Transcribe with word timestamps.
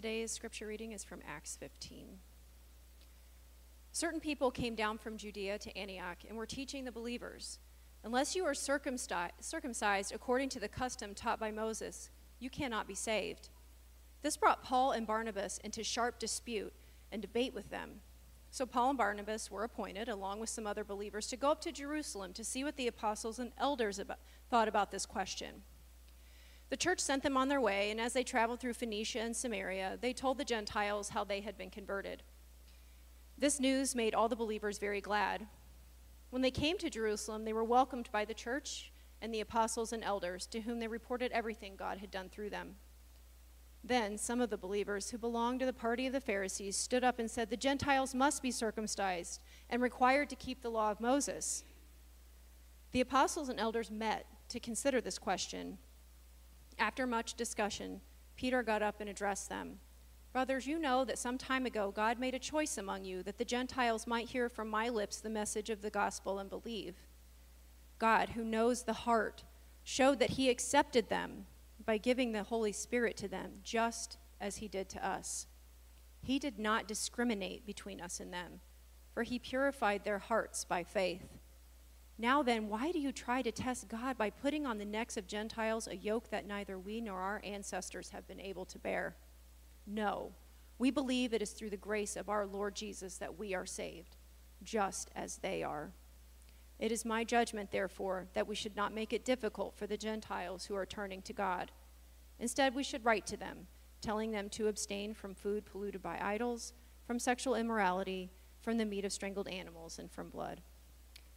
today's 0.00 0.30
scripture 0.30 0.68
reading 0.68 0.92
is 0.92 1.02
from 1.02 1.18
Acts 1.26 1.56
15. 1.56 2.20
Certain 3.90 4.20
people 4.20 4.52
came 4.52 4.76
down 4.76 4.96
from 4.96 5.16
Judea 5.16 5.58
to 5.58 5.76
Antioch 5.76 6.18
and 6.28 6.38
were 6.38 6.46
teaching 6.46 6.84
the 6.84 6.92
believers 6.92 7.58
Unless 8.04 8.36
you 8.36 8.44
are 8.44 8.54
circumcised 8.54 10.14
according 10.14 10.50
to 10.50 10.60
the 10.60 10.68
custom 10.68 11.16
taught 11.16 11.40
by 11.40 11.50
Moses, 11.50 12.10
you 12.38 12.48
cannot 12.48 12.86
be 12.86 12.94
saved. 12.94 13.48
This 14.22 14.36
brought 14.36 14.62
Paul 14.62 14.92
and 14.92 15.04
Barnabas 15.04 15.58
into 15.64 15.82
sharp 15.82 16.20
dispute 16.20 16.72
and 17.10 17.20
debate 17.20 17.52
with 17.52 17.68
them. 17.70 17.94
So 18.52 18.66
Paul 18.66 18.90
and 18.90 18.98
Barnabas 18.98 19.50
were 19.50 19.64
appointed, 19.64 20.08
along 20.08 20.38
with 20.38 20.48
some 20.48 20.64
other 20.64 20.84
believers, 20.84 21.26
to 21.26 21.36
go 21.36 21.50
up 21.50 21.60
to 21.62 21.72
Jerusalem 21.72 22.32
to 22.34 22.44
see 22.44 22.62
what 22.62 22.76
the 22.76 22.86
apostles 22.86 23.40
and 23.40 23.50
elders 23.58 23.98
about, 23.98 24.18
thought 24.48 24.68
about 24.68 24.92
this 24.92 25.06
question. 25.06 25.64
The 26.70 26.76
church 26.76 27.00
sent 27.00 27.22
them 27.22 27.36
on 27.36 27.48
their 27.48 27.60
way, 27.60 27.90
and 27.90 28.00
as 28.00 28.12
they 28.12 28.22
traveled 28.22 28.60
through 28.60 28.74
Phoenicia 28.74 29.20
and 29.20 29.34
Samaria, 29.34 29.98
they 30.00 30.12
told 30.12 30.38
the 30.38 30.44
Gentiles 30.44 31.10
how 31.10 31.24
they 31.24 31.40
had 31.40 31.56
been 31.56 31.70
converted. 31.70 32.22
This 33.38 33.58
news 33.58 33.94
made 33.94 34.14
all 34.14 34.28
the 34.28 34.36
believers 34.36 34.78
very 34.78 35.00
glad. 35.00 35.46
When 36.30 36.42
they 36.42 36.50
came 36.50 36.76
to 36.78 36.90
Jerusalem, 36.90 37.44
they 37.44 37.52
were 37.52 37.64
welcomed 37.64 38.10
by 38.12 38.24
the 38.24 38.34
church 38.34 38.92
and 39.22 39.32
the 39.32 39.40
apostles 39.40 39.92
and 39.92 40.04
elders, 40.04 40.46
to 40.48 40.60
whom 40.60 40.78
they 40.78 40.88
reported 40.88 41.32
everything 41.32 41.74
God 41.76 41.98
had 41.98 42.10
done 42.10 42.28
through 42.28 42.50
them. 42.50 42.76
Then 43.82 44.18
some 44.18 44.40
of 44.40 44.50
the 44.50 44.58
believers 44.58 45.10
who 45.10 45.18
belonged 45.18 45.60
to 45.60 45.66
the 45.66 45.72
party 45.72 46.06
of 46.06 46.12
the 46.12 46.20
Pharisees 46.20 46.76
stood 46.76 47.04
up 47.04 47.18
and 47.18 47.30
said, 47.30 47.48
The 47.48 47.56
Gentiles 47.56 48.14
must 48.14 48.42
be 48.42 48.50
circumcised 48.50 49.40
and 49.70 49.80
required 49.80 50.28
to 50.30 50.36
keep 50.36 50.60
the 50.60 50.70
law 50.70 50.90
of 50.90 51.00
Moses. 51.00 51.64
The 52.92 53.00
apostles 53.00 53.48
and 53.48 53.58
elders 53.58 53.90
met 53.90 54.26
to 54.48 54.60
consider 54.60 55.00
this 55.00 55.18
question. 55.18 55.78
After 56.78 57.06
much 57.06 57.34
discussion, 57.34 58.00
Peter 58.36 58.62
got 58.62 58.82
up 58.82 59.00
and 59.00 59.10
addressed 59.10 59.48
them. 59.48 59.80
Brothers, 60.32 60.66
you 60.66 60.78
know 60.78 61.04
that 61.04 61.18
some 61.18 61.38
time 61.38 61.66
ago 61.66 61.90
God 61.90 62.20
made 62.20 62.34
a 62.34 62.38
choice 62.38 62.78
among 62.78 63.04
you 63.04 63.22
that 63.24 63.38
the 63.38 63.44
Gentiles 63.44 64.06
might 64.06 64.28
hear 64.28 64.48
from 64.48 64.68
my 64.68 64.88
lips 64.88 65.20
the 65.20 65.30
message 65.30 65.70
of 65.70 65.82
the 65.82 65.90
gospel 65.90 66.38
and 66.38 66.48
believe. 66.48 66.94
God, 67.98 68.30
who 68.30 68.44
knows 68.44 68.82
the 68.82 68.92
heart, 68.92 69.42
showed 69.82 70.20
that 70.20 70.30
he 70.30 70.50
accepted 70.50 71.08
them 71.08 71.46
by 71.84 71.96
giving 71.96 72.32
the 72.32 72.44
Holy 72.44 72.72
Spirit 72.72 73.16
to 73.16 73.28
them, 73.28 73.52
just 73.64 74.18
as 74.40 74.58
he 74.58 74.68
did 74.68 74.88
to 74.90 75.04
us. 75.04 75.46
He 76.20 76.38
did 76.38 76.58
not 76.58 76.86
discriminate 76.86 77.66
between 77.66 78.00
us 78.00 78.20
and 78.20 78.32
them, 78.32 78.60
for 79.12 79.22
he 79.22 79.38
purified 79.38 80.04
their 80.04 80.18
hearts 80.18 80.64
by 80.64 80.84
faith. 80.84 81.38
Now 82.20 82.42
then, 82.42 82.68
why 82.68 82.90
do 82.90 82.98
you 82.98 83.12
try 83.12 83.42
to 83.42 83.52
test 83.52 83.86
God 83.86 84.18
by 84.18 84.30
putting 84.30 84.66
on 84.66 84.78
the 84.78 84.84
necks 84.84 85.16
of 85.16 85.28
Gentiles 85.28 85.86
a 85.86 85.96
yoke 85.96 86.30
that 86.30 86.48
neither 86.48 86.76
we 86.76 87.00
nor 87.00 87.20
our 87.20 87.40
ancestors 87.44 88.10
have 88.10 88.26
been 88.26 88.40
able 88.40 88.64
to 88.66 88.78
bear? 88.78 89.14
No, 89.86 90.32
we 90.78 90.90
believe 90.90 91.32
it 91.32 91.42
is 91.42 91.52
through 91.52 91.70
the 91.70 91.76
grace 91.76 92.16
of 92.16 92.28
our 92.28 92.44
Lord 92.44 92.74
Jesus 92.74 93.18
that 93.18 93.38
we 93.38 93.54
are 93.54 93.66
saved, 93.66 94.16
just 94.64 95.10
as 95.14 95.38
they 95.38 95.62
are. 95.62 95.92
It 96.80 96.90
is 96.90 97.04
my 97.04 97.22
judgment, 97.22 97.70
therefore, 97.70 98.26
that 98.34 98.48
we 98.48 98.54
should 98.56 98.76
not 98.76 98.92
make 98.92 99.12
it 99.12 99.24
difficult 99.24 99.76
for 99.76 99.86
the 99.86 99.96
Gentiles 99.96 100.66
who 100.66 100.74
are 100.74 100.86
turning 100.86 101.22
to 101.22 101.32
God. 101.32 101.70
Instead, 102.40 102.74
we 102.74 102.82
should 102.84 103.04
write 103.04 103.26
to 103.26 103.36
them, 103.36 103.66
telling 104.00 104.32
them 104.32 104.48
to 104.50 104.68
abstain 104.68 105.14
from 105.14 105.34
food 105.34 105.64
polluted 105.64 106.02
by 106.02 106.18
idols, 106.20 106.72
from 107.06 107.18
sexual 107.18 107.54
immorality, 107.54 108.30
from 108.60 108.76
the 108.76 108.84
meat 108.84 109.04
of 109.04 109.12
strangled 109.12 109.48
animals, 109.48 109.98
and 109.98 110.10
from 110.10 110.30
blood. 110.30 110.60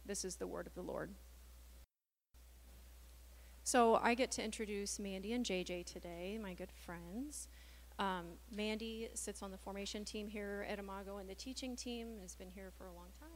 This 0.06 0.24
is 0.24 0.36
the 0.36 0.46
word 0.46 0.66
of 0.66 0.74
the 0.74 0.82
Lord. 0.82 1.10
So 3.64 4.00
I 4.02 4.14
get 4.14 4.30
to 4.32 4.44
introduce 4.44 4.98
Mandy 4.98 5.32
and 5.32 5.46
JJ 5.46 5.86
today, 5.86 6.38
my 6.42 6.54
good 6.54 6.72
friends. 6.72 7.48
Um, 7.98 8.24
Mandy 8.50 9.08
sits 9.14 9.42
on 9.42 9.52
the 9.52 9.58
formation 9.58 10.04
team 10.04 10.26
here 10.26 10.66
at 10.68 10.78
Imago, 10.78 11.18
and 11.18 11.28
the 11.28 11.34
teaching 11.34 11.76
team 11.76 12.18
has 12.20 12.34
been 12.34 12.50
here 12.50 12.72
for 12.76 12.86
a 12.86 12.92
long 12.92 13.08
time. 13.20 13.28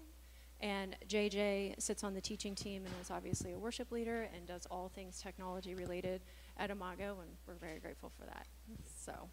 And 0.61 0.97
JJ 1.06 1.81
sits 1.81 2.03
on 2.03 2.14
the 2.14 2.20
teaching 2.20 2.55
team 2.55 2.84
and 2.87 2.94
is 3.00 3.11
obviously 3.11 3.53
a 3.53 3.59
worship 3.59 3.93
leader 3.93 4.28
and 4.34 4.47
does 4.47 4.66
all 4.71 4.88
things 4.88 5.21
technology 5.21 5.75
related 5.75 6.22
at 6.56 6.71
Imago, 6.71 7.19
and 7.21 7.31
we're 7.47 7.54
very 7.54 7.78
grateful 7.78 8.10
for 8.19 8.25
that. 8.25 8.47
So, 8.98 9.28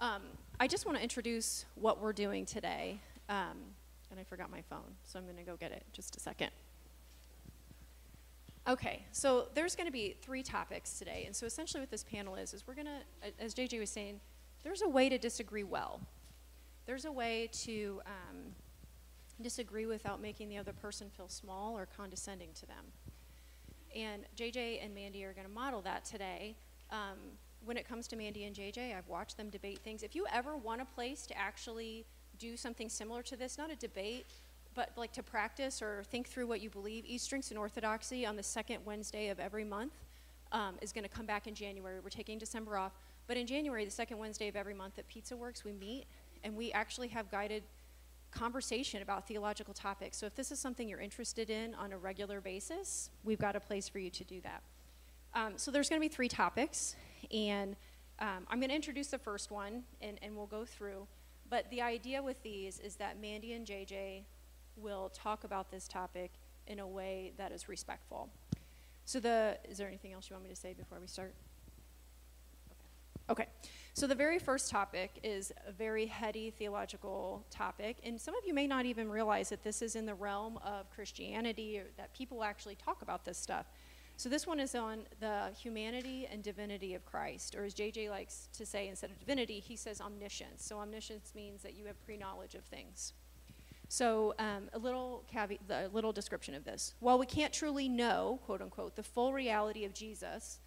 um, 0.00 0.22
I 0.60 0.68
just 0.68 0.86
want 0.86 0.98
to 0.98 1.02
introduce 1.02 1.64
what 1.74 2.00
we're 2.00 2.12
doing 2.12 2.46
today. 2.46 3.00
Um, 3.28 3.56
and 4.10 4.18
I 4.18 4.24
forgot 4.24 4.50
my 4.50 4.62
phone, 4.62 4.96
so 5.04 5.18
I'm 5.18 5.24
going 5.24 5.36
to 5.36 5.42
go 5.42 5.56
get 5.56 5.72
it 5.72 5.84
just 5.92 6.16
a 6.16 6.20
second. 6.20 6.50
Okay, 8.68 9.06
so 9.12 9.48
there's 9.54 9.74
going 9.74 9.86
to 9.86 9.92
be 9.92 10.16
three 10.20 10.42
topics 10.42 10.98
today, 10.98 11.24
and 11.26 11.34
so 11.34 11.46
essentially 11.46 11.80
what 11.80 11.90
this 11.90 12.04
panel 12.04 12.34
is 12.34 12.52
is 12.52 12.66
we're 12.66 12.74
going 12.74 12.86
to, 12.86 13.42
as 13.42 13.54
JJ 13.54 13.80
was 13.80 13.90
saying, 13.90 14.20
there's 14.62 14.82
a 14.82 14.88
way 14.88 15.08
to 15.08 15.18
disagree 15.18 15.64
well. 15.64 16.00
There's 16.86 17.04
a 17.04 17.12
way 17.12 17.48
to 17.64 18.02
um, 18.06 18.54
disagree 19.40 19.86
without 19.86 20.20
making 20.20 20.48
the 20.48 20.58
other 20.58 20.72
person 20.72 21.08
feel 21.08 21.28
small 21.28 21.76
or 21.76 21.86
condescending 21.86 22.50
to 22.54 22.66
them. 22.66 22.84
And 23.96 24.24
JJ 24.36 24.84
and 24.84 24.94
Mandy 24.94 25.24
are 25.24 25.32
going 25.32 25.46
to 25.46 25.52
model 25.52 25.80
that 25.82 26.04
today. 26.04 26.56
Um, 26.90 27.18
when 27.64 27.76
it 27.76 27.86
comes 27.88 28.06
to 28.08 28.16
Mandy 28.16 28.44
and 28.44 28.54
JJ, 28.54 28.96
I've 28.96 29.08
watched 29.08 29.36
them 29.36 29.50
debate 29.50 29.80
things. 29.82 30.02
If 30.02 30.14
you 30.14 30.26
ever 30.32 30.56
want 30.56 30.80
a 30.80 30.84
place 30.84 31.26
to 31.26 31.38
actually 31.38 32.06
do 32.40 32.56
something 32.56 32.88
similar 32.88 33.22
to 33.22 33.36
this, 33.36 33.56
not 33.58 33.70
a 33.70 33.76
debate, 33.76 34.26
but 34.74 34.90
like 34.96 35.12
to 35.12 35.22
practice 35.22 35.82
or 35.82 36.02
think 36.10 36.26
through 36.26 36.46
what 36.46 36.60
you 36.60 36.70
believe, 36.70 37.04
East 37.06 37.32
and 37.32 37.58
Orthodoxy 37.58 38.26
on 38.26 38.34
the 38.34 38.42
second 38.42 38.78
Wednesday 38.84 39.28
of 39.28 39.38
every 39.38 39.64
month 39.64 39.92
um, 40.50 40.74
is 40.80 40.90
going 40.90 41.04
to 41.04 41.10
come 41.10 41.26
back 41.26 41.46
in 41.46 41.54
January. 41.54 42.00
We're 42.00 42.08
taking 42.08 42.38
December 42.38 42.76
off. 42.76 42.92
But 43.26 43.36
in 43.36 43.46
January, 43.46 43.84
the 43.84 43.90
second 43.90 44.18
Wednesday 44.18 44.48
of 44.48 44.56
every 44.56 44.74
month 44.74 44.98
at 44.98 45.06
Pizza 45.06 45.36
Works, 45.36 45.64
we 45.64 45.72
meet 45.72 46.06
and 46.42 46.56
we 46.56 46.72
actually 46.72 47.08
have 47.08 47.30
guided 47.30 47.62
conversation 48.30 49.02
about 49.02 49.28
theological 49.28 49.74
topics. 49.74 50.16
So 50.16 50.26
if 50.26 50.34
this 50.34 50.50
is 50.50 50.58
something 50.58 50.88
you're 50.88 51.00
interested 51.00 51.50
in 51.50 51.74
on 51.74 51.92
a 51.92 51.98
regular 51.98 52.40
basis, 52.40 53.10
we've 53.22 53.38
got 53.38 53.54
a 53.54 53.60
place 53.60 53.88
for 53.88 53.98
you 53.98 54.10
to 54.10 54.24
do 54.24 54.40
that. 54.40 54.62
Um, 55.34 55.52
so 55.56 55.70
there's 55.70 55.88
going 55.88 56.00
to 56.00 56.08
be 56.08 56.12
three 56.12 56.28
topics, 56.28 56.96
and 57.32 57.76
um, 58.18 58.46
I'm 58.48 58.58
going 58.58 58.70
to 58.70 58.74
introduce 58.74 59.08
the 59.08 59.18
first 59.18 59.50
one, 59.50 59.84
and, 60.00 60.18
and 60.22 60.36
we'll 60.36 60.46
go 60.46 60.64
through. 60.64 61.06
But 61.50 61.68
the 61.70 61.82
idea 61.82 62.22
with 62.22 62.42
these 62.42 62.78
is 62.78 62.96
that 62.96 63.20
Mandy 63.20 63.52
and 63.52 63.66
JJ 63.66 64.22
will 64.76 65.10
talk 65.10 65.44
about 65.44 65.70
this 65.70 65.88
topic 65.88 66.30
in 66.66 66.78
a 66.78 66.86
way 66.86 67.32
that 67.36 67.52
is 67.52 67.68
respectful. 67.68 68.30
So 69.04 69.20
the 69.20 69.58
is 69.68 69.76
there 69.76 69.88
anything 69.88 70.12
else 70.12 70.30
you 70.30 70.34
want 70.34 70.44
me 70.44 70.50
to 70.50 70.56
say 70.56 70.72
before 70.72 71.00
we 71.00 71.08
start? 71.08 71.34
Okay. 73.28 73.46
So, 73.94 74.08
the 74.08 74.14
very 74.14 74.40
first 74.40 74.70
topic 74.70 75.20
is 75.22 75.52
a 75.64 75.70
very 75.70 76.06
heady 76.06 76.50
theological 76.50 77.44
topic, 77.48 77.98
and 78.02 78.20
some 78.20 78.34
of 78.34 78.44
you 78.44 78.52
may 78.52 78.66
not 78.66 78.86
even 78.86 79.08
realize 79.08 79.50
that 79.50 79.62
this 79.62 79.82
is 79.82 79.94
in 79.94 80.04
the 80.04 80.14
realm 80.14 80.58
of 80.64 80.90
Christianity 80.90 81.80
that 81.96 82.12
people 82.12 82.42
actually 82.42 82.74
talk 82.74 83.02
about 83.02 83.24
this 83.24 83.38
stuff. 83.38 83.66
So, 84.20 84.28
this 84.28 84.46
one 84.46 84.60
is 84.60 84.74
on 84.74 85.04
the 85.18 85.50
humanity 85.58 86.28
and 86.30 86.42
divinity 86.42 86.92
of 86.92 87.06
Christ, 87.06 87.54
or 87.54 87.64
as 87.64 87.72
JJ 87.72 88.10
likes 88.10 88.50
to 88.52 88.66
say, 88.66 88.86
instead 88.86 89.10
of 89.10 89.18
divinity, 89.18 89.60
he 89.60 89.76
says 89.76 89.98
omniscience. 89.98 90.62
So, 90.62 90.78
omniscience 90.78 91.32
means 91.34 91.62
that 91.62 91.74
you 91.74 91.86
have 91.86 91.98
pre 92.04 92.18
knowledge 92.18 92.54
of 92.54 92.62
things. 92.64 93.14
So, 93.88 94.34
um, 94.38 94.68
a 94.74 94.78
little 94.78 95.24
caveat, 95.26 95.60
a 95.70 95.88
little 95.88 96.12
description 96.12 96.54
of 96.54 96.64
this. 96.64 96.92
While 97.00 97.18
we 97.18 97.24
can't 97.24 97.50
truly 97.50 97.88
know, 97.88 98.40
quote 98.44 98.60
unquote, 98.60 98.94
the 98.94 99.02
full 99.02 99.32
reality 99.32 99.86
of 99.86 99.94
Jesus 99.94 100.58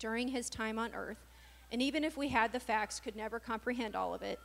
during 0.00 0.26
his 0.26 0.50
time 0.50 0.76
on 0.76 0.92
earth, 0.92 1.28
and 1.70 1.80
even 1.80 2.02
if 2.02 2.16
we 2.16 2.26
had 2.26 2.50
the 2.50 2.58
facts, 2.58 2.98
could 2.98 3.14
never 3.14 3.38
comprehend 3.38 3.94
all 3.94 4.14
of 4.14 4.22
it, 4.22 4.40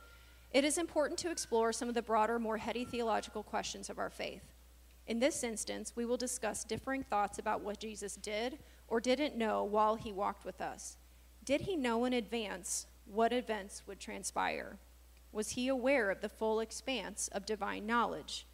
it 0.52 0.64
is 0.64 0.78
important 0.78 1.18
to 1.18 1.32
explore 1.32 1.72
some 1.72 1.88
of 1.88 1.96
the 1.96 2.02
broader, 2.02 2.38
more 2.38 2.58
heady 2.58 2.84
theological 2.84 3.42
questions 3.42 3.90
of 3.90 3.98
our 3.98 4.08
faith. 4.08 4.44
In 5.06 5.20
this 5.20 5.44
instance, 5.44 5.92
we 5.94 6.04
will 6.04 6.16
discuss 6.16 6.64
differing 6.64 7.04
thoughts 7.04 7.38
about 7.38 7.60
what 7.60 7.78
Jesus 7.78 8.16
did 8.16 8.58
or 8.88 9.00
didn't 9.00 9.36
know 9.36 9.62
while 9.62 9.94
he 9.94 10.12
walked 10.12 10.44
with 10.44 10.60
us. 10.60 10.96
Did 11.44 11.62
he 11.62 11.76
know 11.76 12.04
in 12.04 12.12
advance 12.12 12.86
what 13.04 13.32
events 13.32 13.82
would 13.86 14.00
transpire? 14.00 14.78
Was 15.30 15.50
he 15.50 15.68
aware 15.68 16.10
of 16.10 16.20
the 16.20 16.28
full 16.28 16.60
expanse 16.60 17.28
of 17.28 17.46
divine 17.46 17.86
knowledge? 17.86 18.46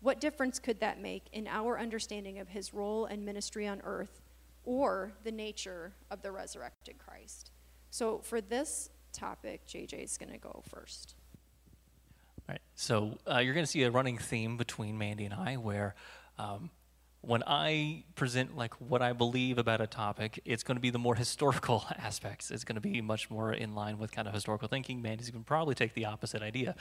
What 0.00 0.20
difference 0.20 0.58
could 0.58 0.80
that 0.80 1.00
make 1.00 1.24
in 1.32 1.46
our 1.46 1.78
understanding 1.78 2.38
of 2.38 2.48
his 2.48 2.74
role 2.74 3.06
and 3.06 3.24
ministry 3.24 3.66
on 3.66 3.80
earth 3.84 4.20
or 4.64 5.12
the 5.24 5.32
nature 5.32 5.92
of 6.10 6.20
the 6.20 6.32
resurrected 6.32 6.98
Christ? 6.98 7.52
So 7.90 8.18
for 8.18 8.42
this 8.42 8.90
topic, 9.12 9.66
JJ 9.66 10.04
is 10.04 10.18
going 10.18 10.32
to 10.32 10.38
go 10.38 10.62
first. 10.68 11.14
So 12.74 13.18
uh, 13.30 13.38
you're 13.38 13.54
going 13.54 13.66
to 13.66 13.70
see 13.70 13.82
a 13.84 13.90
running 13.90 14.18
theme 14.18 14.56
between 14.56 14.98
Mandy 14.98 15.24
and 15.24 15.34
I 15.34 15.56
where 15.56 15.94
um, 16.38 16.70
when 17.20 17.42
I 17.46 18.04
present 18.16 18.56
like 18.56 18.74
what 18.74 19.00
I 19.00 19.12
believe 19.12 19.58
about 19.58 19.80
a 19.80 19.86
topic, 19.86 20.40
it's 20.44 20.62
going 20.62 20.76
to 20.76 20.80
be 20.80 20.90
the 20.90 20.98
more 20.98 21.14
historical 21.24 21.84
aspects. 21.96 22.50
It's 22.50 22.64
going 22.64 22.74
to 22.74 22.80
be 22.80 23.00
much 23.00 23.30
more 23.30 23.52
in 23.52 23.74
line 23.74 23.98
with 23.98 24.12
kind 24.12 24.28
of 24.28 24.34
historical 24.34 24.68
thinking. 24.68 25.00
Mandy's 25.00 25.30
going 25.30 25.44
to 25.44 25.48
probably 25.48 25.74
take 25.74 25.94
the 25.94 26.06
opposite 26.06 26.42
idea. 26.42 26.74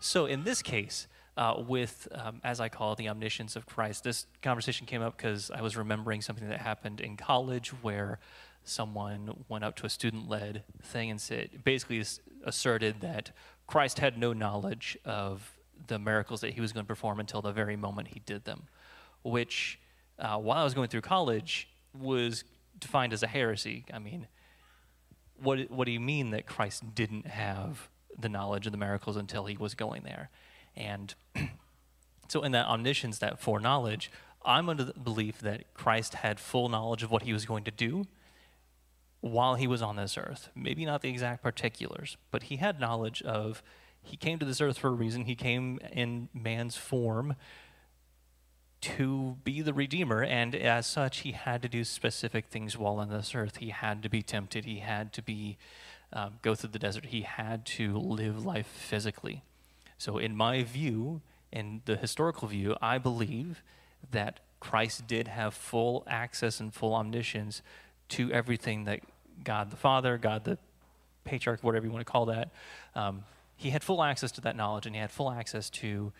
So 0.00 0.26
in 0.26 0.44
this 0.44 0.62
case, 0.62 1.08
uh, 1.36 1.62
with, 1.66 2.08
um, 2.12 2.40
as 2.42 2.60
I 2.60 2.68
call 2.68 2.92
it, 2.92 2.98
the 2.98 3.08
omniscience 3.08 3.54
of 3.56 3.64
Christ, 3.64 4.04
this 4.04 4.26
conversation 4.42 4.86
came 4.86 5.02
up 5.02 5.16
because 5.16 5.50
I 5.50 5.62
was 5.62 5.76
remembering 5.76 6.20
something 6.20 6.48
that 6.48 6.60
happened 6.60 7.00
in 7.00 7.16
college 7.16 7.70
where 7.82 8.18
someone 8.64 9.44
went 9.48 9.64
up 9.64 9.76
to 9.76 9.86
a 9.86 9.88
student 9.88 10.28
led 10.28 10.64
thing 10.82 11.10
and 11.10 11.20
said, 11.20 11.64
basically 11.64 12.04
asserted 12.44 13.00
that 13.00 13.30
Christ 13.68 14.00
had 14.00 14.18
no 14.18 14.32
knowledge 14.32 14.98
of 15.04 15.52
the 15.86 15.98
miracles 15.98 16.40
that 16.40 16.54
he 16.54 16.60
was 16.60 16.72
going 16.72 16.84
to 16.84 16.88
perform 16.88 17.20
until 17.20 17.40
the 17.40 17.52
very 17.52 17.76
moment 17.76 18.08
he 18.08 18.20
did 18.20 18.44
them, 18.44 18.64
which, 19.22 19.78
uh, 20.18 20.38
while 20.38 20.58
I 20.58 20.64
was 20.64 20.74
going 20.74 20.88
through 20.88 21.02
college, 21.02 21.68
was 21.96 22.42
defined 22.78 23.12
as 23.12 23.22
a 23.22 23.26
heresy. 23.26 23.84
I 23.92 23.98
mean, 23.98 24.26
what, 25.40 25.70
what 25.70 25.84
do 25.84 25.92
you 25.92 26.00
mean 26.00 26.30
that 26.30 26.46
Christ 26.46 26.94
didn't 26.94 27.26
have 27.26 27.88
the 28.18 28.28
knowledge 28.28 28.66
of 28.66 28.72
the 28.72 28.78
miracles 28.78 29.16
until 29.16 29.44
he 29.44 29.56
was 29.56 29.74
going 29.74 30.02
there? 30.02 30.30
And 30.74 31.14
so, 32.28 32.42
in 32.42 32.52
that 32.52 32.66
omniscience, 32.66 33.18
that 33.18 33.38
foreknowledge, 33.38 34.10
I'm 34.44 34.70
under 34.70 34.84
the 34.84 34.94
belief 34.94 35.40
that 35.40 35.74
Christ 35.74 36.14
had 36.14 36.40
full 36.40 36.70
knowledge 36.70 37.02
of 37.02 37.10
what 37.10 37.22
he 37.22 37.34
was 37.34 37.44
going 37.44 37.64
to 37.64 37.70
do 37.70 38.06
while 39.20 39.56
he 39.56 39.66
was 39.66 39.82
on 39.82 39.96
this 39.96 40.16
earth. 40.16 40.50
Maybe 40.54 40.84
not 40.84 41.02
the 41.02 41.08
exact 41.08 41.42
particulars, 41.42 42.16
but 42.30 42.44
he 42.44 42.56
had 42.56 42.80
knowledge 42.80 43.22
of 43.22 43.62
he 44.02 44.16
came 44.16 44.38
to 44.38 44.46
this 44.46 44.60
earth 44.60 44.78
for 44.78 44.88
a 44.88 44.92
reason. 44.92 45.24
He 45.24 45.34
came 45.34 45.78
in 45.92 46.28
man's 46.32 46.76
form 46.76 47.34
to 48.80 49.36
be 49.42 49.60
the 49.60 49.74
Redeemer, 49.74 50.22
and 50.22 50.54
as 50.54 50.86
such, 50.86 51.18
he 51.18 51.32
had 51.32 51.62
to 51.62 51.68
do 51.68 51.82
specific 51.82 52.46
things 52.46 52.78
while 52.78 53.00
on 53.00 53.08
this 53.08 53.34
earth. 53.34 53.56
He 53.56 53.70
had 53.70 54.02
to 54.04 54.08
be 54.08 54.22
tempted. 54.22 54.64
He 54.64 54.78
had 54.78 55.12
to 55.14 55.22
be 55.22 55.58
um, 56.12 56.34
go 56.42 56.54
through 56.54 56.70
the 56.70 56.78
desert. 56.78 57.06
He 57.06 57.22
had 57.22 57.66
to 57.66 57.98
live 57.98 58.44
life 58.44 58.66
physically. 58.66 59.42
So, 59.98 60.16
in 60.16 60.36
my 60.36 60.62
view, 60.62 61.22
in 61.52 61.82
the 61.86 61.96
historical 61.96 62.48
view, 62.48 62.76
I 62.80 62.98
believe 62.98 63.62
that 64.10 64.40
Christ 64.60 65.06
did 65.06 65.28
have 65.28 65.54
full 65.54 66.04
access 66.06 66.60
and 66.60 66.72
full 66.72 66.94
omniscience 66.94 67.62
to 68.10 68.32
everything 68.32 68.84
that 68.84 69.00
God 69.44 69.70
the 69.70 69.76
Father, 69.76 70.18
God 70.18 70.44
the 70.44 70.58
patriarch, 71.24 71.62
whatever 71.62 71.86
you 71.86 71.92
want 71.92 72.04
to 72.04 72.10
call 72.10 72.26
that, 72.26 72.50
um, 72.94 73.24
he 73.56 73.70
had 73.70 73.82
full 73.82 74.02
access 74.02 74.32
to 74.32 74.40
that 74.42 74.56
knowledge 74.56 74.86
and 74.86 74.94
he 74.94 75.00
had 75.00 75.10
full 75.10 75.30
access 75.30 75.68
to 75.70 76.12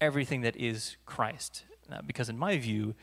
everything 0.00 0.40
that 0.42 0.56
is 0.56 0.96
Christ. 1.06 1.64
Uh, 1.90 2.02
because 2.06 2.28
in 2.28 2.38
my 2.38 2.56
view, 2.58 2.94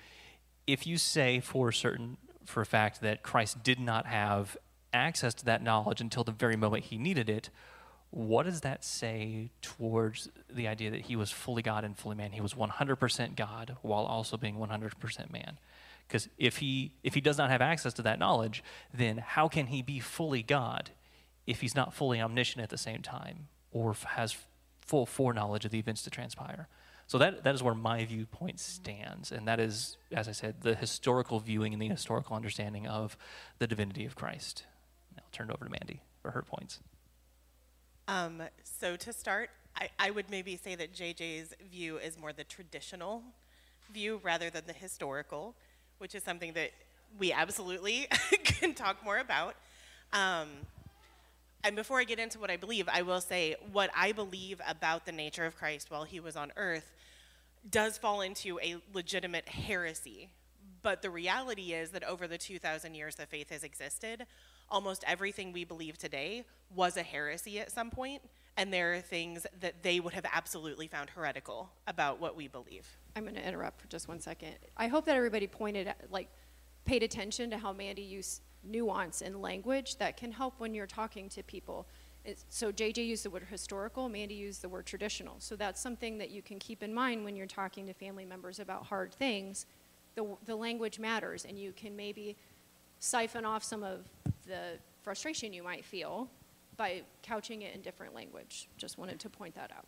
if 0.67 0.85
you 0.87 0.97
say 0.97 1.39
for 1.39 1.71
certain 1.71 2.17
for 2.45 2.61
a 2.61 2.65
fact 2.65 3.01
that 3.01 3.23
Christ 3.23 3.63
did 3.63 3.79
not 3.79 4.05
have 4.05 4.55
access 4.93 5.33
to 5.35 5.45
that 5.45 5.63
knowledge 5.63 5.99
until 5.99 6.23
the 6.23 6.31
very 6.31 6.55
moment 6.55 6.85
he 6.85 6.97
needed 6.97 7.29
it, 7.29 7.49
what 8.11 8.43
does 8.43 8.61
that 8.61 8.83
say 8.85 9.49
towards 9.61 10.29
the 10.49 10.67
idea 10.67 10.89
that 10.91 11.01
he 11.01 11.15
was 11.15 11.31
fully 11.31 11.61
God 11.61 11.83
and 11.83 11.97
fully 11.97 12.15
man? 12.15 12.31
He 12.31 12.41
was 12.41 12.53
100% 12.53 13.35
God 13.35 13.77
while 13.81 14.05
also 14.05 14.37
being 14.37 14.55
100% 14.55 15.31
man. 15.31 15.57
Because 16.07 16.29
if 16.37 16.57
he 16.57 16.93
if 17.03 17.13
he 17.15 17.21
does 17.21 17.37
not 17.37 17.49
have 17.49 17.61
access 17.61 17.93
to 17.93 18.01
that 18.03 18.19
knowledge, 18.19 18.63
then 18.93 19.17
how 19.17 19.47
can 19.47 19.67
he 19.67 19.81
be 19.81 19.99
fully 19.99 20.43
God 20.43 20.91
if 21.47 21.61
he's 21.61 21.75
not 21.75 21.93
fully 21.93 22.21
omniscient 22.21 22.61
at 22.63 22.69
the 22.69 22.77
same 22.77 23.01
time 23.01 23.47
or 23.71 23.95
has 24.09 24.35
full 24.81 25.05
foreknowledge 25.05 25.65
of 25.65 25.71
the 25.71 25.79
events 25.79 26.03
to 26.03 26.09
transpire? 26.09 26.67
So 27.07 27.17
that 27.19 27.43
that 27.43 27.53
is 27.53 27.61
where 27.61 27.75
my 27.75 28.03
viewpoint 28.05 28.59
stands, 28.59 29.31
and 29.31 29.47
that 29.47 29.59
is, 29.59 29.97
as 30.11 30.27
I 30.27 30.31
said, 30.31 30.61
the 30.61 30.75
historical 30.75 31.39
viewing 31.39 31.73
and 31.73 31.81
the 31.81 31.87
historical 31.87 32.35
understanding 32.35 32.87
of 32.87 33.17
the 33.59 33.67
divinity 33.67 34.05
of 34.05 34.15
Christ. 34.15 34.65
I'll 35.17 35.23
turn 35.31 35.49
it 35.49 35.53
over 35.53 35.65
to 35.65 35.71
Mandy 35.71 36.01
for 36.21 36.31
her 36.31 36.41
points. 36.41 36.79
Um, 38.07 38.43
so 38.63 38.95
to 38.95 39.13
start, 39.13 39.49
I, 39.75 39.89
I 39.99 40.11
would 40.11 40.29
maybe 40.29 40.57
say 40.57 40.75
that 40.75 40.93
JJ's 40.93 41.53
view 41.71 41.97
is 41.97 42.19
more 42.19 42.33
the 42.33 42.43
traditional 42.43 43.23
view 43.91 44.19
rather 44.23 44.49
than 44.49 44.63
the 44.67 44.73
historical 44.73 45.55
which 45.97 46.15
is 46.15 46.23
something 46.23 46.53
that 46.53 46.71
we 47.17 47.31
absolutely 47.31 48.07
can 48.43 48.73
talk 48.73 49.03
more 49.03 49.17
about. 49.17 49.55
Um, 50.13 50.49
and 51.63 51.75
before 51.75 51.99
I 51.99 52.03
get 52.03 52.19
into 52.19 52.39
what 52.39 52.51
I 52.51 52.57
believe, 52.57 52.87
I 52.91 53.01
will 53.01 53.21
say 53.21 53.55
what 53.71 53.89
I 53.95 54.11
believe 54.11 54.61
about 54.67 55.05
the 55.05 55.11
nature 55.11 55.45
of 55.45 55.55
Christ 55.55 55.89
while 55.89 56.03
he 56.03 56.19
was 56.19 56.35
on 56.35 56.51
earth 56.57 56.91
does 57.69 57.97
fall 57.97 58.21
into 58.21 58.59
a 58.59 58.75
legitimate 58.93 59.49
heresy. 59.49 60.29
But 60.83 61.01
the 61.01 61.09
reality 61.09 61.73
is 61.73 61.89
that 61.91 62.03
over 62.03 62.27
the 62.27 62.37
2,000 62.37 62.93
years 62.93 63.15
that 63.15 63.29
faith 63.29 63.49
has 63.49 63.63
existed, 63.63 64.27
almost 64.69 65.03
everything 65.07 65.51
we 65.51 65.63
believe 65.63 65.97
today 65.97 66.45
was 66.75 66.97
a 66.97 67.03
heresy 67.03 67.59
at 67.59 67.71
some 67.71 67.89
point, 67.89 68.21
and 68.57 68.71
there 68.71 68.93
are 68.93 69.01
things 69.01 69.45
that 69.59 69.83
they 69.83 69.99
would 69.99 70.13
have 70.13 70.25
absolutely 70.31 70.87
found 70.87 71.09
heretical 71.09 71.71
about 71.87 72.19
what 72.21 72.35
we 72.35 72.47
believe. 72.47 72.87
I'm 73.15 73.23
going 73.23 73.35
to 73.35 73.45
interrupt 73.45 73.81
for 73.81 73.87
just 73.87 74.07
one 74.07 74.19
second. 74.19 74.55
I 74.77 74.87
hope 74.87 75.05
that 75.05 75.15
everybody 75.15 75.47
pointed, 75.47 75.87
at, 75.87 76.09
like, 76.09 76.29
paid 76.85 77.03
attention 77.03 77.49
to 77.49 77.57
how 77.57 77.73
Mandy 77.73 78.01
used 78.01 78.41
nuance 78.63 79.21
in 79.21 79.41
language 79.41 79.97
that 79.97 80.17
can 80.17 80.31
help 80.31 80.59
when 80.59 80.73
you're 80.73 80.87
talking 80.87 81.27
to 81.29 81.43
people. 81.43 81.87
So 82.49 82.71
JJ 82.71 83.05
used 83.05 83.23
the 83.23 83.29
word 83.29 83.45
historical, 83.49 84.09
Mandy 84.09 84.35
used 84.35 84.61
the 84.61 84.69
word 84.69 84.85
traditional. 84.85 85.35
So 85.39 85.55
that's 85.55 85.79
something 85.79 86.17
that 86.17 86.31
you 86.31 86.41
can 86.41 86.57
keep 86.57 86.81
in 86.81 86.93
mind 86.93 87.23
when 87.23 87.35
you're 87.35 87.45
talking 87.45 87.85
to 87.87 87.93
family 87.93 88.25
members 88.25 88.59
about 88.59 88.85
hard 88.85 89.13
things. 89.13 89.65
The, 90.15 90.25
the 90.45 90.55
language 90.55 90.97
matters, 90.97 91.45
and 91.45 91.59
you 91.59 91.73
can 91.73 91.95
maybe 91.95 92.37
siphon 92.99 93.45
off 93.45 93.63
some 93.63 93.83
of 93.83 94.05
the 94.47 94.79
frustration 95.03 95.53
you 95.53 95.61
might 95.61 95.83
feel 95.83 96.29
by 96.77 97.01
couching 97.23 97.61
it 97.61 97.73
in 97.73 97.81
different 97.81 98.13
language. 98.13 98.69
Just 98.77 98.97
wanted 98.97 99.19
to 99.21 99.29
point 99.29 99.55
that 99.55 99.71
out. 99.71 99.85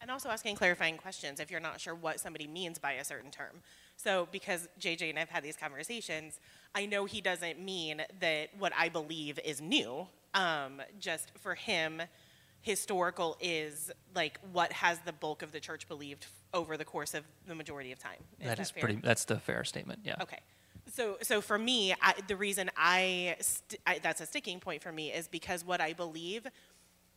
And 0.00 0.10
also 0.10 0.28
asking 0.28 0.54
clarifying 0.56 0.96
questions 0.96 1.40
if 1.40 1.50
you're 1.50 1.60
not 1.60 1.80
sure 1.80 1.94
what 1.94 2.20
somebody 2.20 2.46
means 2.46 2.78
by 2.78 2.92
a 2.92 3.04
certain 3.04 3.30
term. 3.30 3.62
So, 3.96 4.28
because 4.30 4.68
JJ 4.80 5.10
and 5.10 5.18
I've 5.18 5.28
had 5.28 5.42
these 5.42 5.56
conversations, 5.56 6.38
I 6.74 6.86
know 6.86 7.04
he 7.04 7.20
doesn't 7.20 7.60
mean 7.60 8.02
that 8.20 8.50
what 8.58 8.72
I 8.76 8.88
believe 8.88 9.40
is 9.44 9.60
new. 9.60 10.06
Um, 10.34 10.80
just 11.00 11.32
for 11.38 11.56
him, 11.56 12.02
historical 12.60 13.36
is 13.40 13.90
like 14.14 14.38
what 14.52 14.72
has 14.72 15.00
the 15.00 15.12
bulk 15.12 15.42
of 15.42 15.50
the 15.50 15.60
church 15.60 15.88
believed 15.88 16.26
over 16.54 16.76
the 16.76 16.84
course 16.84 17.14
of 17.14 17.24
the 17.46 17.54
majority 17.54 17.92
of 17.92 17.98
time. 17.98 18.18
Is 18.40 18.46
that 18.46 18.58
is 18.60 18.70
fair? 18.70 18.82
pretty. 18.82 19.00
That's 19.02 19.24
the 19.24 19.38
fair 19.40 19.64
statement. 19.64 20.00
Yeah. 20.04 20.16
Okay. 20.20 20.38
So, 20.92 21.18
so 21.22 21.40
for 21.40 21.58
me, 21.58 21.94
I, 22.00 22.14
the 22.26 22.36
reason 22.36 22.70
I, 22.76 23.36
st- 23.40 23.80
I 23.86 23.98
that's 23.98 24.20
a 24.20 24.26
sticking 24.26 24.60
point 24.60 24.82
for 24.82 24.92
me 24.92 25.12
is 25.12 25.28
because 25.28 25.64
what 25.64 25.80
I 25.80 25.92
believe 25.92 26.46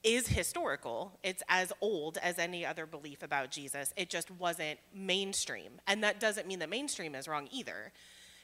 is 0.03 0.27
historical. 0.27 1.17
It's 1.23 1.43
as 1.47 1.71
old 1.79 2.17
as 2.17 2.39
any 2.39 2.65
other 2.65 2.85
belief 2.85 3.23
about 3.23 3.51
Jesus. 3.51 3.93
It 3.95 4.09
just 4.09 4.31
wasn't 4.31 4.79
mainstream. 4.93 5.73
And 5.87 6.03
that 6.03 6.19
doesn't 6.19 6.47
mean 6.47 6.59
that 6.59 6.69
mainstream 6.69 7.15
is 7.15 7.27
wrong 7.27 7.47
either. 7.51 7.91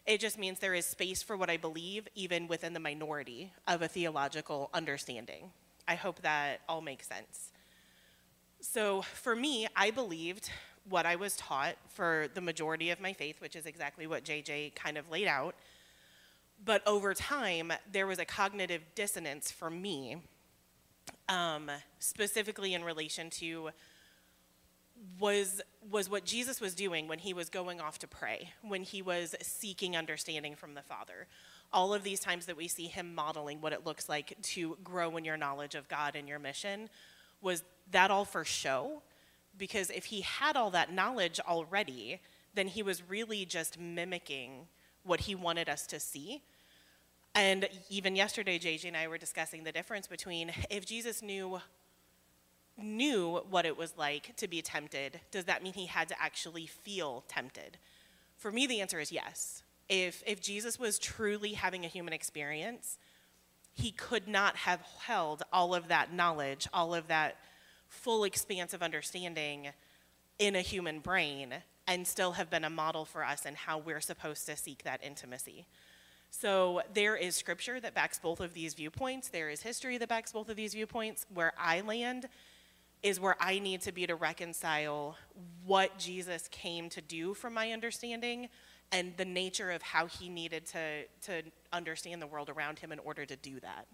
It 0.05 0.19
just 0.19 0.37
means 0.37 0.59
there 0.59 0.75
is 0.75 0.85
space 0.85 1.21
for 1.21 1.35
what 1.35 1.49
I 1.49 1.57
believe, 1.57 2.07
even 2.15 2.47
within 2.47 2.73
the 2.73 2.79
minority 2.79 3.51
of 3.67 3.81
a 3.81 3.87
theological 3.87 4.69
understanding. 4.73 5.51
I 5.87 5.95
hope 5.95 6.21
that 6.21 6.61
all 6.69 6.81
makes 6.81 7.07
sense. 7.07 7.51
So, 8.61 9.01
for 9.01 9.35
me, 9.35 9.67
I 9.75 9.91
believed 9.91 10.49
what 10.89 11.05
I 11.05 11.15
was 11.15 11.35
taught 11.35 11.75
for 11.89 12.27
the 12.33 12.41
majority 12.41 12.89
of 12.91 12.99
my 12.99 13.13
faith, 13.13 13.41
which 13.41 13.55
is 13.55 13.65
exactly 13.65 14.07
what 14.07 14.23
JJ 14.23 14.75
kind 14.75 14.97
of 14.97 15.09
laid 15.09 15.27
out. 15.27 15.55
But 16.63 16.85
over 16.87 17.13
time, 17.13 17.71
there 17.91 18.07
was 18.07 18.19
a 18.19 18.25
cognitive 18.25 18.81
dissonance 18.95 19.51
for 19.51 19.69
me 19.69 20.17
um, 21.29 21.69
specifically 21.99 22.73
in 22.73 22.83
relation 22.83 23.29
to 23.31 23.69
was 25.19 25.61
was 25.91 26.09
what 26.09 26.25
Jesus 26.25 26.59
was 26.59 26.73
doing 26.73 27.07
when 27.07 27.19
he 27.19 27.33
was 27.33 27.49
going 27.49 27.79
off 27.79 27.99
to 27.99 28.07
pray, 28.07 28.49
when 28.61 28.81
he 28.81 29.01
was 29.01 29.35
seeking 29.41 29.95
understanding 29.95 30.55
from 30.55 30.73
the 30.73 30.81
Father. 30.81 31.27
All 31.71 31.93
of 31.93 32.03
these 32.03 32.19
times 32.19 32.45
that 32.47 32.57
we 32.57 32.67
see 32.67 32.87
him 32.87 33.13
modeling 33.13 33.61
what 33.61 33.73
it 33.73 33.85
looks 33.85 34.09
like 34.09 34.35
to 34.41 34.77
grow 34.83 35.15
in 35.17 35.25
your 35.25 35.37
knowledge 35.37 35.75
of 35.75 35.87
God 35.87 36.15
and 36.15 36.27
your 36.27 36.39
mission, 36.39 36.89
was 37.41 37.63
that 37.91 38.09
all 38.09 38.25
for 38.25 38.43
show? 38.43 39.01
Because 39.57 39.89
if 39.89 40.05
he 40.05 40.21
had 40.21 40.55
all 40.55 40.71
that 40.71 40.91
knowledge 40.91 41.39
already, 41.39 42.19
then 42.53 42.67
he 42.67 42.83
was 42.83 43.07
really 43.07 43.45
just 43.45 43.79
mimicking 43.79 44.67
what 45.03 45.21
he 45.21 45.35
wanted 45.35 45.69
us 45.69 45.87
to 45.87 45.99
see 45.99 46.41
and 47.37 47.69
even 47.91 48.15
yesterday, 48.15 48.57
JJ 48.57 48.85
and 48.85 48.97
I 48.97 49.07
were 49.07 49.19
discussing 49.19 49.63
the 49.63 49.71
difference 49.71 50.07
between 50.07 50.51
if 50.71 50.87
Jesus 50.87 51.21
knew 51.21 51.61
knew 52.79 53.41
what 53.49 53.65
it 53.65 53.75
was 53.75 53.95
like 53.97 54.35
to 54.37 54.47
be 54.47 54.61
tempted, 54.61 55.19
does 55.31 55.45
that 55.45 55.63
mean 55.63 55.73
he 55.73 55.87
had 55.87 56.07
to 56.07 56.21
actually 56.21 56.67
feel 56.67 57.23
tempted? 57.27 57.77
For 58.37 58.51
me, 58.51 58.67
the 58.67 58.81
answer 58.81 58.99
is 58.99 59.11
yes. 59.11 59.63
If, 59.89 60.21
if 60.27 60.41
Jesus 60.41 60.77
was 60.77 60.99
truly 60.99 61.53
having 61.53 61.85
a 61.85 61.87
human 61.87 62.13
experience, 62.13 62.99
he 63.73 63.89
could 63.89 64.27
not 64.27 64.57
have 64.57 64.81
held 65.07 65.41
all 65.51 65.73
of 65.73 65.87
that 65.87 66.13
knowledge, 66.13 66.67
all 66.71 66.93
of 66.93 67.07
that 67.07 67.37
full 67.89 68.23
expanse 68.23 68.73
of 68.73 68.81
understanding 68.81 69.69
in 70.39 70.55
a 70.55 70.61
human 70.61 70.99
brain 70.99 71.53
and 71.87 72.05
still 72.05 72.33
have 72.33 72.49
been 72.49 72.63
a 72.63 72.69
model 72.69 73.05
for 73.05 73.23
us 73.23 73.45
in 73.45 73.55
how 73.55 73.77
we're 73.77 74.01
supposed 74.01 74.45
to 74.45 74.55
seek 74.55 74.83
that 74.83 75.01
intimacy. 75.03 75.65
So 76.29 76.81
there 76.93 77.15
is 77.15 77.35
scripture 77.35 77.79
that 77.79 77.93
backs 77.93 78.19
both 78.19 78.41
of 78.41 78.53
these 78.53 78.73
viewpoints. 78.73 79.29
There 79.29 79.49
is 79.49 79.61
history 79.61 79.97
that 79.97 80.09
backs 80.09 80.31
both 80.31 80.49
of 80.49 80.55
these 80.55 80.73
viewpoints. 80.73 81.25
Where 81.33 81.53
I 81.57 81.81
land 81.81 82.27
is 83.01 83.19
where 83.19 83.35
I 83.39 83.59
need 83.59 83.81
to 83.81 83.91
be 83.91 84.05
to 84.07 84.15
reconcile 84.15 85.17
what 85.65 85.97
Jesus 85.97 86.47
came 86.49 86.89
to 86.89 87.01
do 87.01 87.33
from 87.33 87.53
my 87.53 87.71
understanding 87.71 88.49
and 88.91 89.15
the 89.17 89.25
nature 89.25 89.71
of 89.71 89.81
how 89.81 90.07
he 90.07 90.29
needed 90.29 90.65
to, 90.67 91.03
to 91.23 91.43
understand 91.71 92.21
the 92.21 92.27
world 92.27 92.49
around 92.49 92.79
him 92.79 92.91
in 92.91 92.99
order 92.99 93.25
to 93.25 93.35
do 93.35 93.59
that. 93.59 93.87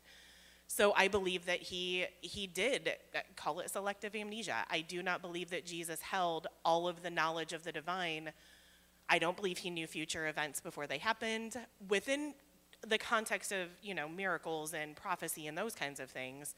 So 0.67 0.93
I 0.95 1.07
believe 1.07 1.45
that 1.45 1.61
he 1.61 2.05
he 2.21 2.47
did 2.47 2.93
call 3.35 3.59
it 3.59 3.69
selective 3.69 4.15
amnesia. 4.15 4.65
I 4.69 4.81
do 4.81 5.03
not 5.03 5.21
believe 5.21 5.49
that 5.51 5.65
Jesus 5.65 6.01
held 6.01 6.47
all 6.65 6.87
of 6.87 7.03
the 7.03 7.09
knowledge 7.09 7.53
of 7.53 7.63
the 7.63 7.71
divine. 7.71 8.31
I 9.09 9.19
don't 9.19 9.35
believe 9.35 9.59
he 9.59 9.69
knew 9.69 9.85
future 9.85 10.27
events 10.27 10.59
before 10.61 10.87
they 10.87 10.97
happened 10.97 11.57
within 11.89 12.33
the 12.87 12.97
context 12.97 13.51
of, 13.51 13.69
you 13.81 13.93
know, 13.93 14.09
miracles 14.09 14.73
and 14.73 14.95
prophecy 14.95 15.47
and 15.47 15.57
those 15.57 15.75
kinds 15.75 15.99
of 15.99 16.09
things. 16.09 16.55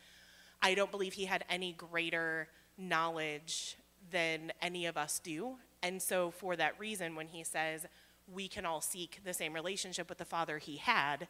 I 0.61 0.73
don't 0.73 0.91
believe 0.91 1.13
he 1.13 1.25
had 1.25 1.43
any 1.49 1.73
greater 1.73 2.47
knowledge 2.77 3.77
than 4.11 4.51
any 4.61 4.85
of 4.85 4.97
us 4.97 5.19
do. 5.19 5.55
And 5.83 6.01
so 6.01 6.31
for 6.31 6.55
that 6.55 6.79
reason 6.79 7.15
when 7.15 7.27
he 7.27 7.43
says 7.43 7.85
we 8.31 8.47
can 8.47 8.65
all 8.65 8.81
seek 8.81 9.21
the 9.23 9.33
same 9.33 9.53
relationship 9.53 10.09
with 10.09 10.17
the 10.17 10.25
Father 10.25 10.57
he 10.57 10.77
had, 10.77 11.27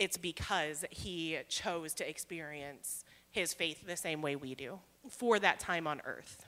it's 0.00 0.16
because 0.16 0.84
he 0.90 1.38
chose 1.48 1.92
to 1.94 2.08
experience 2.08 3.04
his 3.30 3.52
faith 3.52 3.86
the 3.86 3.96
same 3.96 4.22
way 4.22 4.34
we 4.34 4.54
do 4.56 4.80
for 5.08 5.38
that 5.38 5.60
time 5.60 5.86
on 5.86 6.00
earth. 6.04 6.46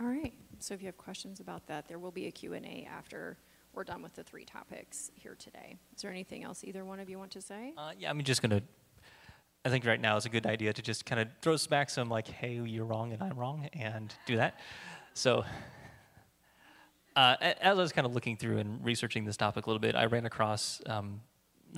All 0.00 0.06
right. 0.06 0.34
So 0.58 0.74
if 0.74 0.82
you 0.82 0.86
have 0.86 0.98
questions 0.98 1.40
about 1.40 1.66
that, 1.68 1.86
there 1.88 1.98
will 1.98 2.10
be 2.10 2.26
a 2.26 2.30
Q&A 2.30 2.88
after 2.90 3.38
we're 3.72 3.84
done 3.84 4.02
with 4.02 4.14
the 4.14 4.24
three 4.24 4.44
topics 4.44 5.12
here 5.14 5.36
today. 5.38 5.78
Is 5.94 6.02
there 6.02 6.10
anything 6.10 6.42
else 6.42 6.64
either 6.64 6.84
one 6.84 6.98
of 6.98 7.08
you 7.08 7.18
want 7.18 7.30
to 7.32 7.40
say? 7.40 7.72
Uh, 7.78 7.92
yeah, 7.96 8.10
I'm 8.10 8.20
just 8.24 8.42
going 8.42 8.50
to, 8.50 8.62
I 9.64 9.68
think 9.68 9.86
right 9.86 10.00
now 10.00 10.16
is 10.16 10.26
a 10.26 10.28
good 10.28 10.44
idea 10.44 10.72
to 10.72 10.82
just 10.82 11.06
kind 11.06 11.20
of 11.20 11.28
throw 11.40 11.56
back 11.68 11.88
some 11.88 12.08
like, 12.08 12.26
hey, 12.26 12.54
you're 12.54 12.84
wrong 12.84 13.12
and 13.12 13.22
I'm 13.22 13.38
wrong, 13.38 13.68
and 13.74 14.12
do 14.26 14.36
that. 14.36 14.58
So 15.14 15.44
uh, 17.16 17.36
as 17.40 17.78
I 17.78 17.80
was 17.80 17.92
kind 17.92 18.06
of 18.06 18.14
looking 18.14 18.36
through 18.36 18.58
and 18.58 18.84
researching 18.84 19.24
this 19.24 19.36
topic 19.36 19.66
a 19.66 19.68
little 19.68 19.80
bit, 19.80 19.94
I 19.94 20.06
ran 20.06 20.26
across 20.26 20.80
um, 20.86 21.20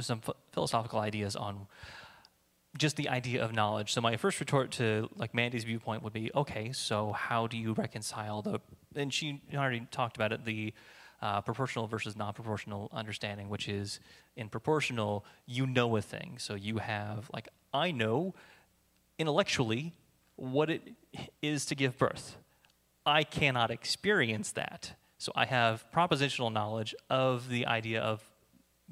some 0.00 0.20
philosophical 0.52 1.00
ideas 1.00 1.36
on 1.36 1.66
just 2.78 2.96
the 2.96 3.08
idea 3.08 3.42
of 3.44 3.52
knowledge. 3.52 3.92
So 3.92 4.00
my 4.00 4.16
first 4.16 4.40
retort 4.40 4.70
to 4.72 5.08
like 5.16 5.34
Mandy's 5.34 5.64
viewpoint 5.64 6.02
would 6.02 6.12
be, 6.12 6.30
okay, 6.34 6.72
so 6.72 7.12
how 7.12 7.46
do 7.46 7.56
you 7.56 7.72
reconcile 7.72 8.42
the? 8.42 8.60
And 8.94 9.12
she 9.12 9.42
already 9.54 9.86
talked 9.90 10.16
about 10.16 10.32
it, 10.32 10.44
the 10.44 10.72
uh, 11.20 11.40
propositional 11.42 11.88
versus 11.88 12.16
non-propositional 12.16 12.90
understanding, 12.92 13.48
which 13.48 13.68
is 13.68 14.00
in 14.36 14.48
propositional, 14.48 15.22
you 15.46 15.66
know 15.66 15.96
a 15.96 16.02
thing. 16.02 16.36
So 16.38 16.54
you 16.54 16.78
have 16.78 17.30
like 17.32 17.48
I 17.72 17.90
know 17.90 18.34
intellectually 19.18 19.92
what 20.36 20.70
it 20.70 20.82
is 21.42 21.66
to 21.66 21.74
give 21.74 21.98
birth. 21.98 22.36
I 23.04 23.24
cannot 23.24 23.70
experience 23.70 24.52
that 24.52 24.94
so 25.22 25.30
I 25.36 25.44
have 25.44 25.84
propositional 25.94 26.52
knowledge 26.52 26.96
of 27.08 27.48
the 27.48 27.64
idea 27.66 28.00
of 28.00 28.24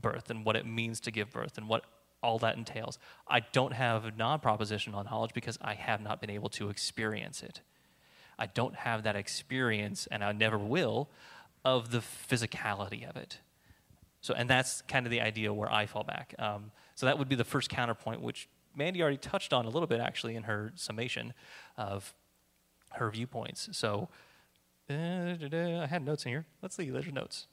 birth 0.01 0.31
and 0.31 0.45
what 0.45 0.55
it 0.55 0.65
means 0.65 1.01
to 1.01 1.11
give 1.11 1.33
birth 1.33 1.59
and 1.59 1.69
what 1.69 1.85
all 2.23 2.39
that 2.39 2.57
entails. 2.57 3.01
I 3.27 3.41
don't 3.41 3.73
have 3.73 4.17
non 4.17 4.39
propositional 4.39 5.05
knowledge 5.05 5.33
because 5.35 5.59
I 5.61 5.75
have 5.75 6.01
not 6.01 6.21
been 6.21 6.31
able 6.31 6.49
to 6.51 6.71
experience 6.71 7.43
it. 7.43 7.63
I 8.39 8.47
don't 8.47 8.77
have 8.77 9.03
that 9.03 9.17
experience, 9.17 10.07
and 10.09 10.23
I 10.23 10.31
never 10.31 10.57
will, 10.57 11.11
of 11.65 11.91
the 11.91 11.99
physicality 11.99 13.09
of 13.11 13.17
it. 13.17 13.39
So, 14.21 14.33
and 14.33 14.49
that's 14.49 14.83
kind 14.83 15.07
of 15.07 15.11
the 15.11 15.23
idea 15.23 15.53
where 15.53 15.73
I 15.73 15.87
fall 15.87 16.05
back. 16.05 16.37
Um, 16.39 16.71
so 16.95 17.07
that 17.07 17.19
would 17.19 17.29
be 17.29 17.35
the 17.35 17.43
first 17.43 17.69
counterpoint, 17.69 18.21
which 18.21 18.49
Mandy 18.77 19.03
already 19.03 19.17
touched 19.17 19.53
on 19.53 19.65
a 19.65 19.69
little 19.69 19.89
bit 19.89 19.99
actually 19.99 20.37
in 20.37 20.45
her 20.45 20.71
summation 20.77 21.35
of 21.77 22.15
her 22.93 23.11
viewpoints. 23.11 23.69
So, 23.73 24.09
I 24.91 25.87
had 25.89 26.05
notes 26.05 26.25
in 26.25 26.31
here. 26.33 26.47
Let's 26.63 26.77
see, 26.77 26.91
there's 26.91 27.13
notes. 27.13 27.47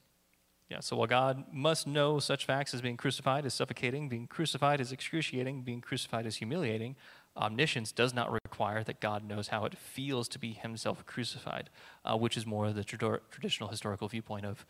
Yeah, 0.70 0.82
so 0.82 0.98
while 0.98 1.08
God 1.08 1.46
must 1.53 1.88
know 1.88 2.20
such 2.20 2.46
facts 2.46 2.74
as 2.74 2.82
being 2.82 2.98
crucified 2.98 3.46
is 3.46 3.53
suffocating, 3.53 4.10
being 4.10 4.27
crucified 4.27 4.82
is 4.82 4.91
excruciating, 4.91 5.62
being 5.62 5.79
crucified 5.79 6.25
is 6.25 6.38
humiliating, 6.38 6.98
omniscience 7.38 7.94
does 7.94 8.13
not 8.13 8.32
require 8.32 8.84
that 8.84 9.00
God 9.00 9.24
knows 9.24 9.48
how 9.48 9.63
it 9.63 9.77
feels 9.77 10.27
to 10.29 10.39
be 10.39 10.51
himself 10.51 11.06
crucified, 11.06 11.70
uh, 12.03 12.17
which 12.17 12.36
is 12.36 12.46
more 12.46 12.74
the 12.74 12.84
tra- 12.84 13.22
traditional 13.32 13.70
historical 13.70 14.10
viewpoint 14.10 14.46
of, 14.46 14.65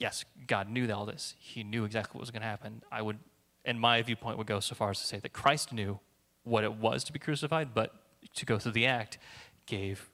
yes, 0.00 0.24
God 0.48 0.68
knew 0.68 0.90
all 0.92 1.06
this. 1.06 1.36
He 1.38 1.62
knew 1.62 1.84
exactly 1.84 2.18
what 2.18 2.22
was 2.22 2.32
going 2.32 2.42
to 2.42 2.48
happen. 2.48 2.82
I 2.90 3.02
would, 3.02 3.18
and 3.64 3.78
my 3.78 4.02
viewpoint 4.02 4.36
would 4.38 4.48
go 4.48 4.58
so 4.58 4.74
far 4.74 4.90
as 4.90 4.98
to 5.00 5.06
say 5.06 5.20
that 5.20 5.32
Christ 5.32 5.72
knew 5.72 6.00
what 6.42 6.64
it 6.64 6.74
was 6.74 7.04
to 7.04 7.12
be 7.12 7.20
crucified, 7.20 7.72
but 7.72 7.94
to 8.34 8.44
go 8.44 8.58
through 8.58 8.72
the 8.72 8.86
act 8.86 9.18
gave 9.66 10.10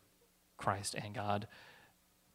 Christ 0.65 0.95
and 0.95 1.15
God 1.15 1.47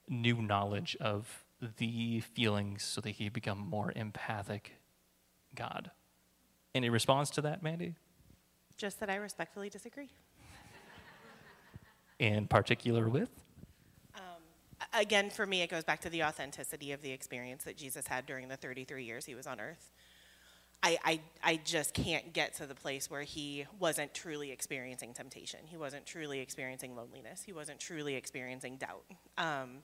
new 0.08 0.42
knowledge 0.42 0.96
of 1.00 1.44
the 1.78 2.20
feelings 2.20 2.84
so 2.84 3.02
that 3.02 3.12
he 3.12 3.28
become 3.30 3.58
more 3.58 3.92
empathic 3.96 4.76
God. 5.56 5.92
Any 6.76 6.90
response 6.90 7.32
to 7.32 7.42
that, 7.42 7.64
Mandy? 7.64 7.96
Just 8.78 9.00
that 9.00 9.10
I 9.10 9.16
respectfully 9.16 9.70
disagree. 9.70 10.10
In 12.20 12.48
particular 12.48 13.10
with? 13.10 13.30
Um, 14.16 14.22
again, 14.94 15.30
for 15.32 15.46
me, 15.46 15.62
it 15.64 15.70
goes 15.70 15.84
back 15.84 16.00
to 16.02 16.10
the 16.10 16.24
authenticity 16.24 16.92
of 16.92 17.02
the 17.02 17.12
experience 17.12 17.64
that 17.64 17.78
Jesus 17.78 18.08
had 18.08 18.26
during 18.26 18.48
the 18.48 18.58
33 18.58 19.04
years 19.04 19.26
he 19.26 19.34
was 19.34 19.48
on 19.48 19.60
earth. 19.60 19.90
I, 20.82 20.98
I, 21.04 21.20
I 21.44 21.60
just 21.64 21.94
can't 21.94 22.32
get 22.32 22.56
to 22.56 22.66
the 22.66 22.76
place 22.76 23.12
where 23.12 23.24
he 23.24 23.66
wasn't 23.80 24.14
truly 24.14 24.52
experiencing 24.52 25.14
temptation. 25.14 25.60
He 25.66 25.76
wasn't 25.76 26.06
truly 26.06 26.40
experiencing 26.40 26.96
loneliness. 26.96 27.44
He 27.46 27.52
wasn't 27.52 27.80
truly 27.80 28.16
experiencing 28.16 28.78
doubt. 28.78 29.04
Um, 29.38 29.80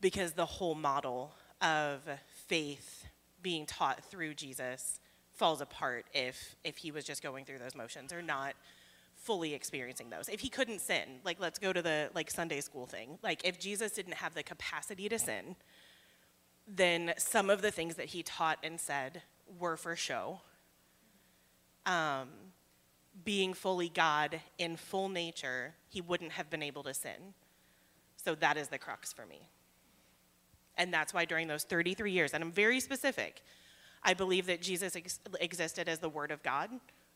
because 0.00 0.32
the 0.32 0.46
whole 0.46 0.74
model 0.74 1.32
of 1.60 2.00
faith 2.46 3.06
being 3.42 3.66
taught 3.66 4.02
through 4.04 4.34
Jesus 4.34 5.00
falls 5.34 5.60
apart 5.60 6.06
if, 6.14 6.56
if 6.64 6.78
he 6.78 6.90
was 6.90 7.04
just 7.04 7.22
going 7.22 7.44
through 7.44 7.58
those 7.58 7.74
motions 7.74 8.12
or 8.12 8.22
not 8.22 8.54
fully 9.16 9.52
experiencing 9.52 10.08
those. 10.08 10.28
If 10.28 10.40
he 10.40 10.48
couldn't 10.48 10.80
sin, 10.80 11.20
like 11.24 11.38
let's 11.40 11.58
go 11.58 11.72
to 11.72 11.82
the 11.82 12.10
like 12.14 12.30
Sunday 12.30 12.60
school 12.60 12.86
thing. 12.86 13.18
Like 13.22 13.42
if 13.44 13.58
Jesus 13.58 13.92
didn't 13.92 14.14
have 14.14 14.34
the 14.34 14.42
capacity 14.42 15.08
to 15.10 15.18
sin, 15.18 15.56
then 16.66 17.12
some 17.18 17.50
of 17.50 17.62
the 17.62 17.70
things 17.70 17.96
that 17.96 18.06
he 18.06 18.22
taught 18.22 18.58
and 18.62 18.80
said 18.80 19.22
were 19.58 19.76
for 19.76 19.96
show. 19.96 20.40
Um, 21.86 22.28
being 23.24 23.54
fully 23.54 23.88
God 23.88 24.40
in 24.58 24.76
full 24.76 25.08
nature, 25.08 25.74
he 25.88 26.00
wouldn't 26.00 26.32
have 26.32 26.50
been 26.50 26.62
able 26.62 26.82
to 26.84 26.94
sin. 26.94 27.34
So 28.16 28.34
that 28.36 28.56
is 28.56 28.68
the 28.68 28.78
crux 28.78 29.12
for 29.12 29.26
me. 29.26 29.48
And 30.76 30.92
that's 30.92 31.12
why 31.12 31.24
during 31.24 31.48
those 31.48 31.64
33 31.64 32.12
years, 32.12 32.32
and 32.32 32.42
I'm 32.42 32.52
very 32.52 32.80
specific, 32.80 33.42
I 34.02 34.14
believe 34.14 34.46
that 34.46 34.62
Jesus 34.62 34.96
ex- 34.96 35.20
existed 35.40 35.88
as 35.88 35.98
the 35.98 36.08
Word 36.08 36.30
of 36.30 36.42
God, 36.42 36.70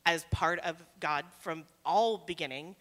as 0.04 0.24
part 0.30 0.58
of 0.60 0.82
God 1.00 1.24
from 1.40 1.64
all 1.84 2.18
beginning. 2.18 2.76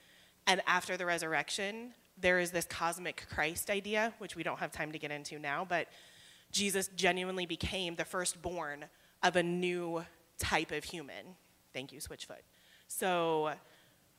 And 0.48 0.62
after 0.68 0.98
the 0.98 1.06
resurrection, 1.06 1.94
there 2.20 2.40
is 2.40 2.52
this 2.52 2.66
cosmic 2.66 3.26
Christ 3.30 3.70
idea, 3.70 4.14
which 4.18 4.36
we 4.36 4.44
don't 4.44 4.60
have 4.60 4.72
time 4.72 4.92
to 4.92 5.00
get 5.00 5.12
into 5.12 5.40
now, 5.40 5.66
but 5.68 5.88
Jesus 6.52 6.90
genuinely 6.96 7.46
became 7.46 7.96
the 7.96 8.06
firstborn 8.06 8.86
of 9.24 9.36
a 9.36 9.44
new 9.44 10.04
type 10.38 10.72
of 10.72 10.84
human. 10.84 11.36
Thank 11.74 11.92
you, 11.92 12.00
Switchfoot. 12.00 12.44
So, 12.88 13.54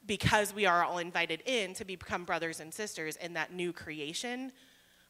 because 0.07 0.53
we 0.55 0.67
are 0.67 0.85
all 0.85 0.99
invited 0.99 1.43
in 1.47 1.75
to 1.75 1.85
become 1.85 2.25
brothers 2.25 2.61
and 2.61 2.73
sisters 2.73 3.17
in 3.17 3.35
that 3.35 3.53
new 3.53 3.73
creation, 3.73 4.53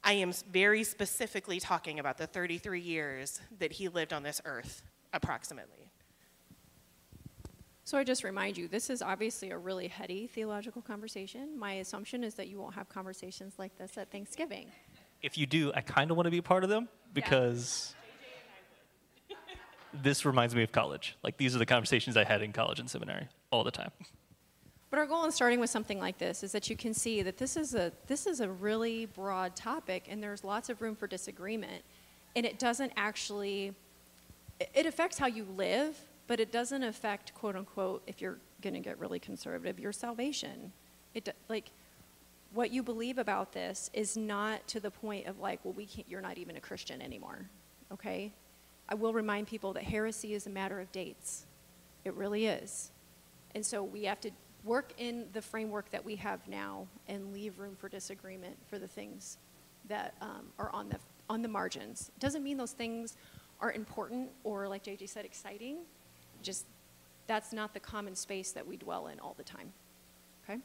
I 0.02 0.14
am 0.14 0.32
very 0.50 0.84
specifically 0.84 1.60
talking 1.60 1.98
about 1.98 2.18
the 2.18 2.26
33 2.26 2.80
years 2.80 3.40
that 3.58 3.72
he 3.72 3.88
lived 3.88 4.12
on 4.12 4.22
this 4.22 4.40
earth, 4.44 4.82
approximately. 5.12 5.90
So 7.84 7.98
I 7.98 8.04
just 8.04 8.24
remind 8.24 8.56
you, 8.56 8.66
this 8.66 8.88
is 8.88 9.02
obviously 9.02 9.50
a 9.50 9.58
really 9.58 9.88
heady 9.88 10.26
theological 10.26 10.80
conversation. 10.80 11.58
My 11.58 11.74
assumption 11.74 12.24
is 12.24 12.34
that 12.34 12.48
you 12.48 12.58
won't 12.58 12.74
have 12.74 12.88
conversations 12.88 13.54
like 13.58 13.76
this 13.76 13.98
at 13.98 14.10
Thanksgiving. 14.10 14.72
If 15.22 15.36
you 15.36 15.46
do, 15.46 15.70
I 15.74 15.80
kind 15.80 16.10
of 16.10 16.16
want 16.16 16.26
to 16.26 16.30
be 16.30 16.40
part 16.40 16.64
of 16.64 16.70
them 16.70 16.88
because 17.12 17.94
this 20.02 20.24
reminds 20.24 20.54
me 20.54 20.62
of 20.62 20.72
college. 20.72 21.16
Like 21.22 21.36
these 21.36 21.54
are 21.54 21.58
the 21.58 21.66
conversations 21.66 22.16
I 22.16 22.24
had 22.24 22.42
in 22.42 22.52
college 22.52 22.80
and 22.80 22.88
seminary 22.88 23.28
all 23.50 23.64
the 23.64 23.70
time. 23.70 23.90
But 24.90 24.98
our 25.00 25.06
goal 25.06 25.24
in 25.24 25.32
starting 25.32 25.58
with 25.58 25.70
something 25.70 25.98
like 25.98 26.18
this 26.18 26.42
is 26.42 26.52
that 26.52 26.70
you 26.70 26.76
can 26.76 26.94
see 26.94 27.22
that 27.22 27.36
this 27.36 27.56
is 27.56 27.74
a 27.74 27.92
this 28.06 28.26
is 28.26 28.40
a 28.40 28.48
really 28.48 29.06
broad 29.06 29.56
topic 29.56 30.06
and 30.08 30.22
there's 30.22 30.44
lots 30.44 30.68
of 30.68 30.80
room 30.80 30.94
for 30.94 31.06
disagreement 31.06 31.82
and 32.36 32.46
it 32.46 32.58
doesn't 32.58 32.92
actually 32.96 33.74
it 34.72 34.86
affects 34.86 35.18
how 35.18 35.26
you 35.26 35.44
live, 35.56 35.98
but 36.28 36.38
it 36.38 36.52
doesn't 36.52 36.84
affect 36.84 37.34
quote 37.34 37.56
unquote 37.56 38.02
if 38.06 38.20
you're 38.20 38.38
going 38.62 38.74
to 38.74 38.80
get 38.80 38.98
really 38.98 39.18
conservative 39.18 39.80
your 39.80 39.92
salvation. 39.92 40.72
It 41.12 41.34
like 41.48 41.70
what 42.52 42.72
you 42.72 42.82
believe 42.82 43.18
about 43.18 43.52
this 43.52 43.90
is 43.92 44.16
not 44.16 44.66
to 44.68 44.80
the 44.80 44.90
point 44.90 45.26
of 45.26 45.40
like, 45.40 45.64
well, 45.64 45.74
we 45.74 45.86
can't, 45.86 46.08
you're 46.08 46.20
not 46.20 46.38
even 46.38 46.56
a 46.56 46.60
Christian 46.60 47.02
anymore. 47.02 47.50
Okay? 47.92 48.32
I 48.88 48.94
will 48.94 49.12
remind 49.12 49.46
people 49.46 49.72
that 49.74 49.84
heresy 49.84 50.34
is 50.34 50.46
a 50.46 50.50
matter 50.50 50.80
of 50.80 50.90
dates. 50.92 51.46
It 52.04 52.14
really 52.14 52.46
is. 52.46 52.90
And 53.54 53.64
so 53.64 53.82
we 53.82 54.04
have 54.04 54.20
to 54.20 54.30
work 54.64 54.92
in 54.98 55.26
the 55.32 55.42
framework 55.42 55.90
that 55.90 56.04
we 56.04 56.16
have 56.16 56.46
now 56.48 56.86
and 57.08 57.32
leave 57.32 57.58
room 57.58 57.76
for 57.76 57.88
disagreement 57.88 58.56
for 58.66 58.78
the 58.78 58.88
things 58.88 59.38
that 59.88 60.14
um, 60.20 60.46
are 60.58 60.70
on 60.72 60.88
the 60.88 60.98
on 61.30 61.42
the 61.42 61.48
margins. 61.48 62.10
Doesn't 62.18 62.42
mean 62.42 62.56
those 62.56 62.72
things 62.72 63.16
aren't 63.60 63.76
important 63.76 64.30
or, 64.42 64.68
like 64.68 64.84
JJ 64.84 65.08
said, 65.08 65.24
exciting. 65.24 65.78
Just 66.42 66.66
that's 67.26 67.52
not 67.52 67.72
the 67.72 67.80
common 67.80 68.14
space 68.14 68.52
that 68.52 68.66
we 68.66 68.76
dwell 68.76 69.06
in 69.06 69.18
all 69.20 69.34
the 69.36 69.44
time. 69.44 69.72
Okay. 70.44 70.60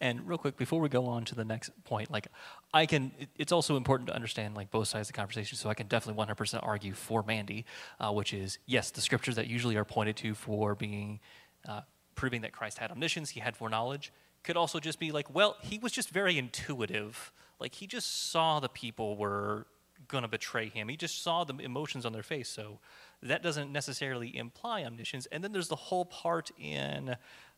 And 0.00 0.26
real 0.26 0.38
quick, 0.38 0.56
before 0.56 0.80
we 0.80 0.88
go 0.88 1.06
on 1.06 1.24
to 1.26 1.34
the 1.34 1.44
next 1.44 1.70
point, 1.84 2.10
like 2.10 2.28
I 2.72 2.86
can, 2.86 3.12
it, 3.18 3.28
it's 3.36 3.52
also 3.52 3.76
important 3.76 4.08
to 4.08 4.14
understand 4.14 4.54
like 4.54 4.70
both 4.70 4.88
sides 4.88 5.08
of 5.08 5.14
the 5.14 5.18
conversation. 5.18 5.58
So 5.58 5.68
I 5.68 5.74
can 5.74 5.88
definitely 5.88 6.24
100% 6.24 6.60
argue 6.62 6.94
for 6.94 7.22
Mandy, 7.22 7.66
uh, 7.98 8.10
which 8.12 8.32
is 8.32 8.58
yes, 8.66 8.90
the 8.90 9.00
scriptures 9.00 9.36
that 9.36 9.46
usually 9.46 9.76
are 9.76 9.84
pointed 9.84 10.16
to 10.18 10.34
for 10.34 10.74
being 10.74 11.20
uh, 11.68 11.82
proving 12.14 12.40
that 12.42 12.52
Christ 12.52 12.78
had 12.78 12.90
omniscience, 12.90 13.30
he 13.30 13.40
had 13.40 13.56
foreknowledge, 13.56 14.12
could 14.42 14.56
also 14.56 14.80
just 14.80 14.98
be 14.98 15.12
like, 15.12 15.34
well, 15.34 15.56
he 15.62 15.78
was 15.78 15.92
just 15.92 16.10
very 16.10 16.38
intuitive. 16.38 17.32
Like 17.58 17.74
he 17.74 17.86
just 17.86 18.30
saw 18.30 18.60
the 18.60 18.68
people 18.68 19.16
were 19.16 19.66
going 20.08 20.22
to 20.22 20.28
betray 20.28 20.68
him. 20.68 20.88
He 20.88 20.96
just 20.96 21.22
saw 21.22 21.44
the 21.44 21.54
emotions 21.58 22.06
on 22.06 22.12
their 22.12 22.22
face. 22.22 22.48
So 22.48 22.78
that 23.22 23.42
doesn't 23.42 23.70
necessarily 23.70 24.36
imply 24.36 24.84
omniscience. 24.84 25.26
And 25.30 25.44
then 25.44 25.52
there's 25.52 25.68
the 25.68 25.76
whole 25.76 26.04
part 26.04 26.50
in 26.58 27.16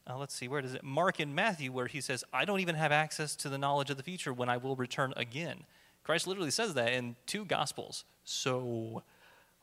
uh, 0.09 0.17
let's 0.17 0.35
see, 0.35 0.49
where 0.49 0.61
does 0.61 0.75
it? 0.75 0.83
Mark 0.83 1.21
and 1.21 1.35
Matthew, 1.35 1.73
where 1.73 1.87
he 1.87 2.01
says, 2.01 2.25
I 2.33 2.45
don't 2.45 2.61
even 2.61 2.75
have 2.75 2.93
access 2.93 3.37
to 3.37 3.49
the 3.49 3.59
knowledge 3.59 3.91
of 3.91 3.97
the 3.97 4.03
future 4.03 4.33
when 4.33 4.49
I 4.49 4.57
will 4.57 4.77
return 4.77 5.13
again. 5.17 5.65
Christ 6.03 6.27
literally 6.27 6.51
says 6.51 6.75
that 6.75 6.93
in 6.93 7.17
two 7.27 7.45
Gospels. 7.45 8.05
So, 8.25 9.03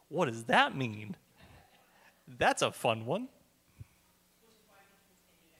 what 0.08 0.26
does 0.26 0.46
that 0.46 0.76
mean? 0.76 1.16
That's 2.38 2.62
a 2.62 2.72
fun 2.72 3.06
one. 3.06 3.28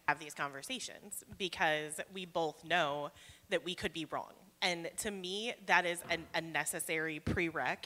Have 0.08 0.20
these 0.20 0.34
conversations 0.34 1.24
because 1.38 2.00
we 2.14 2.26
both 2.26 2.64
know 2.64 3.12
that 3.50 3.64
we 3.64 3.76
could 3.76 3.94
be 3.94 4.06
wrong. 4.06 4.34
And 4.62 4.90
to 4.98 5.12
me, 5.12 5.54
that 5.68 5.86
is 5.86 6.02
an, 6.10 6.26
a 6.34 6.42
necessary 6.42 7.22
prereq 7.24 7.78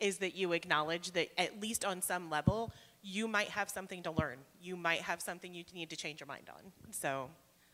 is 0.00 0.18
that 0.18 0.34
you 0.34 0.52
acknowledge 0.52 1.12
that 1.12 1.28
at 1.38 1.60
least 1.60 1.84
on 1.84 2.02
some 2.02 2.28
level, 2.28 2.72
you 3.02 3.26
might 3.26 3.48
have 3.48 3.68
something 3.68 4.02
to 4.04 4.10
learn. 4.10 4.38
You 4.60 4.76
might 4.76 5.02
have 5.02 5.20
something 5.20 5.52
you 5.52 5.64
need 5.74 5.90
to 5.90 5.96
change 5.96 6.20
your 6.20 6.28
mind 6.28 6.48
on. 6.48 6.72
So, 6.90 7.28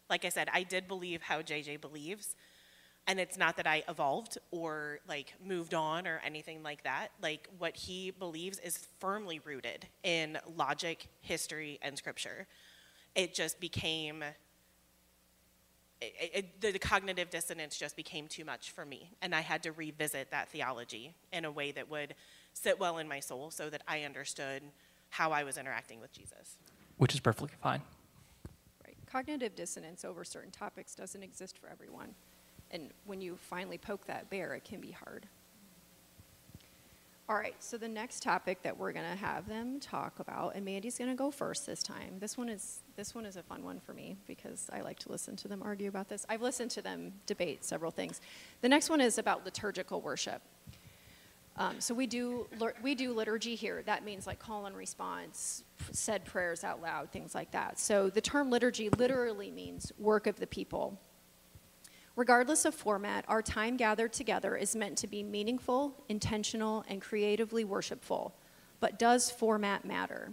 like 0.09 0.25
I 0.25 0.31
said, 0.31 0.49
I 0.53 0.63
did 0.63 0.89
believe 0.89 1.23
how 1.23 1.43
JJ 1.43 1.81
believes. 1.81 2.35
And 3.07 3.19
it's 3.19 3.39
not 3.39 3.57
that 3.57 3.67
I 3.67 3.83
evolved 3.89 4.37
or 4.51 5.01
like 5.09 5.35
moved 5.45 5.73
on 5.73 6.07
or 6.07 6.21
anything 6.25 6.63
like 6.63 6.83
that. 6.85 7.09
Like 7.23 7.49
what 7.59 7.77
he 7.77 8.11
believes 8.11 8.59
is 8.59 8.87
firmly 9.01 9.41
rooted 9.45 9.87
in 10.03 10.39
logic, 10.57 11.09
history, 11.21 11.79
and 11.81 11.97
scripture. 11.97 12.47
It 13.15 13.35
just 13.35 13.61
became 13.61 14.23
it, 16.01 16.31
it, 16.33 16.61
the, 16.61 16.71
the, 16.71 16.79
cognitive 16.79 17.29
dissonance 17.29 17.77
just 17.77 17.97
became 17.97 18.29
too 18.29 18.45
much 18.45 18.71
for 18.71 18.85
me. 18.85 19.11
And 19.21 19.35
I 19.35 19.41
had 19.41 19.65
to 19.65 19.73
revisit 19.73 20.31
that 20.31 20.49
theology 20.49 21.13
in 21.33 21.45
a 21.45 21.51
way 21.51 21.73
that 21.73 21.91
would 21.91 22.15
sit 22.53 22.79
well 22.79 22.99
in 22.99 23.09
my 23.09 23.19
soul 23.19 23.51
so 23.51 23.69
that 23.69 23.83
I 23.89 24.03
understood 24.03 24.63
how 25.11 25.33
I 25.33 25.45
was 25.45 25.59
interacting 25.59 26.01
with 26.01 26.13
Jesus. 26.13 26.57
Which 26.97 27.15
is 27.15 27.21
perfectly 27.21 27.51
fine. 27.63 27.83
Right. 28.85 28.97
Cognitive 29.07 29.55
dissonance 29.55 30.05
over 30.05 30.25
certain 30.25 30.51
topics 30.51 30.95
doesn't 30.95 31.23
exist 31.23 31.59
for 31.59 31.69
everyone. 31.69 32.15
And 32.71 32.91
when 33.07 33.21
you 33.21 33.37
finally 33.37 33.79
poke 33.79 34.07
that 34.07 34.29
bear, 34.31 34.55
it 34.55 34.65
can 34.65 34.81
be 34.81 34.91
hard. 34.91 35.27
All 37.31 37.37
right, 37.37 37.55
so 37.59 37.77
the 37.77 37.89
next 37.89 38.23
topic 38.23 38.63
that 38.63 38.79
we're 38.79 38.93
going 38.93 39.05
to 39.11 39.17
have 39.17 39.47
them 39.47 39.81
talk 39.81 40.19
about, 40.19 40.55
and 40.55 40.65
Mandy's 40.65 40.97
going 40.97 41.11
to 41.11 41.17
go 41.17 41.31
first 41.31 41.67
this 41.67 41.83
time. 41.83 42.15
This 42.21 42.39
one 42.39 42.49
is 42.49 42.81
this 42.97 43.15
one 43.15 43.27
is 43.27 43.37
a 43.37 43.43
fun 43.43 43.63
one 43.63 43.81
for 43.81 43.93
me 43.93 44.17
because 44.27 44.71
I 44.73 44.81
like 44.81 44.99
to 45.01 45.13
listen 45.13 45.37
to 45.37 45.49
them 45.49 45.63
argue 45.63 45.91
about 45.91 46.09
this. 46.09 46.25
I've 46.31 46.41
listened 46.41 46.71
to 46.73 46.83
them 46.83 47.13
debate 47.27 47.67
several 47.67 47.91
things. 47.91 48.23
The 48.63 48.69
next 48.71 48.89
one 48.89 49.03
is 49.03 49.19
about 49.19 49.45
liturgical 49.45 50.01
worship. 50.01 50.41
Um, 51.59 51.81
so 51.81 51.93
we 51.93 52.07
do 52.07 52.47
we 52.83 52.95
do 52.95 53.13
liturgy 53.13 53.57
here. 53.57 53.83
That 53.85 54.05
means 54.05 54.29
like 54.29 54.39
call 54.39 54.67
and 54.67 54.77
response, 54.77 55.65
said 55.91 56.25
prayers 56.25 56.63
out 56.63 56.81
loud, 56.81 57.11
things 57.11 57.35
like 57.35 57.51
that. 57.51 57.81
So 57.81 58.09
the 58.09 58.21
term 58.21 58.49
liturgy 58.49 58.89
literally 58.91 59.51
means 59.51 59.93
work 59.99 60.29
of 60.29 60.39
the 60.39 60.47
people. 60.47 61.01
Regardless 62.15 62.65
of 62.65 62.75
format, 62.75 63.25
our 63.29 63.43
time 63.43 63.77
gathered 63.77 64.13
together 64.13 64.57
is 64.57 64.77
meant 64.77 64.99
to 64.99 65.09
be 65.09 65.23
meaningful, 65.23 65.95
intentional, 66.09 66.85
and 66.89 67.03
creatively 67.03 67.65
worshipful. 67.65 68.35
But 68.81 68.99
does 68.99 69.31
format 69.31 69.85
matter? 69.85 70.33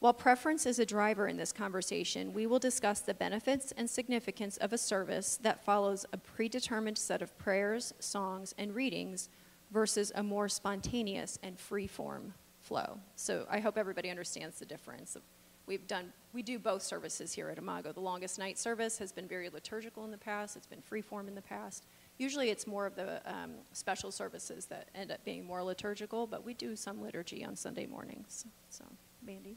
While 0.00 0.14
preference 0.14 0.66
is 0.66 0.78
a 0.78 0.86
driver 0.86 1.28
in 1.28 1.36
this 1.36 1.52
conversation, 1.52 2.34
we 2.34 2.46
will 2.46 2.58
discuss 2.58 3.00
the 3.00 3.14
benefits 3.14 3.72
and 3.72 3.88
significance 3.88 4.56
of 4.58 4.72
a 4.72 4.78
service 4.78 5.38
that 5.42 5.64
follows 5.64 6.04
a 6.12 6.18
predetermined 6.18 6.98
set 6.98 7.22
of 7.22 7.36
prayers, 7.38 7.94
songs, 8.00 8.54
and 8.58 8.74
readings 8.74 9.28
versus 9.74 10.10
a 10.14 10.22
more 10.22 10.48
spontaneous 10.48 11.38
and 11.42 11.60
free 11.60 11.86
form 11.86 12.32
flow. 12.60 12.98
So 13.16 13.46
I 13.50 13.60
hope 13.60 13.76
everybody 13.76 14.08
understands 14.08 14.58
the 14.58 14.64
difference 14.64 15.18
we've 15.66 15.86
done 15.86 16.12
we 16.32 16.42
do 16.42 16.58
both 16.58 16.82
services 16.82 17.32
here 17.32 17.48
at 17.48 17.58
Imago. 17.58 17.92
The 17.92 18.00
longest 18.00 18.40
night 18.40 18.58
service 18.58 18.98
has 18.98 19.12
been 19.12 19.28
very 19.28 19.48
liturgical 19.48 20.04
in 20.04 20.10
the 20.10 20.18
past. 20.18 20.56
It's 20.56 20.66
been 20.66 20.82
free 20.82 21.00
form 21.00 21.28
in 21.28 21.36
the 21.36 21.42
past. 21.42 21.84
Usually, 22.18 22.50
it's 22.50 22.66
more 22.66 22.86
of 22.86 22.96
the 22.96 23.20
um, 23.24 23.52
special 23.72 24.10
services 24.10 24.66
that 24.66 24.88
end 24.96 25.12
up 25.12 25.24
being 25.24 25.44
more 25.44 25.62
liturgical, 25.62 26.26
but 26.26 26.44
we 26.44 26.54
do 26.54 26.74
some 26.74 27.00
liturgy 27.00 27.44
on 27.44 27.54
Sunday 27.54 27.86
mornings. 27.86 28.46
So, 28.68 28.84
Mandy. 29.24 29.56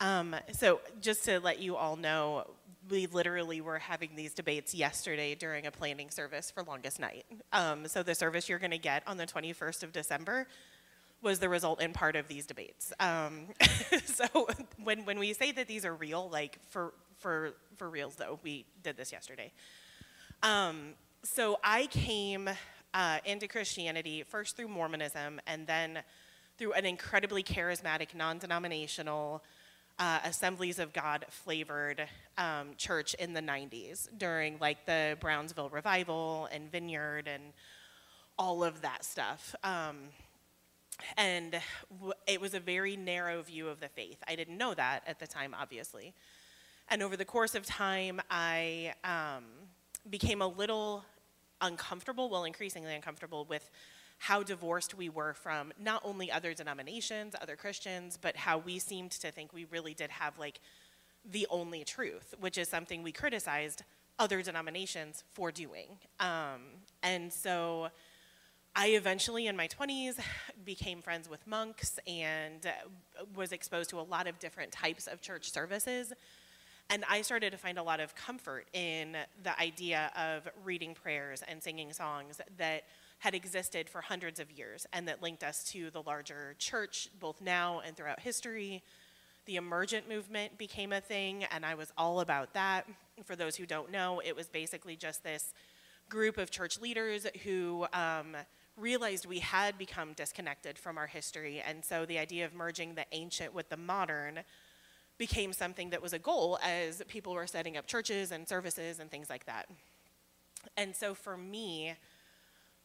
Um, 0.00 0.34
so, 0.52 0.80
just 1.02 1.24
to 1.26 1.38
let 1.38 1.58
you 1.58 1.76
all 1.76 1.96
know, 1.96 2.46
we 2.90 3.06
literally 3.06 3.60
were 3.60 3.78
having 3.78 4.16
these 4.16 4.34
debates 4.34 4.74
yesterday 4.74 5.34
during 5.34 5.66
a 5.66 5.70
planning 5.70 6.10
service 6.10 6.50
for 6.50 6.62
longest 6.62 6.98
night. 6.98 7.24
Um, 7.52 7.86
so, 7.86 8.02
the 8.02 8.14
service 8.14 8.48
you're 8.48 8.58
going 8.58 8.72
to 8.72 8.78
get 8.78 9.02
on 9.06 9.16
the 9.16 9.26
21st 9.26 9.82
of 9.82 9.92
December 9.92 10.46
was 11.22 11.38
the 11.38 11.48
result 11.48 11.80
in 11.80 11.92
part 11.92 12.16
of 12.16 12.28
these 12.28 12.46
debates. 12.46 12.92
Um, 12.98 13.46
so 14.04 14.26
when, 14.82 15.04
when 15.04 15.18
we 15.18 15.32
say 15.32 15.52
that 15.52 15.68
these 15.68 15.84
are 15.84 15.94
real, 15.94 16.28
like 16.28 16.58
for, 16.68 16.92
for, 17.18 17.54
for 17.76 17.88
reals 17.88 18.16
though, 18.16 18.40
we 18.42 18.66
did 18.82 18.96
this 18.96 19.12
yesterday. 19.12 19.52
Um, 20.42 20.94
so 21.22 21.60
I 21.62 21.86
came 21.86 22.50
uh, 22.92 23.18
into 23.24 23.46
Christianity 23.46 24.24
first 24.24 24.56
through 24.56 24.68
Mormonism 24.68 25.40
and 25.46 25.66
then 25.66 26.00
through 26.58 26.72
an 26.72 26.84
incredibly 26.84 27.42
charismatic, 27.42 28.14
non-denominational, 28.14 29.42
uh, 29.98 30.20
Assemblies 30.24 30.78
of 30.78 30.92
God 30.92 31.26
flavored 31.28 32.06
um, 32.38 32.70
church 32.76 33.14
in 33.14 33.32
the 33.32 33.40
90s 33.40 34.08
during 34.16 34.58
like 34.58 34.86
the 34.86 35.16
Brownsville 35.20 35.68
Revival 35.68 36.48
and 36.52 36.70
Vineyard 36.70 37.28
and 37.28 37.52
all 38.38 38.64
of 38.64 38.82
that 38.82 39.04
stuff. 39.04 39.54
Um, 39.62 39.96
and 41.16 41.60
it 42.26 42.40
was 42.40 42.54
a 42.54 42.60
very 42.60 42.96
narrow 42.96 43.42
view 43.42 43.68
of 43.68 43.80
the 43.80 43.88
faith. 43.88 44.18
I 44.26 44.36
didn't 44.36 44.56
know 44.56 44.74
that 44.74 45.02
at 45.06 45.18
the 45.18 45.26
time, 45.26 45.54
obviously. 45.58 46.14
And 46.88 47.02
over 47.02 47.16
the 47.16 47.24
course 47.24 47.54
of 47.54 47.64
time, 47.64 48.20
I 48.30 48.94
um, 49.04 49.44
became 50.08 50.42
a 50.42 50.46
little 50.46 51.04
uncomfortable, 51.60 52.28
well, 52.28 52.44
increasingly 52.44 52.94
uncomfortable 52.94 53.46
with 53.48 53.70
how 54.22 54.40
divorced 54.40 54.94
we 54.94 55.08
were 55.08 55.34
from 55.34 55.72
not 55.80 56.00
only 56.04 56.30
other 56.30 56.54
denominations, 56.54 57.34
other 57.42 57.56
Christians, 57.56 58.16
but 58.16 58.36
how 58.36 58.56
we 58.56 58.78
seemed 58.78 59.10
to 59.10 59.32
think 59.32 59.52
we 59.52 59.64
really 59.64 59.94
did 59.94 60.10
have 60.12 60.38
like 60.38 60.60
the 61.28 61.44
only 61.50 61.82
truth, 61.82 62.32
which 62.38 62.56
is 62.56 62.68
something 62.68 63.02
we 63.02 63.10
criticized 63.10 63.82
other 64.20 64.40
denominations 64.40 65.24
for 65.32 65.50
doing. 65.50 65.98
Um, 66.20 66.60
and 67.02 67.32
so 67.32 67.88
I 68.76 68.90
eventually, 68.90 69.48
in 69.48 69.56
my 69.56 69.66
20s, 69.66 70.20
became 70.64 71.02
friends 71.02 71.28
with 71.28 71.44
monks 71.44 71.98
and 72.06 72.64
was 73.34 73.50
exposed 73.50 73.90
to 73.90 73.98
a 73.98 74.02
lot 74.02 74.28
of 74.28 74.38
different 74.38 74.70
types 74.70 75.08
of 75.08 75.20
church 75.20 75.50
services. 75.50 76.12
And 76.90 77.04
I 77.10 77.22
started 77.22 77.50
to 77.50 77.58
find 77.58 77.76
a 77.76 77.82
lot 77.82 77.98
of 77.98 78.14
comfort 78.14 78.68
in 78.72 79.16
the 79.42 79.60
idea 79.60 80.12
of 80.16 80.48
reading 80.64 80.94
prayers 80.94 81.42
and 81.48 81.60
singing 81.60 81.92
songs 81.92 82.40
that 82.58 82.84
had 83.22 83.36
existed 83.36 83.88
for 83.88 84.00
hundreds 84.00 84.40
of 84.40 84.50
years 84.50 84.84
and 84.92 85.06
that 85.06 85.22
linked 85.22 85.44
us 85.44 85.62
to 85.62 85.90
the 85.90 86.02
larger 86.02 86.56
church, 86.58 87.08
both 87.20 87.40
now 87.40 87.80
and 87.86 87.96
throughout 87.96 88.18
history. 88.18 88.82
The 89.46 89.54
emergent 89.54 90.08
movement 90.08 90.58
became 90.58 90.92
a 90.92 91.00
thing, 91.00 91.44
and 91.52 91.64
I 91.64 91.76
was 91.76 91.92
all 91.96 92.18
about 92.18 92.52
that. 92.54 92.84
For 93.22 93.36
those 93.36 93.54
who 93.54 93.64
don't 93.64 93.92
know, 93.92 94.20
it 94.24 94.34
was 94.34 94.48
basically 94.48 94.96
just 94.96 95.22
this 95.22 95.54
group 96.08 96.36
of 96.36 96.50
church 96.50 96.80
leaders 96.80 97.24
who 97.44 97.86
um, 97.92 98.34
realized 98.76 99.24
we 99.24 99.38
had 99.38 99.78
become 99.78 100.14
disconnected 100.14 100.76
from 100.76 100.98
our 100.98 101.06
history. 101.06 101.62
And 101.64 101.84
so 101.84 102.04
the 102.04 102.18
idea 102.18 102.44
of 102.44 102.52
merging 102.52 102.96
the 102.96 103.06
ancient 103.12 103.54
with 103.54 103.68
the 103.68 103.76
modern 103.76 104.40
became 105.16 105.52
something 105.52 105.90
that 105.90 106.02
was 106.02 106.12
a 106.12 106.18
goal 106.18 106.58
as 106.60 107.00
people 107.06 107.34
were 107.34 107.46
setting 107.46 107.76
up 107.76 107.86
churches 107.86 108.32
and 108.32 108.48
services 108.48 108.98
and 108.98 109.12
things 109.12 109.30
like 109.30 109.46
that. 109.46 109.68
And 110.76 110.96
so 110.96 111.14
for 111.14 111.36
me, 111.36 111.94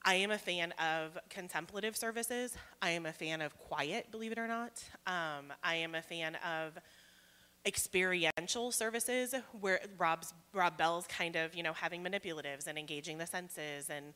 I 0.04 0.16
am 0.16 0.32
a 0.32 0.38
fan 0.38 0.74
of 0.74 1.18
contemplative 1.30 1.98
services. 1.98 2.56
I 2.82 2.92
am 2.92 3.06
a 3.06 3.14
fan 3.14 3.42
of 3.42 3.58
quiet, 3.58 4.12
believe 4.12 4.32
it 4.32 4.38
or 4.38 4.48
not. 4.48 4.84
Um, 5.06 5.52
I 5.64 5.76
am 5.76 5.96
a 5.96 6.02
fan 6.02 6.36
of 6.36 6.78
experiential 7.66 8.72
services 8.72 9.36
where 9.60 9.82
Rob's, 9.98 10.34
Rob 10.54 10.78
Bell's 10.78 11.08
kind 11.08 11.36
of, 11.36 11.54
you 11.56 11.64
know, 11.64 11.74
having 11.74 12.04
manipulatives 12.04 12.68
and 12.68 12.78
engaging 12.78 13.18
the 13.18 13.28
senses 13.28 13.90
and 13.90 14.14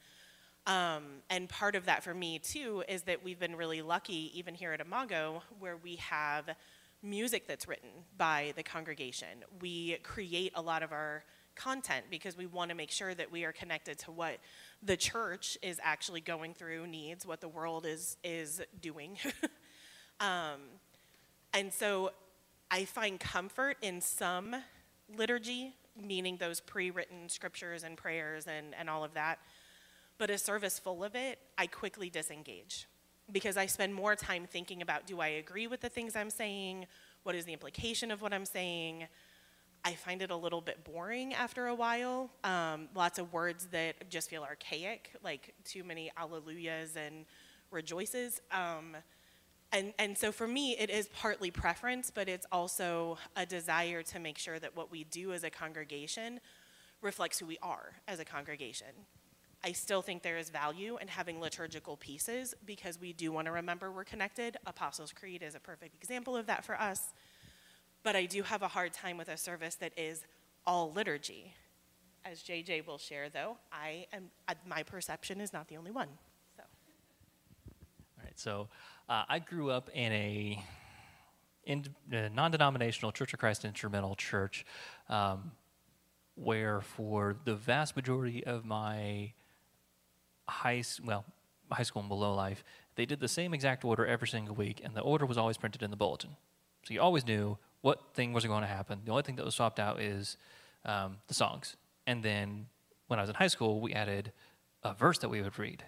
Um, 0.67 1.23
and 1.29 1.49
part 1.49 1.75
of 1.75 1.85
that 1.85 2.03
for 2.03 2.13
me 2.13 2.37
too 2.37 2.83
is 2.87 3.01
that 3.03 3.23
we've 3.23 3.39
been 3.39 3.55
really 3.55 3.81
lucky, 3.81 4.31
even 4.37 4.53
here 4.53 4.73
at 4.73 4.79
Imago, 4.79 5.41
where 5.59 5.75
we 5.75 5.95
have 5.95 6.55
music 7.01 7.47
that's 7.47 7.67
written 7.67 7.89
by 8.15 8.53
the 8.55 8.61
congregation. 8.61 9.43
We 9.59 9.97
create 10.03 10.51
a 10.53 10.61
lot 10.61 10.83
of 10.83 10.91
our 10.91 11.23
content 11.55 12.05
because 12.11 12.37
we 12.37 12.45
want 12.45 12.69
to 12.69 12.75
make 12.75 12.91
sure 12.91 13.15
that 13.15 13.31
we 13.31 13.43
are 13.43 13.51
connected 13.51 13.97
to 14.05 14.11
what 14.11 14.37
the 14.83 14.97
church 14.97 15.57
is 15.61 15.79
actually 15.83 16.21
going 16.21 16.53
through, 16.53 16.87
needs, 16.87 17.25
what 17.25 17.41
the 17.41 17.47
world 17.47 17.85
is 17.85 18.17
is 18.23 18.61
doing. 18.81 19.17
um, 20.19 20.59
and 21.53 21.71
so 21.71 22.11
I 22.69 22.85
find 22.85 23.19
comfort 23.19 23.77
in 23.81 24.01
some 24.01 24.55
liturgy, 25.17 25.73
meaning 26.01 26.37
those 26.37 26.61
pre-written 26.61 27.27
scriptures 27.29 27.83
and 27.83 27.97
prayers 27.97 28.47
and, 28.47 28.73
and 28.79 28.89
all 28.89 29.03
of 29.03 29.13
that. 29.13 29.39
But 30.17 30.29
a 30.29 30.37
service 30.37 30.79
full 30.79 31.03
of 31.03 31.15
it, 31.15 31.39
I 31.57 31.67
quickly 31.67 32.09
disengage 32.09 32.87
because 33.31 33.57
I 33.57 33.65
spend 33.65 33.93
more 33.93 34.15
time 34.15 34.45
thinking 34.45 34.81
about 34.81 35.05
do 35.05 35.19
I 35.19 35.27
agree 35.27 35.67
with 35.67 35.81
the 35.81 35.89
things 35.89 36.15
I'm 36.15 36.29
saying? 36.29 36.85
What 37.23 37.35
is 37.35 37.45
the 37.45 37.53
implication 37.53 38.11
of 38.11 38.21
what 38.21 38.33
I'm 38.33 38.45
saying? 38.45 39.07
I 39.83 39.93
find 39.93 40.21
it 40.21 40.29
a 40.29 40.35
little 40.35 40.61
bit 40.61 40.83
boring 40.83 41.33
after 41.33 41.67
a 41.67 41.75
while. 41.75 42.29
Um, 42.43 42.87
lots 42.95 43.17
of 43.17 43.33
words 43.33 43.67
that 43.71 44.09
just 44.09 44.29
feel 44.29 44.43
archaic, 44.43 45.11
like 45.23 45.53
too 45.65 45.83
many 45.83 46.11
alleluias 46.17 46.95
and 46.95 47.25
rejoices. 47.71 48.41
Um, 48.51 48.95
and, 49.71 49.93
and 49.97 50.17
so 50.17 50.31
for 50.31 50.47
me, 50.47 50.75
it 50.77 50.89
is 50.89 51.07
partly 51.07 51.49
preference, 51.49 52.11
but 52.13 52.27
it's 52.27 52.45
also 52.51 53.17
a 53.35 53.45
desire 53.45 54.03
to 54.03 54.19
make 54.19 54.37
sure 54.37 54.59
that 54.59 54.75
what 54.75 54.91
we 54.91 55.05
do 55.05 55.33
as 55.33 55.43
a 55.43 55.49
congregation 55.49 56.39
reflects 57.01 57.39
who 57.39 57.45
we 57.45 57.57
are 57.63 57.93
as 58.07 58.19
a 58.19 58.25
congregation. 58.25 58.87
I 59.63 59.71
still 59.71 60.01
think 60.01 60.23
there 60.23 60.37
is 60.37 60.49
value 60.49 60.97
in 60.99 61.07
having 61.07 61.39
liturgical 61.39 61.95
pieces 61.95 62.53
because 62.65 62.99
we 62.99 63.13
do 63.13 63.31
want 63.31 63.45
to 63.45 63.51
remember 63.51 63.91
we're 63.91 64.03
connected. 64.03 64.57
Apostles' 64.65 65.13
Creed 65.13 65.43
is 65.43 65.55
a 65.55 65.59
perfect 65.59 65.95
example 65.95 66.35
of 66.35 66.47
that 66.47 66.65
for 66.65 66.79
us. 66.79 67.13
But 68.03 68.15
I 68.15 68.25
do 68.25 68.43
have 68.43 68.61
a 68.61 68.67
hard 68.67 68.93
time 68.93 69.17
with 69.17 69.29
a 69.29 69.37
service 69.37 69.75
that 69.75 69.93
is 69.97 70.23
all 70.65 70.91
liturgy. 70.91 71.53
As 72.25 72.41
JJ 72.41 72.85
will 72.85 72.97
share, 72.97 73.29
though, 73.29 73.57
I 73.71 74.05
am 74.13 74.29
uh, 74.47 74.53
my 74.67 74.83
perception 74.83 75.41
is 75.41 75.53
not 75.53 75.67
the 75.67 75.77
only 75.77 75.91
one. 75.91 76.09
So. 76.55 76.63
All 78.17 78.23
right. 78.23 78.39
So 78.39 78.67
uh, 79.09 79.23
I 79.27 79.39
grew 79.39 79.71
up 79.71 79.89
in 79.93 80.11
a 80.11 80.63
in, 81.63 81.85
uh, 82.11 82.29
non-denominational 82.33 83.11
Church 83.11 83.33
of 83.33 83.39
Christ 83.39 83.65
instrumental 83.65 84.15
church, 84.15 84.65
um, 85.09 85.51
where 86.35 86.81
for 86.81 87.35
the 87.45 87.55
vast 87.55 87.95
majority 87.95 88.43
of 88.45 88.65
my 88.65 89.33
high 90.47 90.83
well 91.03 91.25
high 91.71 91.83
school 91.83 92.01
and 92.01 92.09
below 92.09 92.33
life, 92.33 92.63
they 92.95 93.05
did 93.05 93.19
the 93.19 93.27
same 93.27 93.53
exact 93.53 93.85
order 93.85 94.05
every 94.05 94.27
single 94.27 94.55
week, 94.55 94.81
and 94.83 94.93
the 94.95 95.01
order 95.01 95.25
was 95.25 95.37
always 95.37 95.57
printed 95.57 95.81
in 95.81 95.89
the 95.89 95.97
bulletin. 95.97 96.31
So 96.83 96.93
you 96.93 97.01
always 97.01 97.25
knew 97.25 97.57
what 97.81 98.13
thing 98.13 98.33
was 98.33 98.45
going 98.45 98.61
to 98.61 98.67
happen. 98.67 99.01
The 99.05 99.11
only 99.11 99.23
thing 99.23 99.35
that 99.35 99.45
was 99.45 99.55
swapped 99.55 99.79
out 99.79 99.99
is 99.99 100.37
um, 100.85 101.17
the 101.27 101.33
songs. 101.33 101.75
And 102.07 102.23
then 102.23 102.67
when 103.07 103.19
I 103.19 103.23
was 103.23 103.29
in 103.29 103.35
high 103.35 103.47
school, 103.47 103.81
we 103.81 103.93
added 103.93 104.31
a 104.83 104.93
verse 104.93 105.17
that 105.19 105.29
we 105.29 105.41
would 105.41 105.57
read. 105.59 105.83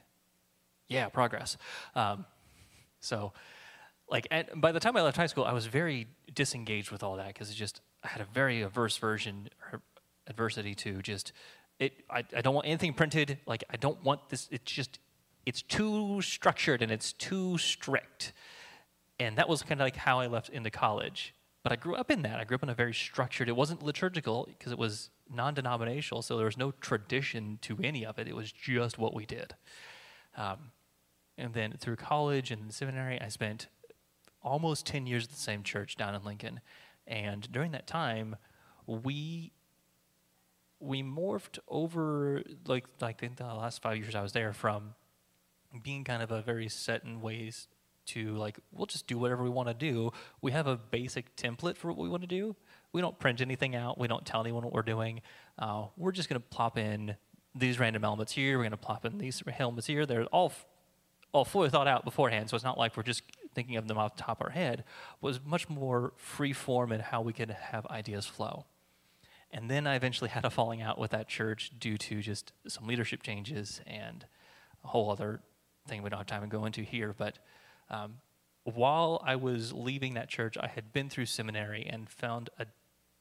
Yeah, 0.88 1.10
progress. 1.10 1.58
Um, 1.96 2.26
so, 3.00 3.34
like, 4.10 4.28
at, 4.32 4.60
by 4.60 4.72
the 4.72 4.80
time 4.80 4.98
I 4.98 5.02
left 5.02 5.18
high 5.18 5.28
school, 5.28 5.46
I 5.46 5.54
was 5.54 5.66
very 5.66 6.08
disengaged 6.34 6.92
with 6.92 7.04
all 7.04 7.16
that 7.18 7.28
because 7.28 7.50
it 7.50 7.56
just 7.56 7.82
I 8.04 8.10
had 8.10 8.22
a 8.22 8.26
very 8.26 8.62
averse 8.62 8.98
version 8.98 9.50
or 9.72 9.82
adversity 10.28 10.76
to 10.76 11.02
just 11.02 11.32
it. 11.80 11.94
I, 12.10 12.24
I 12.36 12.42
don't 12.42 12.54
want 12.54 12.68
anything 12.68 12.94
printed. 12.94 13.40
Like, 13.46 13.64
I 13.70 13.78
don't 13.78 14.04
want 14.04 14.30
this. 14.30 14.48
It's 14.52 14.72
just 14.72 15.00
it's 15.46 15.62
too 15.62 16.22
structured 16.22 16.82
and 16.82 16.92
it's 16.92 17.14
too 17.14 17.58
strict. 17.58 18.34
And 19.20 19.38
that 19.38 19.48
was 19.48 19.64
kind 19.64 19.80
of 19.80 19.86
like 19.86 19.96
how 19.96 20.20
I 20.20 20.28
left 20.28 20.50
into 20.50 20.70
college. 20.70 21.34
But 21.64 21.72
I 21.72 21.76
grew 21.78 21.96
up 21.96 22.12
in 22.12 22.22
that. 22.24 22.40
I 22.40 22.44
grew 22.44 22.56
up 22.56 22.64
in 22.64 22.70
a 22.70 22.76
very 22.76 22.94
structured. 22.94 23.48
It 23.48 23.56
wasn't 23.56 23.82
liturgical 23.82 24.46
because 24.48 24.74
it 24.74 24.78
was 24.78 25.10
non-denominational, 25.34 26.22
so 26.22 26.36
there 26.36 26.46
was 26.46 26.58
no 26.58 26.72
tradition 26.72 27.58
to 27.62 27.80
any 27.82 28.06
of 28.06 28.20
it. 28.20 28.28
It 28.28 28.36
was 28.36 28.52
just 28.52 28.98
what 28.98 29.14
we 29.14 29.26
did. 29.26 29.56
Um, 30.36 30.72
and 31.38 31.54
then 31.54 31.74
through 31.80 31.96
college 31.96 32.52
and 32.52 32.74
seminary, 32.74 33.20
I 33.22 33.30
spent 33.30 33.68
almost 34.42 34.86
10 34.86 35.08
years 35.08 35.24
at 35.24 35.30
the 35.30 35.38
same 35.38 35.64
church 35.64 35.96
down 35.96 36.14
in 36.14 36.24
Lincoln. 36.24 36.60
And 37.08 37.50
during 37.52 37.72
that 37.72 37.88
time, 37.88 38.36
we 38.86 39.54
we 40.80 41.02
morphed 41.02 41.60
over 41.70 42.44
like 42.68 42.86
like 43.00 43.20
the 43.20 43.44
last 43.46 43.82
five 43.82 43.98
years 43.98 44.16
I 44.16 44.22
was 44.22 44.34
there 44.34 44.52
from 44.52 44.96
being 45.82 46.04
kind 46.04 46.22
of 46.22 46.30
a 46.30 46.42
very 46.42 46.68
set 46.68 47.06
in 47.06 47.22
ways 47.22 47.68
to 48.08 48.36
like 48.36 48.60
we'll 48.72 48.86
just 48.86 49.08
do 49.08 49.18
whatever 49.18 49.44
we 49.44 49.50
want 49.50 49.68
to 49.68 49.74
do. 49.74 50.12
We 50.42 50.52
have 50.52 50.68
a 50.68 50.78
basic 50.78 51.36
template 51.36 51.78
for 51.78 51.90
what 51.90 51.98
we 51.98 52.10
want 52.10 52.22
to 52.24 52.28
do. 52.28 52.56
We 52.92 53.02
don't 53.02 53.18
print 53.18 53.42
anything 53.42 53.76
out. 53.76 54.00
We 54.00 54.08
don't 54.08 54.26
tell 54.26 54.42
anyone 54.42 54.64
what 54.64 54.74
we're 54.74 54.82
doing. 54.82 55.22
Uh, 55.58 55.86
we're 55.98 56.12
just 56.12 56.30
going 56.30 56.42
to 56.42 56.48
plop 56.48 56.78
in 56.78 57.16
these 57.56 57.80
random 57.80 58.04
elements 58.04 58.34
here. 58.34 58.58
We're 58.58 58.64
going 58.64 58.72
to 58.72 58.78
plop 58.78 59.06
in 59.06 59.18
these 59.18 59.42
elements 59.60 59.88
here. 59.88 60.06
They're 60.06 60.26
all 60.26 60.54
all 61.32 61.46
fully 61.46 61.70
thought 61.70 61.88
out 61.88 62.06
beforehand, 62.06 62.50
so 62.50 62.56
it's 62.56 62.64
not 62.64 62.78
like 62.78 62.96
we're 62.96 63.04
just 63.04 63.24
thinking 63.56 63.76
of 63.76 63.88
them 63.88 63.98
off 63.98 64.16
the 64.16 64.24
top 64.24 64.40
of 64.40 64.48
our 64.48 64.52
head. 64.52 64.80
It 64.80 64.86
was 65.22 65.44
much 65.44 65.68
more 65.68 66.14
free 66.18 66.54
form 66.54 66.92
in 66.92 67.00
how 67.00 67.22
we 67.22 67.34
could 67.34 67.50
have 67.50 67.86
ideas 67.88 68.26
flow. 68.26 68.66
And 69.52 69.70
then 69.70 69.86
I 69.88 69.96
eventually 69.96 70.30
had 70.32 70.46
a 70.46 70.50
falling 70.50 70.82
out 70.82 71.00
with 71.00 71.12
that 71.12 71.28
church 71.28 71.72
due 71.80 71.98
to 71.98 72.22
just 72.22 72.52
some 72.68 72.88
leadership 72.88 73.24
changes 73.24 73.82
and 73.88 74.26
a 74.84 74.88
whole 74.88 75.12
other 75.12 75.42
thing 75.88 76.02
we 76.04 76.10
don't 76.10 76.20
have 76.20 76.28
time 76.28 76.42
to 76.42 76.48
go 76.48 76.66
into 76.66 76.82
here. 76.82 77.14
But 77.18 77.40
um, 77.94 78.16
while 78.64 79.22
I 79.26 79.36
was 79.36 79.74
leaving 79.74 80.14
that 80.16 80.30
church, 80.30 80.58
I 80.60 80.68
had 80.68 80.94
been 80.94 81.10
through 81.10 81.26
seminary 81.26 81.86
and 81.90 82.10
found 82.10 82.50
a 82.58 82.66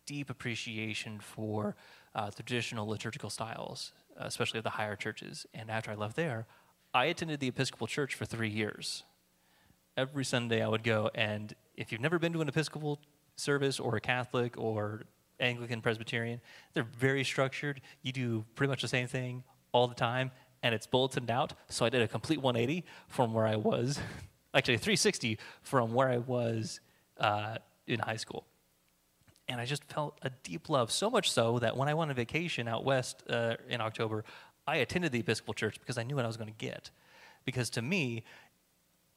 deep 0.07 0.31
appreciation 0.31 1.21
for 1.21 1.77
uh, 2.15 2.31
traditional 2.31 2.87
liturgical 2.87 3.31
styles, 3.31 3.93
especially 4.17 4.59
of 4.59 4.65
the 4.65 4.71
higher 4.71 4.97
churches. 4.97 5.47
And 5.53 5.71
after 5.71 5.91
I 5.91 5.95
left 5.95 6.17
there, 6.17 6.47
I 6.95 7.07
attended 7.07 7.41
the 7.41 7.49
Episcopal 7.49 7.87
Church 7.87 8.15
for 8.15 8.25
three 8.25 8.49
years. 8.49 9.05
Every 9.97 10.25
Sunday 10.25 10.63
I 10.63 10.69
would 10.69 10.83
go, 10.83 11.11
and 11.15 11.55
if 11.77 11.93
you've 11.93 12.01
never 12.01 12.19
been 12.19 12.33
to 12.33 12.41
an 12.41 12.49
Episcopal 12.49 13.01
service 13.37 13.81
or 13.81 13.97
a 13.97 14.01
Catholic 14.01 14.57
or 14.59 15.05
Anglican 15.41 15.81
Presbyterian, 15.81 16.41
they're 16.73 16.87
very 16.99 17.25
structured. 17.25 17.81
You 18.03 18.13
do 18.13 18.45
pretty 18.55 18.71
much 18.71 18.83
the 18.83 18.89
same 18.89 19.07
thing 19.07 19.45
all 19.73 19.89
the 19.89 19.95
time, 19.95 20.31
and 20.63 20.75
it's 20.75 20.87
bulletined 20.87 21.31
out. 21.31 21.55
So 21.69 21.85
I 21.85 21.89
did 21.89 22.03
a 22.03 22.09
complete 22.09 22.41
180 22.41 22.85
from 23.09 23.35
where 23.35 23.47
I 23.47 23.57
was, 23.57 23.99
actually 24.55 24.79
360 24.79 25.39
from 25.63 25.95
where 25.95 26.09
I 26.09 26.19
was 26.19 26.81
uh, 27.19 27.57
in 27.87 28.01
high 28.01 28.17
school. 28.17 28.45
And 29.49 29.61
I 29.61 29.65
just 29.65 29.85
felt 29.85 30.19
a 30.23 30.31
deep 30.43 30.69
love, 30.69 30.91
so 30.91 31.11
much 31.11 31.31
so 31.31 31.59
that 31.59 31.77
when 31.77 31.89
I 31.89 31.95
went 31.95 32.11
on 32.11 32.17
vacation 32.17 32.69
out 32.69 32.85
west 32.85 33.23
uh, 33.29 33.57
in 33.69 33.81
October, 33.81 34.25
I 34.67 34.77
attended 34.77 35.13
the 35.13 35.21
Episcopal 35.21 35.55
Church 35.55 35.79
because 35.81 35.99
I 35.99 36.05
knew 36.05 36.17
what 36.17 36.25
I 36.25 36.29
was 36.29 36.37
going 36.37 36.53
to 36.53 36.59
get. 36.59 36.91
Because 37.45 37.71
to 37.71 37.83
me, 37.83 38.23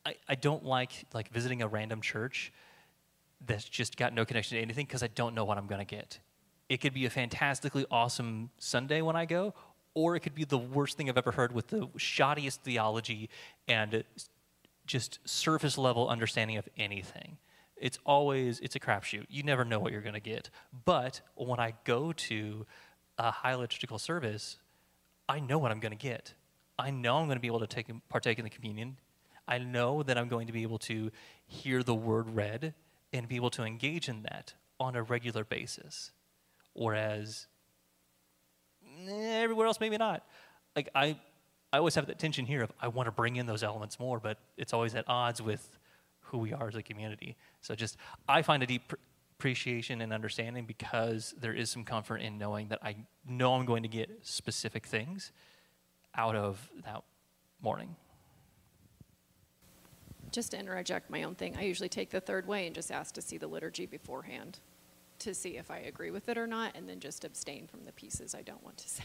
I, 0.06 0.16
I 0.28 0.36
don't 0.36 0.64
like 0.64 1.06
like 1.14 1.30
visiting 1.32 1.62
a 1.62 1.68
random 1.68 2.02
church 2.02 2.52
that's 3.46 3.66
just 3.66 3.98
got 3.98 4.14
no 4.14 4.26
connection 4.26 4.58
to 4.58 4.62
anything 4.62 4.86
because 4.86 5.04
I 5.04 5.08
don't 5.08 5.36
know 5.36 5.46
what 5.46 5.58
I'm 5.58 5.68
going 5.68 5.80
to 5.80 5.86
get. 5.86 6.20
It 6.70 6.78
could 6.78 6.94
be 6.94 7.06
a 7.06 7.10
fantastically 7.10 7.86
awesome 7.92 8.50
Sunday 8.58 9.02
when 9.02 9.16
I 9.16 9.26
go, 9.26 9.54
or 9.94 10.16
it 10.16 10.22
could 10.22 10.34
be 10.34 10.44
the 10.44 10.58
worst 10.58 10.98
thing 10.98 11.10
I've 11.10 11.18
ever 11.18 11.32
heard 11.32 11.54
with 11.54 11.68
the 11.68 11.88
shoddiest 11.98 12.60
theology 12.60 13.30
and 13.68 14.04
just 14.86 15.20
surface 15.28 15.78
level 15.78 16.08
understanding 16.08 16.58
of 16.58 16.68
anything. 16.78 17.38
It's 17.78 18.00
always 18.06 18.60
it's 18.60 18.76
a 18.76 18.80
crapshoot. 18.80 19.26
You 19.30 19.44
never 19.44 19.66
know 19.66 19.80
what 19.80 19.92
you're 19.92 20.02
going 20.02 20.14
to 20.14 20.20
get. 20.20 20.50
But 20.86 21.22
when 21.36 21.60
I 21.60 21.74
go 21.84 22.14
to 22.14 22.66
a 23.18 23.32
high 23.32 23.56
liturgical 23.56 24.00
service, 24.00 24.58
I 25.28 25.40
know 25.40 25.58
what 25.58 25.72
I'm 25.72 25.80
going 25.80 25.92
to 25.92 25.98
get. 25.98 26.34
I 26.78 26.92
know 26.92 27.18
I'm 27.18 27.26
going 27.26 27.38
to 27.38 27.42
be 27.42 27.48
able 27.48 27.62
to 27.62 27.68
take 27.68 27.88
partake 28.10 28.38
in 28.38 28.44
the 28.44 28.50
communion. 28.50 28.98
I 29.48 29.60
know 29.60 30.04
that 30.04 30.18
I'm 30.18 30.28
going 30.28 30.48
to 30.48 30.54
be 30.54 30.64
able 30.64 30.80
to 30.80 31.12
hear 31.46 31.84
the 31.84 31.96
word 31.96 32.36
read 32.36 32.74
and 33.14 33.28
be 33.28 33.36
able 33.36 33.52
to 33.52 33.64
engage 33.64 34.10
in 34.10 34.24
that 34.24 34.54
on 34.80 34.96
a 34.96 35.04
regular 35.04 35.44
basis. 35.44 36.12
Whereas 36.74 37.48
eh, 39.08 39.42
everywhere 39.44 39.68
else, 39.68 39.80
maybe 39.80 39.98
not. 39.98 40.26
Like 40.76 40.90
I, 40.94 41.18
I 41.76 41.78
always 41.78 41.96
have 41.96 42.08
that 42.08 42.20
tension 42.20 42.46
here 42.46 42.64
of 42.64 42.72
I 42.80 42.88
want 42.88 43.08
to 43.08 43.12
bring 43.12 43.36
in 43.36 43.48
those 43.48 43.62
elements 43.62 44.00
more, 44.00 44.18
but 44.18 44.38
it's 44.56 44.72
always 44.72 44.96
at 44.96 45.04
odds 45.10 45.42
with 45.42 45.78
who 46.22 46.38
we 46.38 46.54
are 46.54 46.70
as 46.70 46.76
a 46.76 46.82
community. 46.82 47.36
So 47.60 47.76
just 47.76 47.98
I 48.30 48.44
find 48.44 48.64
a 48.64 48.66
deep 48.66 48.94
appreciation 49.38 50.00
and 50.00 50.14
understanding 50.14 50.64
because 50.64 51.36
there 51.38 51.52
is 51.52 51.70
some 51.70 51.84
comfort 51.84 52.22
in 52.22 52.38
knowing 52.38 52.70
that 52.70 52.80
I 52.82 52.96
know 53.28 53.56
I'm 53.56 53.66
going 53.66 53.84
to 53.84 53.90
get 53.90 54.10
specific 54.22 54.86
things 54.86 55.34
out 56.16 56.38
of 56.38 56.72
that 56.86 57.04
morning. 57.62 57.98
Just 60.32 60.52
to 60.52 60.58
interject 60.58 61.10
my 61.10 61.24
own 61.24 61.36
thing, 61.36 61.58
I 61.58 61.64
usually 61.64 61.90
take 61.90 62.10
the 62.10 62.22
third 62.22 62.48
way 62.48 62.68
and 62.68 62.74
just 62.74 62.90
ask 62.90 63.14
to 63.16 63.22
see 63.22 63.38
the 63.38 63.48
liturgy 63.48 63.86
beforehand 63.86 64.60
to 65.20 65.34
see 65.34 65.58
if 65.58 65.70
I 65.70 65.80
agree 65.80 66.12
with 66.12 66.30
it 66.30 66.38
or 66.38 66.48
not, 66.48 66.78
and 66.78 66.88
then 66.88 67.02
just 67.02 67.26
abstain 67.26 67.68
from 67.68 67.84
the 67.84 67.92
pieces 67.92 68.34
I 68.34 68.44
don't 68.44 68.64
want 68.64 68.78
to 68.78 68.88
say. 68.88 69.04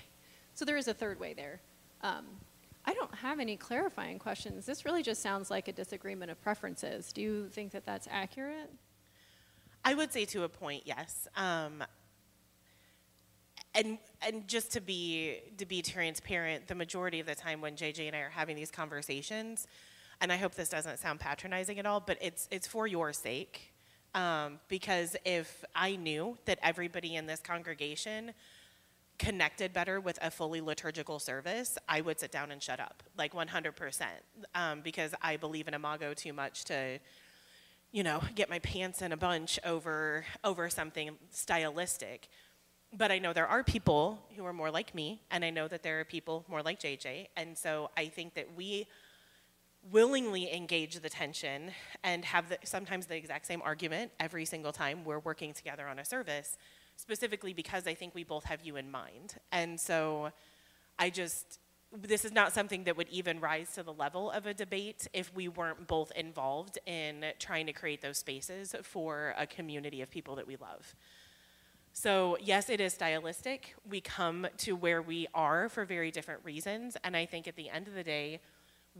So 0.54 0.64
there 0.64 0.76
is 0.76 0.86
a 0.86 0.94
third 0.94 1.18
way 1.18 1.34
there. 1.34 1.60
Um, 2.02 2.26
I 2.84 2.94
don't 2.94 3.14
have 3.16 3.40
any 3.40 3.56
clarifying 3.56 4.18
questions. 4.18 4.66
This 4.66 4.84
really 4.84 5.02
just 5.02 5.22
sounds 5.22 5.50
like 5.50 5.68
a 5.68 5.72
disagreement 5.72 6.30
of 6.30 6.40
preferences. 6.40 7.12
Do 7.12 7.20
you 7.20 7.48
think 7.48 7.72
that 7.72 7.84
that's 7.84 8.08
accurate? 8.10 8.70
I 9.84 9.94
would 9.94 10.12
say 10.12 10.24
to 10.26 10.44
a 10.44 10.48
point, 10.48 10.82
yes. 10.84 11.28
Um, 11.36 11.82
and 13.74 13.98
and 14.20 14.48
just 14.48 14.72
to 14.72 14.80
be 14.80 15.38
to 15.58 15.66
be 15.66 15.82
transparent, 15.82 16.66
the 16.66 16.74
majority 16.74 17.20
of 17.20 17.26
the 17.26 17.34
time 17.34 17.60
when 17.60 17.76
JJ 17.76 18.08
and 18.08 18.16
I 18.16 18.20
are 18.20 18.30
having 18.30 18.56
these 18.56 18.70
conversations, 18.70 19.66
and 20.20 20.32
I 20.32 20.36
hope 20.36 20.54
this 20.54 20.68
doesn't 20.68 20.98
sound 20.98 21.20
patronizing 21.20 21.78
at 21.78 21.86
all, 21.86 22.00
but 22.00 22.18
it's 22.20 22.48
it's 22.50 22.66
for 22.66 22.86
your 22.86 23.12
sake. 23.12 23.72
Um, 24.12 24.58
because 24.68 25.14
if 25.24 25.64
I 25.72 25.94
knew 25.94 26.36
that 26.46 26.58
everybody 26.62 27.14
in 27.14 27.26
this 27.26 27.38
congregation 27.38 28.32
connected 29.20 29.74
better 29.74 30.00
with 30.00 30.18
a 30.22 30.30
fully 30.30 30.62
liturgical 30.62 31.18
service, 31.18 31.76
I 31.86 32.00
would 32.00 32.18
sit 32.18 32.32
down 32.32 32.50
and 32.50 32.62
shut 32.62 32.80
up, 32.80 33.02
like 33.18 33.34
100%, 33.34 34.04
um, 34.54 34.80
because 34.80 35.14
I 35.20 35.36
believe 35.36 35.68
in 35.68 35.74
Imago 35.74 36.14
too 36.14 36.32
much 36.32 36.64
to, 36.64 36.98
you 37.92 38.02
know, 38.02 38.22
get 38.34 38.48
my 38.48 38.58
pants 38.60 39.02
in 39.02 39.12
a 39.12 39.18
bunch 39.18 39.60
over 39.62 40.24
over 40.42 40.70
something 40.70 41.18
stylistic. 41.28 42.28
But 42.96 43.12
I 43.12 43.18
know 43.18 43.34
there 43.34 43.46
are 43.46 43.62
people 43.62 44.18
who 44.36 44.44
are 44.46 44.54
more 44.54 44.70
like 44.70 44.94
me, 44.94 45.20
and 45.30 45.44
I 45.44 45.50
know 45.50 45.68
that 45.68 45.82
there 45.82 46.00
are 46.00 46.04
people 46.04 46.46
more 46.48 46.62
like 46.62 46.80
JJ, 46.80 47.28
and 47.36 47.58
so 47.58 47.90
I 47.98 48.06
think 48.06 48.32
that 48.34 48.56
we 48.56 48.86
willingly 49.92 50.52
engage 50.54 50.98
the 50.98 51.10
tension 51.10 51.72
and 52.02 52.24
have 52.24 52.48
the, 52.48 52.58
sometimes 52.64 53.06
the 53.06 53.16
exact 53.16 53.46
same 53.46 53.60
argument 53.62 54.12
every 54.18 54.46
single 54.46 54.72
time 54.72 55.04
we're 55.04 55.20
working 55.20 55.52
together 55.52 55.86
on 55.86 55.98
a 55.98 56.04
service, 56.04 56.56
specifically 57.00 57.52
because 57.52 57.86
I 57.86 57.94
think 57.94 58.14
we 58.14 58.24
both 58.24 58.44
have 58.44 58.60
you 58.62 58.76
in 58.76 58.90
mind. 58.90 59.34
And 59.50 59.80
so 59.80 60.30
I 60.98 61.10
just, 61.10 61.58
this 61.92 62.24
is 62.24 62.32
not 62.32 62.52
something 62.52 62.84
that 62.84 62.96
would 62.96 63.08
even 63.08 63.40
rise 63.40 63.72
to 63.74 63.82
the 63.82 63.92
level 63.92 64.30
of 64.30 64.46
a 64.46 64.54
debate 64.54 65.08
if 65.12 65.34
we 65.34 65.48
weren't 65.48 65.86
both 65.86 66.12
involved 66.12 66.78
in 66.86 67.24
trying 67.38 67.66
to 67.66 67.72
create 67.72 68.02
those 68.02 68.18
spaces 68.18 68.74
for 68.82 69.34
a 69.38 69.46
community 69.46 70.02
of 70.02 70.10
people 70.10 70.36
that 70.36 70.46
we 70.46 70.56
love. 70.56 70.94
So, 71.92 72.36
yes, 72.40 72.70
it 72.70 72.80
is 72.80 72.92
stylistic. 72.92 73.74
We 73.88 74.00
come 74.00 74.46
to 74.58 74.76
where 74.76 75.02
we 75.02 75.26
are 75.34 75.68
for 75.68 75.84
very 75.84 76.10
different 76.10 76.44
reasons. 76.44 76.96
And 77.02 77.16
I 77.16 77.26
think 77.26 77.48
at 77.48 77.56
the 77.56 77.68
end 77.68 77.88
of 77.88 77.94
the 77.94 78.04
day, 78.04 78.40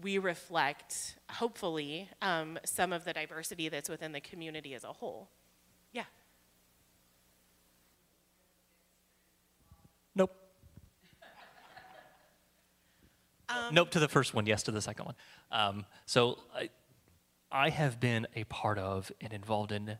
we 0.03 0.19
reflect, 0.19 1.17
hopefully, 1.31 2.09
um, 2.23 2.59
some 2.65 2.93
of 2.93 3.05
the 3.05 3.13
diversity 3.13 3.69
that's 3.69 3.89
within 3.89 4.13
the 4.13 4.21
community 4.21 4.75
as 4.75 4.85
a 4.85 4.93
whole. 4.93 5.29
Yeah. 5.93 6.05
Nope. 10.15 10.37
Nope 13.73 13.91
to 13.91 14.01
the 14.01 14.09
first 14.09 14.35
one, 14.35 14.47
yes 14.47 14.63
to 14.65 14.71
the 14.71 14.81
second 14.81 15.07
one. 15.07 15.15
Um, 15.51 15.87
so 16.07 16.39
I, 16.55 16.71
I 17.51 17.71
have 17.71 18.01
been 18.01 18.27
a 18.37 18.45
part 18.45 18.79
of 18.79 19.11
and 19.21 19.33
involved 19.33 19.73
in 19.73 19.99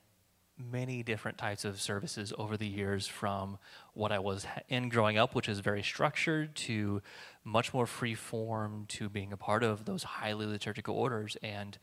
many 0.59 1.03
different 1.03 1.39
types 1.39 1.65
of 1.65 1.81
services 1.81 2.33
over 2.37 2.57
the 2.57 2.67
years 2.67 3.07
from 3.07 3.59
what 3.95 4.13
I 4.13 4.19
was 4.19 4.47
in 4.69 4.89
growing 4.89 5.17
up, 5.17 5.35
which 5.35 5.49
is 5.49 5.61
very 5.61 5.83
structured, 5.83 6.55
to 6.57 7.03
much 7.45 7.73
more 7.73 7.87
free 7.87 8.15
form, 8.15 8.85
to 8.89 9.09
being 9.09 9.33
a 9.33 9.37
part 9.37 9.63
of 9.63 9.85
those 9.85 10.03
highly 10.03 10.47
liturgical 10.47 10.95
orders. 10.95 11.37
And 11.43 11.79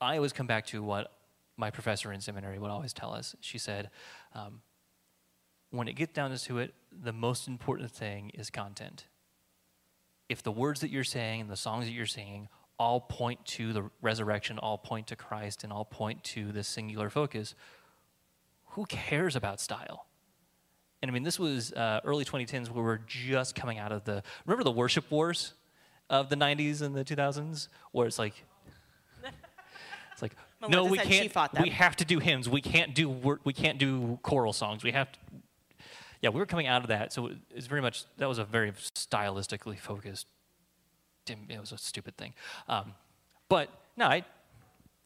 I 0.00 0.16
always 0.16 0.32
come 0.32 0.46
back 0.46 0.66
to 0.66 0.82
what 0.82 1.12
my 1.56 1.70
professor 1.70 2.12
in 2.12 2.20
seminary 2.20 2.58
would 2.58 2.70
always 2.70 2.92
tell 2.92 3.12
us. 3.12 3.34
She 3.40 3.58
said, 3.58 3.90
um, 4.34 4.60
when 5.70 5.88
it 5.88 5.94
gets 5.94 6.12
down 6.12 6.36
to 6.36 6.58
it, 6.58 6.74
the 6.90 7.12
most 7.12 7.48
important 7.48 7.90
thing 7.90 8.30
is 8.34 8.50
content. 8.50 9.06
If 10.30 10.44
the 10.44 10.52
words 10.52 10.80
that 10.80 10.90
you're 10.90 11.02
saying 11.02 11.40
and 11.40 11.50
the 11.50 11.56
songs 11.56 11.86
that 11.86 11.90
you're 11.90 12.06
singing 12.06 12.48
all 12.78 13.00
point 13.00 13.44
to 13.44 13.72
the 13.72 13.90
resurrection, 14.00 14.58
all 14.58 14.78
point 14.78 15.08
to 15.08 15.16
Christ, 15.16 15.64
and 15.64 15.72
all 15.72 15.84
point 15.84 16.22
to 16.24 16.52
this 16.52 16.68
singular 16.68 17.10
focus, 17.10 17.56
who 18.68 18.86
cares 18.86 19.34
about 19.34 19.60
style? 19.60 20.06
And 21.02 21.10
I 21.10 21.12
mean, 21.12 21.24
this 21.24 21.38
was 21.38 21.72
uh, 21.72 22.00
early 22.04 22.24
2010s 22.24 22.70
where 22.70 22.84
we're 22.84 23.00
just 23.06 23.56
coming 23.56 23.78
out 23.78 23.90
of 23.90 24.04
the, 24.04 24.22
remember 24.46 24.62
the 24.62 24.70
worship 24.70 25.10
wars 25.10 25.54
of 26.08 26.28
the 26.28 26.36
90s 26.36 26.80
and 26.80 26.94
the 26.94 27.04
2000s? 27.04 27.66
Where 27.90 28.06
it's 28.06 28.18
like, 28.18 28.44
it's 30.12 30.22
like, 30.22 30.36
no, 30.68 30.84
we 30.84 30.96
can't, 30.96 31.34
we 31.60 31.70
have 31.70 31.96
to 31.96 32.04
do 32.04 32.20
hymns. 32.20 32.48
We 32.48 32.60
can't 32.60 32.94
do, 32.94 33.38
we 33.42 33.52
can't 33.52 33.78
do 33.78 34.20
choral 34.22 34.52
songs. 34.52 34.84
We 34.84 34.92
have 34.92 35.10
to, 35.10 35.18
yeah, 36.22 36.30
we 36.30 36.38
were 36.38 36.46
coming 36.46 36.66
out 36.66 36.82
of 36.82 36.88
that. 36.88 37.12
So 37.12 37.30
it's 37.50 37.66
very 37.66 37.80
much, 37.80 38.04
that 38.18 38.28
was 38.28 38.38
a 38.38 38.44
very 38.44 38.72
stylistically 38.72 39.78
focused, 39.78 40.26
it 41.28 41.60
was 41.60 41.72
a 41.72 41.78
stupid 41.78 42.16
thing. 42.16 42.34
Um, 42.68 42.94
but 43.48 43.68
no, 43.96 44.06
I, 44.06 44.24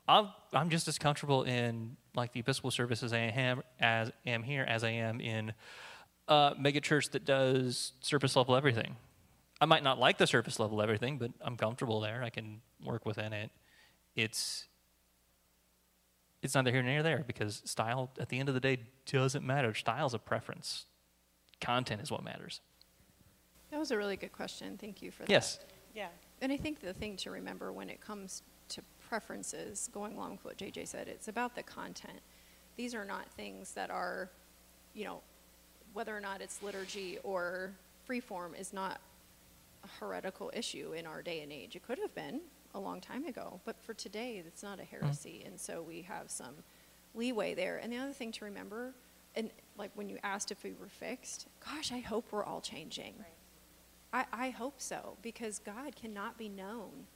i 0.06 0.28
am 0.52 0.70
just 0.70 0.86
as 0.88 0.98
comfortable 0.98 1.44
in 1.44 1.96
like 2.14 2.32
the 2.32 2.40
Episcopal 2.40 2.70
service 2.70 3.02
as 3.02 3.12
I 3.12 3.18
am 3.18 3.62
as 3.80 4.12
am 4.26 4.42
here 4.42 4.64
as 4.68 4.84
I 4.84 4.90
am 4.90 5.20
in 5.20 5.52
a 6.28 6.54
mega 6.58 6.80
church 6.80 7.10
that 7.10 7.24
does 7.24 7.92
surface 8.00 8.36
level 8.36 8.56
everything. 8.56 8.96
I 9.60 9.66
might 9.66 9.82
not 9.82 9.98
like 9.98 10.18
the 10.18 10.26
surface 10.26 10.58
level 10.58 10.82
everything, 10.82 11.18
but 11.18 11.30
I'm 11.40 11.56
comfortable 11.56 12.00
there. 12.00 12.22
I 12.22 12.30
can 12.30 12.60
work 12.84 13.06
within 13.06 13.32
it. 13.32 13.50
It's 14.14 14.66
it's 16.42 16.54
neither 16.54 16.70
here 16.70 16.82
nor 16.82 17.02
there 17.02 17.24
because 17.26 17.62
style 17.64 18.10
at 18.20 18.28
the 18.28 18.38
end 18.38 18.48
of 18.48 18.54
the 18.54 18.60
day 18.60 18.78
doesn't 19.10 19.44
matter. 19.44 19.72
Style's 19.72 20.12
a 20.12 20.18
preference. 20.18 20.84
Content 21.60 22.02
is 22.02 22.10
what 22.10 22.22
matters. 22.22 22.60
That 23.70 23.78
was 23.78 23.90
a 23.90 23.96
really 23.96 24.16
good 24.16 24.32
question. 24.32 24.78
Thank 24.78 25.02
you 25.02 25.10
for 25.10 25.22
that. 25.22 25.30
Yes. 25.30 25.58
Yeah. 25.94 26.08
And 26.40 26.52
I 26.52 26.56
think 26.56 26.80
the 26.80 26.92
thing 26.92 27.16
to 27.18 27.30
remember 27.30 27.72
when 27.72 27.88
it 27.88 28.00
comes 28.00 28.42
to 28.68 28.82
preferences, 29.08 29.88
going 29.92 30.14
along 30.14 30.32
with 30.32 30.44
what 30.44 30.58
JJ 30.58 30.88
said, 30.88 31.08
it's 31.08 31.28
about 31.28 31.54
the 31.54 31.62
content. 31.62 32.20
These 32.76 32.94
are 32.94 33.04
not 33.04 33.28
things 33.30 33.72
that 33.72 33.90
are, 33.90 34.30
you 34.94 35.04
know, 35.04 35.22
whether 35.92 36.16
or 36.16 36.20
not 36.20 36.40
it's 36.40 36.62
liturgy 36.62 37.18
or 37.22 37.72
freeform 38.08 38.58
is 38.58 38.72
not 38.72 39.00
a 39.84 39.88
heretical 40.00 40.50
issue 40.54 40.92
in 40.92 41.06
our 41.06 41.22
day 41.22 41.40
and 41.42 41.52
age. 41.52 41.76
It 41.76 41.86
could 41.86 41.98
have 41.98 42.14
been 42.14 42.40
a 42.74 42.80
long 42.80 43.00
time 43.00 43.26
ago, 43.26 43.60
but 43.64 43.80
for 43.80 43.94
today, 43.94 44.42
it's 44.44 44.62
not 44.62 44.78
a 44.78 44.82
mm-hmm. 44.82 45.04
heresy, 45.04 45.38
mm-hmm. 45.38 45.48
and 45.52 45.60
so 45.60 45.82
we 45.82 46.02
have 46.02 46.30
some 46.30 46.54
leeway 47.14 47.54
there. 47.54 47.78
And 47.78 47.92
the 47.92 47.98
other 47.98 48.12
thing 48.12 48.32
to 48.32 48.44
remember, 48.44 48.94
and 49.34 49.50
like 49.76 49.90
when 49.94 50.08
you 50.08 50.18
asked 50.22 50.50
if 50.50 50.62
we 50.62 50.72
were 50.72 50.88
fixed, 50.88 51.48
gosh, 51.64 51.92
I 51.92 51.98
hope 51.98 52.26
we're 52.30 52.44
all 52.44 52.60
changing. 52.60 53.14
Right. 53.18 54.26
I, 54.32 54.46
I 54.46 54.50
hope 54.50 54.74
so, 54.80 55.16
because 55.22 55.58
God 55.58 55.96
cannot 55.96 56.38
be 56.38 56.48
known 56.48 57.06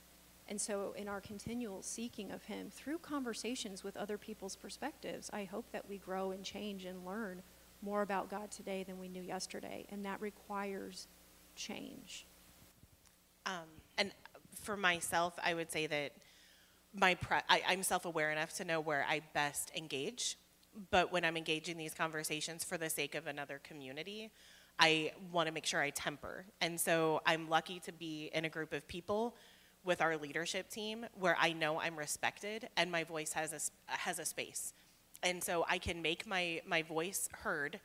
and 0.48 0.58
so, 0.58 0.94
in 0.96 1.08
our 1.08 1.20
continual 1.20 1.82
seeking 1.82 2.30
of 2.30 2.42
Him 2.44 2.70
through 2.70 2.98
conversations 2.98 3.84
with 3.84 3.96
other 3.98 4.16
people's 4.16 4.56
perspectives, 4.56 5.28
I 5.32 5.44
hope 5.44 5.70
that 5.72 5.86
we 5.86 5.98
grow 5.98 6.30
and 6.30 6.42
change 6.42 6.86
and 6.86 7.04
learn 7.04 7.42
more 7.82 8.00
about 8.00 8.30
God 8.30 8.50
today 8.50 8.82
than 8.82 8.98
we 8.98 9.08
knew 9.08 9.20
yesterday. 9.20 9.86
And 9.90 10.04
that 10.06 10.20
requires 10.22 11.06
change. 11.54 12.26
Um, 13.44 13.68
and 13.98 14.12
for 14.54 14.74
myself, 14.76 15.38
I 15.44 15.52
would 15.52 15.70
say 15.70 15.86
that 15.86 16.12
my 16.94 17.14
pre- 17.14 17.38
I, 17.46 17.62
I'm 17.68 17.82
self 17.82 18.06
aware 18.06 18.30
enough 18.30 18.54
to 18.54 18.64
know 18.64 18.80
where 18.80 19.04
I 19.06 19.20
best 19.34 19.70
engage. 19.76 20.38
But 20.90 21.12
when 21.12 21.24
I'm 21.24 21.36
engaging 21.36 21.76
these 21.76 21.94
conversations 21.94 22.64
for 22.64 22.78
the 22.78 22.88
sake 22.88 23.14
of 23.14 23.26
another 23.26 23.60
community, 23.62 24.30
I 24.78 25.12
want 25.32 25.48
to 25.48 25.52
make 25.52 25.66
sure 25.66 25.80
I 25.80 25.90
temper. 25.90 26.44
And 26.60 26.80
so 26.80 27.20
I'm 27.26 27.48
lucky 27.48 27.80
to 27.80 27.92
be 27.92 28.30
in 28.32 28.44
a 28.44 28.48
group 28.48 28.72
of 28.72 28.86
people 28.86 29.34
with 29.84 30.00
our 30.00 30.16
leadership 30.16 30.68
team 30.68 31.06
where 31.18 31.36
I 31.40 31.52
know 31.52 31.80
I'm 31.80 31.96
respected 31.96 32.68
and 32.76 32.90
my 32.90 33.04
voice 33.04 33.32
has 33.32 33.52
a, 33.52 33.92
has 33.92 34.18
a 34.18 34.24
space. 34.24 34.72
And 35.22 35.42
so 35.42 35.64
I 35.68 35.78
can 35.78 36.00
make 36.00 36.26
my, 36.26 36.60
my 36.66 36.82
voice 36.82 37.28
heard 37.32 37.80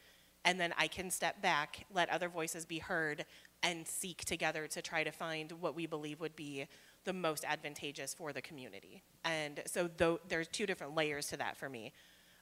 and 0.46 0.60
then 0.60 0.74
I 0.78 0.88
can 0.88 1.10
step 1.10 1.42
back, 1.42 1.86
let 1.94 2.10
other 2.10 2.28
voices 2.28 2.66
be 2.66 2.80
heard, 2.80 3.26
and 3.64 3.88
seek 3.88 4.26
together 4.26 4.68
to 4.68 4.82
try 4.82 5.04
to 5.04 5.12
find 5.12 5.52
what 5.54 5.74
we 5.74 5.88
believe 5.88 6.20
would 6.20 6.36
be 6.36 6.68
the 7.06 7.14
most 7.14 7.46
advantageous 7.46 8.14
for 8.14 8.34
the 8.34 8.42
community. 8.42 9.02
And 9.24 9.62
so 9.66 9.90
there's 10.28 10.48
two 10.50 10.66
different 10.66 10.96
layers 10.96 11.28
to 11.28 11.38
that 11.38 11.56
for 11.56 11.70
me. 11.70 11.94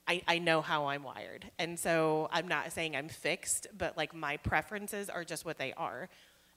I, 0.08 0.22
I 0.28 0.40
know 0.40 0.62
how 0.62 0.88
I'm 0.88 1.04
wired. 1.04 1.50
And 1.60 1.80
so 1.80 2.28
I'm 2.32 2.48
not 2.48 2.72
saying 2.72 2.96
I'm 2.96 3.10
fixed, 3.10 3.68
but 3.78 3.98
like 3.98 4.14
my 4.14 4.38
preferences 4.38 5.10
are 5.10 5.24
just 5.24 5.46
what 5.46 5.58
they 5.58 5.74
are. 5.74 6.10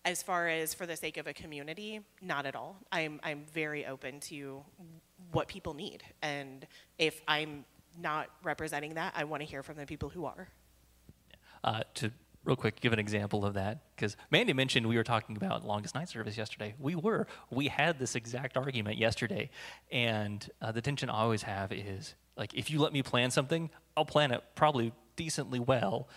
As 0.05 0.23
far 0.23 0.49
as 0.49 0.75
for 0.75 0.85
the 0.87 0.97
sake 0.97 1.17
of 1.17 1.27
a 1.27 1.33
community, 1.33 2.01
not 2.21 2.45
at 2.45 2.55
all. 2.55 2.77
I'm, 2.93 3.21
I'm 3.23 3.45
very 3.53 3.87
open 3.87 4.21
to 4.21 4.63
what 5.33 5.49
people 5.49 5.73
need. 5.73 6.03
And 6.21 6.67
if 6.99 7.23
I'm 7.27 7.65
not 7.99 8.29
representing 8.43 8.95
that, 8.95 9.15
I 9.17 9.25
want 9.25 9.43
to 9.43 9.47
hear 9.47 9.63
from 9.63 9.77
the 9.77 9.87
people 9.87 10.09
who 10.09 10.27
are. 10.27 10.49
Uh, 11.63 11.83
to 11.95 12.11
real 12.45 12.57
quick 12.57 12.81
give 12.81 12.93
an 12.93 12.99
example 12.99 13.45
of 13.45 13.55
that 13.55 13.81
because 13.97 14.17
mandy 14.31 14.53
mentioned 14.53 14.87
we 14.87 14.97
were 14.97 15.05
talking 15.05 15.37
about 15.37 15.65
longest 15.65 15.95
night 15.95 16.09
service 16.09 16.37
yesterday 16.37 16.75
we 16.79 16.95
were 16.95 17.27
we 17.51 17.69
had 17.69 17.99
this 17.99 18.15
exact 18.15 18.57
argument 18.57 18.99
yesterday 18.99 19.49
and 19.91 20.51
uh, 20.61 20.71
the 20.71 20.83
tension 20.83 21.09
i 21.09 21.15
always 21.15 21.43
have 21.43 21.73
is 21.73 22.15
like 22.37 22.53
if 22.55 22.71
you 22.71 22.79
let 22.79 22.93
me 22.93 23.03
plan 23.03 23.31
something 23.31 23.71
i'll 23.97 24.05
plan 24.05 24.31
it 24.31 24.43
probably 24.55 24.93
decently 25.17 25.59
well 25.59 26.09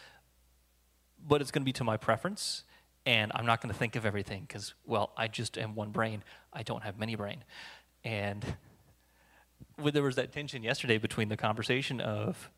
but 1.25 1.41
it's 1.41 1.51
going 1.51 1.61
to 1.61 1.65
be 1.65 1.73
to 1.73 1.83
my 1.83 1.97
preference 1.97 2.63
and 3.07 3.31
I'm 3.33 3.45
not 3.45 3.61
going 3.61 3.71
to 3.71 3.79
think 3.79 3.95
of 3.95 4.05
everything 4.05 4.41
because, 4.45 4.73
well, 4.85 5.13
I 5.15 5.29
just 5.29 5.57
am 5.57 5.75
one 5.75 5.91
brain. 5.91 6.25
I 6.51 6.61
don't 6.61 6.83
have 6.83 6.99
many 6.99 7.15
brain. 7.15 7.45
And 8.03 8.45
there 9.81 10.03
was 10.03 10.17
that 10.17 10.33
tension 10.33 10.61
yesterday 10.61 10.97
between 10.97 11.29
the 11.29 11.37
conversation 11.37 12.01
of, 12.01 12.51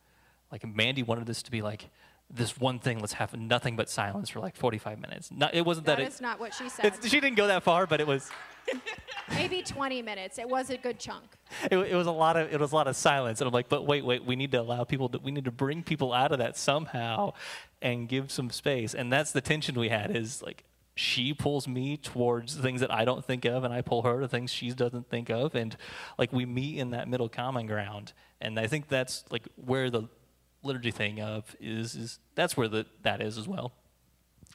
like, 0.52 0.66
Mandy 0.66 1.04
wanted 1.04 1.28
this 1.28 1.44
to 1.44 1.52
be 1.52 1.62
like, 1.62 1.92
this 2.32 2.58
one 2.60 2.80
thing, 2.80 3.00
let's 3.00 3.14
have 3.14 3.36
nothing 3.36 3.76
but 3.76 3.90
silence 3.90 4.30
for 4.30 4.40
like 4.40 4.56
45 4.56 5.00
minutes. 5.00 5.32
Not, 5.32 5.56
it 5.56 5.66
wasn't 5.66 5.88
that, 5.88 5.98
That 5.98 6.04
it, 6.04 6.08
is 6.14 6.22
not 6.22 6.40
what 6.40 6.54
she 6.54 6.70
said. 6.76 6.86
it's, 6.86 7.08
she 7.10 7.20
didn't 7.20 7.38
go 7.38 7.48
that 7.48 7.64
far, 7.64 7.88
but 7.88 8.00
it 8.00 8.08
was 8.08 8.30
Maybe 9.32 9.62
20 9.62 10.02
minutes. 10.02 10.38
It 10.38 10.48
was 10.50 10.70
a 10.70 10.78
good 10.78 11.00
chunk. 11.00 11.24
it, 11.72 11.78
it 11.78 11.96
was 11.96 12.08
a 12.08 12.12
lot 12.12 12.38
of 12.38 12.52
it 12.54 12.60
was 12.60 12.72
a 12.72 12.76
lot 12.76 12.88
of 12.88 12.96
silence 12.96 13.42
and 13.42 13.48
i'm 13.48 13.54
like 13.54 13.68
but 13.70 13.86
wait 13.86 14.04
wait 14.06 14.24
we 14.26 14.36
need 14.36 14.52
to 14.52 14.60
allow 14.62 14.84
people 14.84 15.10
to 15.10 15.18
we 15.20 15.32
need 15.32 15.46
to 15.46 15.52
bring 15.52 15.82
people 15.84 16.14
out 16.14 16.32
of 16.32 16.38
that 16.40 16.56
somehow 16.58 17.32
and 17.82 18.08
give 18.08 18.32
some 18.32 18.50
space 18.52 18.94
and 18.94 19.12
that's 19.12 19.32
the 19.32 19.42
tension 19.42 19.74
we 19.80 19.90
had 19.90 20.16
is 20.16 20.42
like 20.44 20.64
she 20.96 21.34
pulls 21.34 21.68
me 21.68 21.98
towards 21.98 22.56
things 22.56 22.82
that 22.82 22.94
i 22.94 23.04
don't 23.06 23.26
think 23.26 23.46
of 23.46 23.64
and 23.64 23.74
i 23.74 23.82
pull 23.82 24.02
her 24.04 24.20
to 24.20 24.28
things 24.28 24.52
she 24.52 24.70
doesn't 24.72 25.10
think 25.10 25.30
of 25.30 25.56
and 25.56 25.76
like 26.20 26.32
we 26.34 26.46
meet 26.46 26.78
in 26.78 26.92
that 26.92 27.08
middle 27.08 27.30
common 27.30 27.66
ground 27.66 28.14
and 28.42 28.60
i 28.60 28.68
think 28.68 28.88
that's 28.88 29.24
like 29.32 29.48
where 29.56 29.90
the 29.90 30.04
liturgy 30.62 30.92
thing 30.92 31.22
of 31.22 31.56
is 31.60 31.96
is 31.96 32.20
that's 32.36 32.58
where 32.58 32.68
the 32.68 32.86
that 33.04 33.22
is 33.22 33.38
as 33.38 33.48
well 33.48 33.74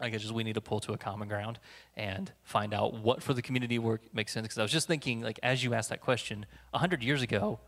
I 0.00 0.08
guess 0.08 0.22
just 0.22 0.34
we 0.34 0.42
need 0.42 0.54
to 0.54 0.60
pull 0.60 0.80
to 0.80 0.92
a 0.92 0.98
common 0.98 1.28
ground 1.28 1.58
and 1.96 2.32
find 2.42 2.74
out 2.74 2.94
what 2.94 3.22
for 3.22 3.32
the 3.32 3.42
community 3.42 3.78
work 3.78 4.02
makes 4.12 4.32
sense. 4.32 4.44
Because 4.44 4.58
I 4.58 4.62
was 4.62 4.72
just 4.72 4.88
thinking, 4.88 5.20
like, 5.20 5.38
as 5.42 5.62
you 5.62 5.72
asked 5.74 5.90
that 5.90 6.00
question, 6.00 6.46
hundred 6.72 7.02
years 7.02 7.22
ago, 7.22 7.60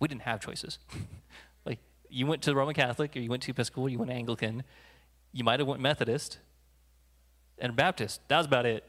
we 0.00 0.08
didn't 0.08 0.22
have 0.22 0.40
choices. 0.40 0.78
like, 1.64 1.78
you 2.08 2.26
went 2.26 2.42
to 2.42 2.54
Roman 2.54 2.74
Catholic, 2.74 3.16
or 3.16 3.20
you 3.20 3.30
went 3.30 3.42
to 3.44 3.52
Episcopal, 3.52 3.88
you 3.88 3.98
went 3.98 4.10
Anglican, 4.10 4.64
you 5.32 5.44
might 5.44 5.60
have 5.60 5.68
went 5.68 5.80
Methodist 5.80 6.38
and 7.58 7.76
Baptist. 7.76 8.20
That 8.28 8.38
was 8.38 8.46
about 8.46 8.66
it, 8.66 8.84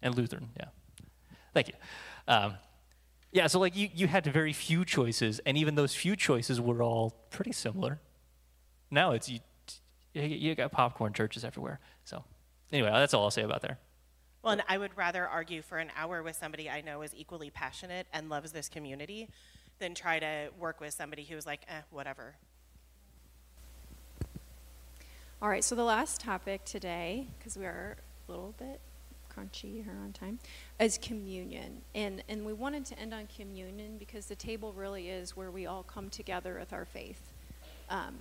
and 0.00 0.14
Lutheran. 0.14 0.50
Yeah, 0.56 0.66
thank 1.52 1.68
you. 1.68 1.74
Um, 2.28 2.54
yeah, 3.32 3.46
so 3.46 3.60
like 3.60 3.76
you, 3.76 3.88
you 3.94 4.06
had 4.06 4.24
very 4.26 4.52
few 4.52 4.84
choices, 4.84 5.40
and 5.46 5.56
even 5.56 5.74
those 5.74 5.94
few 5.94 6.16
choices 6.16 6.60
were 6.60 6.82
all 6.82 7.10
pretty 7.30 7.52
similar. 7.52 8.00
Now 8.90 9.12
it's 9.12 9.28
you 9.28 9.40
you, 10.14 10.22
you 10.22 10.54
got 10.54 10.72
popcorn 10.72 11.12
churches 11.12 11.44
everywhere. 11.44 11.78
So, 12.04 12.24
anyway, 12.72 12.90
that's 12.90 13.14
all 13.14 13.24
I'll 13.24 13.30
say 13.30 13.42
about 13.42 13.62
there. 13.62 13.78
Well, 14.42 14.54
and 14.54 14.62
I 14.68 14.78
would 14.78 14.96
rather 14.96 15.28
argue 15.28 15.62
for 15.62 15.78
an 15.78 15.90
hour 15.96 16.22
with 16.22 16.34
somebody 16.34 16.68
I 16.68 16.80
know 16.80 17.02
is 17.02 17.14
equally 17.14 17.50
passionate 17.50 18.06
and 18.12 18.28
loves 18.28 18.52
this 18.52 18.68
community 18.68 19.28
than 19.78 19.94
try 19.94 20.18
to 20.18 20.48
work 20.58 20.80
with 20.80 20.94
somebody 20.94 21.24
who's 21.24 21.46
like, 21.46 21.60
eh, 21.68 21.82
whatever. 21.90 22.36
All 25.42 25.48
right, 25.48 25.62
so 25.62 25.74
the 25.74 25.84
last 25.84 26.20
topic 26.20 26.64
today, 26.64 27.28
because 27.38 27.56
we 27.56 27.64
are 27.64 27.96
a 28.28 28.30
little 28.30 28.54
bit 28.58 28.80
crunchy 29.40 29.84
here 29.84 29.96
on 30.02 30.12
time, 30.12 30.38
is 30.78 30.98
communion. 30.98 31.82
And, 31.94 32.22
and 32.28 32.44
we 32.44 32.52
wanted 32.52 32.84
to 32.86 32.98
end 32.98 33.14
on 33.14 33.28
communion 33.34 33.96
because 33.98 34.26
the 34.26 34.36
table 34.36 34.72
really 34.72 35.08
is 35.08 35.36
where 35.36 35.50
we 35.50 35.66
all 35.66 35.82
come 35.82 36.10
together 36.10 36.56
with 36.58 36.72
our 36.72 36.84
faith. 36.84 37.32
Um, 37.88 38.16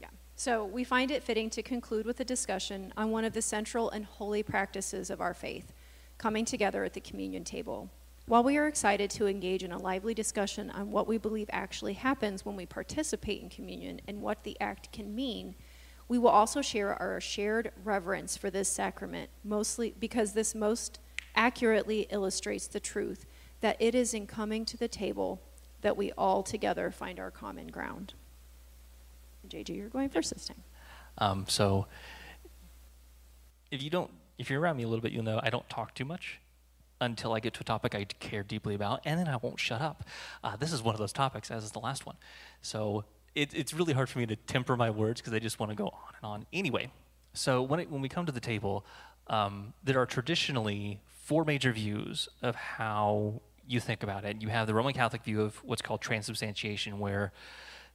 yeah. 0.00 0.08
So 0.36 0.64
we 0.64 0.84
find 0.84 1.10
it 1.10 1.22
fitting 1.22 1.50
to 1.50 1.62
conclude 1.62 2.06
with 2.06 2.20
a 2.20 2.24
discussion 2.24 2.92
on 2.96 3.10
one 3.10 3.24
of 3.24 3.32
the 3.32 3.42
central 3.42 3.90
and 3.90 4.04
holy 4.04 4.42
practices 4.42 5.10
of 5.10 5.20
our 5.20 5.34
faith, 5.34 5.72
coming 6.18 6.44
together 6.44 6.84
at 6.84 6.94
the 6.94 7.00
communion 7.00 7.44
table. 7.44 7.88
While 8.26 8.44
we 8.44 8.58
are 8.58 8.68
excited 8.68 9.10
to 9.10 9.26
engage 9.26 9.64
in 9.64 9.72
a 9.72 9.78
lively 9.78 10.14
discussion 10.14 10.70
on 10.70 10.92
what 10.92 11.08
we 11.08 11.18
believe 11.18 11.50
actually 11.52 11.94
happens 11.94 12.44
when 12.44 12.54
we 12.54 12.64
participate 12.64 13.42
in 13.42 13.48
communion 13.48 14.00
and 14.06 14.22
what 14.22 14.44
the 14.44 14.56
act 14.60 14.92
can 14.92 15.14
mean, 15.14 15.56
we 16.10 16.18
will 16.18 16.28
also 16.28 16.60
share 16.60 17.00
our 17.00 17.20
shared 17.20 17.70
reverence 17.84 18.36
for 18.36 18.50
this 18.50 18.68
sacrament, 18.68 19.30
mostly 19.44 19.94
because 20.00 20.32
this 20.32 20.56
most 20.56 20.98
accurately 21.36 22.08
illustrates 22.10 22.66
the 22.66 22.80
truth 22.80 23.26
that 23.60 23.76
it 23.78 23.94
is 23.94 24.12
in 24.12 24.26
coming 24.26 24.64
to 24.64 24.76
the 24.76 24.88
table 24.88 25.40
that 25.82 25.96
we 25.96 26.10
all 26.18 26.42
together 26.42 26.90
find 26.90 27.20
our 27.20 27.30
common 27.30 27.68
ground. 27.68 28.14
JJ, 29.46 29.76
you're 29.76 29.88
going 29.88 30.08
first 30.08 30.34
this 30.34 30.46
time. 30.46 30.64
Um, 31.18 31.44
so, 31.46 31.86
if 33.70 33.80
you 33.80 33.88
don't, 33.88 34.10
if 34.36 34.50
you're 34.50 34.60
around 34.60 34.78
me 34.78 34.82
a 34.82 34.88
little 34.88 35.02
bit, 35.02 35.12
you'll 35.12 35.22
know 35.22 35.38
I 35.40 35.50
don't 35.50 35.68
talk 35.70 35.94
too 35.94 36.04
much 36.04 36.40
until 37.00 37.32
I 37.34 37.38
get 37.38 37.54
to 37.54 37.60
a 37.60 37.64
topic 37.64 37.94
I 37.94 38.02
care 38.02 38.42
deeply 38.42 38.74
about, 38.74 39.00
and 39.04 39.16
then 39.16 39.28
I 39.28 39.36
won't 39.36 39.60
shut 39.60 39.80
up. 39.80 40.02
Uh, 40.42 40.56
this 40.56 40.72
is 40.72 40.82
one 40.82 40.96
of 40.96 40.98
those 40.98 41.12
topics, 41.12 41.52
as 41.52 41.62
is 41.62 41.70
the 41.70 41.78
last 41.78 42.04
one. 42.04 42.16
So 42.62 43.04
it, 43.34 43.54
it's 43.54 43.72
really 43.72 43.92
hard 43.92 44.08
for 44.08 44.18
me 44.18 44.26
to 44.26 44.36
temper 44.36 44.76
my 44.76 44.90
words 44.90 45.20
because 45.20 45.32
I 45.32 45.38
just 45.38 45.58
want 45.58 45.70
to 45.70 45.76
go 45.76 45.86
on 45.86 46.14
and 46.22 46.24
on. 46.24 46.46
Anyway, 46.52 46.90
so 47.32 47.62
when, 47.62 47.80
it, 47.80 47.90
when 47.90 48.00
we 48.00 48.08
come 48.08 48.26
to 48.26 48.32
the 48.32 48.40
table, 48.40 48.84
um, 49.28 49.72
there 49.82 49.98
are 50.00 50.06
traditionally 50.06 51.00
four 51.06 51.44
major 51.44 51.72
views 51.72 52.28
of 52.42 52.54
how 52.56 53.40
you 53.66 53.78
think 53.78 54.02
about 54.02 54.24
it. 54.24 54.42
You 54.42 54.48
have 54.48 54.66
the 54.66 54.74
Roman 54.74 54.92
Catholic 54.92 55.22
view 55.22 55.42
of 55.42 55.62
what's 55.64 55.82
called 55.82 56.00
transubstantiation, 56.00 56.98
where 56.98 57.32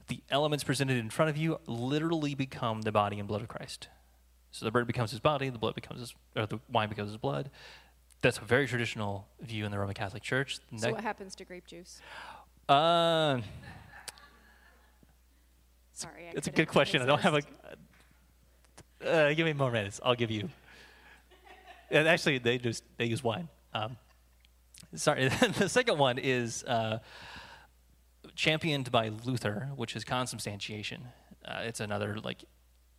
the 0.08 0.22
elements 0.30 0.64
presented 0.64 0.96
in 0.96 1.10
front 1.10 1.28
of 1.30 1.36
you 1.36 1.60
literally 1.66 2.34
become 2.34 2.82
the 2.82 2.92
body 2.92 3.18
and 3.18 3.28
blood 3.28 3.42
of 3.42 3.48
Christ. 3.48 3.88
So 4.52 4.64
the 4.64 4.70
bread 4.70 4.86
becomes 4.86 5.10
his 5.10 5.20
body, 5.20 5.50
the 5.50 5.58
blood 5.58 5.74
becomes 5.74 6.00
his, 6.00 6.14
or 6.34 6.46
the 6.46 6.60
wine 6.70 6.88
becomes 6.88 7.10
his 7.10 7.18
blood. 7.18 7.50
That's 8.22 8.38
a 8.38 8.44
very 8.44 8.66
traditional 8.66 9.28
view 9.40 9.66
in 9.66 9.70
the 9.70 9.78
Roman 9.78 9.94
Catholic 9.94 10.22
Church. 10.22 10.58
So, 10.78 10.92
what 10.92 11.02
happens 11.02 11.34
to 11.36 11.44
grape 11.44 11.66
juice? 11.66 12.00
Uh, 12.68 13.40
Sorry, 15.96 16.26
I 16.28 16.32
it's 16.34 16.46
a 16.46 16.50
good 16.50 16.68
question. 16.68 17.00
I 17.00 17.06
don't 17.06 17.22
have 17.22 17.36
a. 17.36 17.42
Uh, 19.02 19.32
give 19.32 19.46
me 19.46 19.54
more 19.54 19.70
minutes. 19.70 19.98
I'll 20.04 20.14
give 20.14 20.30
you. 20.30 20.50
And 21.90 22.06
actually, 22.06 22.36
they 22.36 22.58
just 22.58 22.84
they 22.98 23.06
use 23.06 23.24
wine. 23.24 23.48
Um, 23.72 23.96
sorry. 24.94 25.28
the 25.58 25.70
second 25.70 25.96
one 25.96 26.18
is 26.18 26.64
uh, 26.64 26.98
championed 28.34 28.92
by 28.92 29.08
Luther, 29.24 29.70
which 29.74 29.96
is 29.96 30.04
consubstantiation. 30.04 31.00
Uh, 31.42 31.60
it's 31.62 31.80
another 31.80 32.18
like 32.22 32.44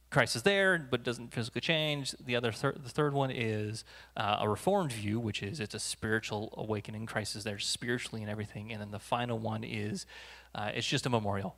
Christ 0.10 0.36
is 0.36 0.42
there, 0.42 0.80
but 0.80 1.04
doesn't 1.04 1.36
physically 1.36 1.62
change. 1.62 2.16
The 2.20 2.36
other 2.36 2.52
thir- 2.52 2.78
the 2.82 2.90
third 2.90 3.14
one 3.14 3.30
is 3.30 3.84
uh, 4.16 4.38
a 4.40 4.50
reformed 4.50 4.92
view, 4.92 5.20
which 5.20 5.44
is 5.44 5.60
it's 5.60 5.76
a 5.76 5.80
spiritual 5.80 6.52
awakening. 6.58 7.06
Christ 7.06 7.36
is 7.36 7.44
there 7.44 7.60
spiritually 7.60 8.24
and 8.24 8.32
everything. 8.32 8.72
And 8.72 8.82
then 8.82 8.90
the 8.90 8.98
final 8.98 9.38
one 9.38 9.64
is 9.64 10.08
uh, 10.56 10.72
it's 10.74 10.88
just 10.88 11.06
a 11.06 11.12
memorial. 11.12 11.58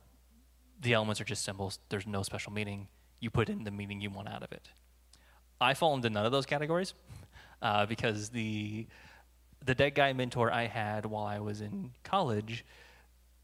The 0.80 0.94
elements 0.94 1.20
are 1.20 1.24
just 1.24 1.44
symbols. 1.44 1.78
There's 1.90 2.06
no 2.06 2.22
special 2.22 2.52
meaning. 2.52 2.88
You 3.20 3.30
put 3.30 3.48
in 3.48 3.64
the 3.64 3.70
meaning 3.70 4.00
you 4.00 4.10
want 4.10 4.28
out 4.28 4.42
of 4.42 4.50
it. 4.52 4.70
I 5.60 5.74
fall 5.74 5.94
into 5.94 6.08
none 6.08 6.24
of 6.24 6.32
those 6.32 6.46
categories 6.46 6.94
uh, 7.62 7.86
because 7.86 8.30
the 8.30 8.86
the 9.62 9.74
dead 9.74 9.94
guy 9.94 10.14
mentor 10.14 10.50
I 10.50 10.66
had 10.66 11.04
while 11.04 11.26
I 11.26 11.38
was 11.38 11.60
in 11.60 11.90
college, 12.02 12.64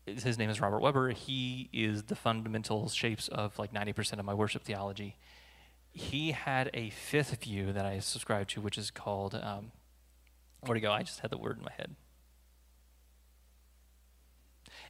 his 0.06 0.38
name 0.38 0.48
is 0.48 0.60
Robert 0.60 0.80
Webber. 0.80 1.10
He 1.10 1.68
is 1.72 2.04
the 2.04 2.14
fundamental 2.14 2.88
shapes 2.88 3.28
of 3.28 3.58
like 3.58 3.72
90% 3.72 4.18
of 4.18 4.24
my 4.24 4.32
worship 4.32 4.62
theology. 4.62 5.16
He 5.92 6.32
had 6.32 6.70
a 6.72 6.90
fifth 6.90 7.42
view 7.42 7.72
that 7.72 7.84
I 7.84 7.98
subscribe 7.98 8.48
to, 8.48 8.60
which 8.60 8.78
is 8.78 8.90
called, 8.90 9.34
um, 9.34 9.72
where'd 10.60 10.78
it 10.78 10.80
go? 10.80 10.92
I 10.92 11.02
just 11.02 11.20
had 11.20 11.30
the 11.30 11.38
word 11.38 11.58
in 11.58 11.64
my 11.64 11.72
head. 11.76 11.96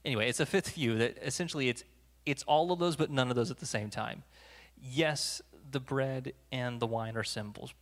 Anyway, 0.05 0.29
it's 0.29 0.41
a 0.41 0.47
fifth 0.47 0.71
view 0.71 0.99
that 0.99 1.19
essentially 1.23 1.69
it's 1.69 1.83
it's 2.27 2.43
all 2.43 2.73
of 2.73 2.79
those, 2.79 2.97
but 2.97 3.11
none 3.11 3.31
of 3.31 3.37
those 3.37 3.51
at 3.51 3.59
the 3.59 3.67
same 3.67 3.89
time. 3.89 4.25
Yes, 4.83 5.41
the 5.71 5.81
bread 5.81 6.35
and 6.53 6.81
the 6.81 6.87
wine 6.87 7.17
are 7.17 7.25
symbols, 7.25 7.73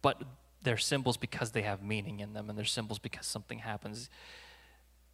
but 0.00 0.22
they're 0.62 0.76
symbols 0.76 1.16
because 1.16 1.50
they 1.50 1.62
have 1.62 1.82
meaning 1.82 2.20
in 2.20 2.32
them, 2.32 2.48
and 2.48 2.56
they're 2.56 2.64
symbols 2.64 2.98
because 2.98 3.26
something 3.26 3.58
happens. 3.58 4.08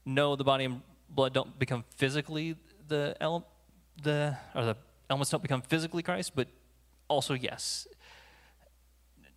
No, 0.05 0.37
the 0.37 0.45
body 0.45 0.65
and 0.65 0.83
blood 1.09 1.33
don't 1.33 1.59
become 1.59 1.85
physically 1.97 2.57
the 2.89 3.17
ele- 3.21 3.47
the 4.03 4.37
or 4.55 4.65
the 4.65 4.77
elements 5.11 5.31
don't 5.31 5.43
become 5.43 5.63
physically 5.63 6.03
Christ, 6.03 6.33
but 6.35 6.49
also 7.09 7.35
yes. 7.35 7.87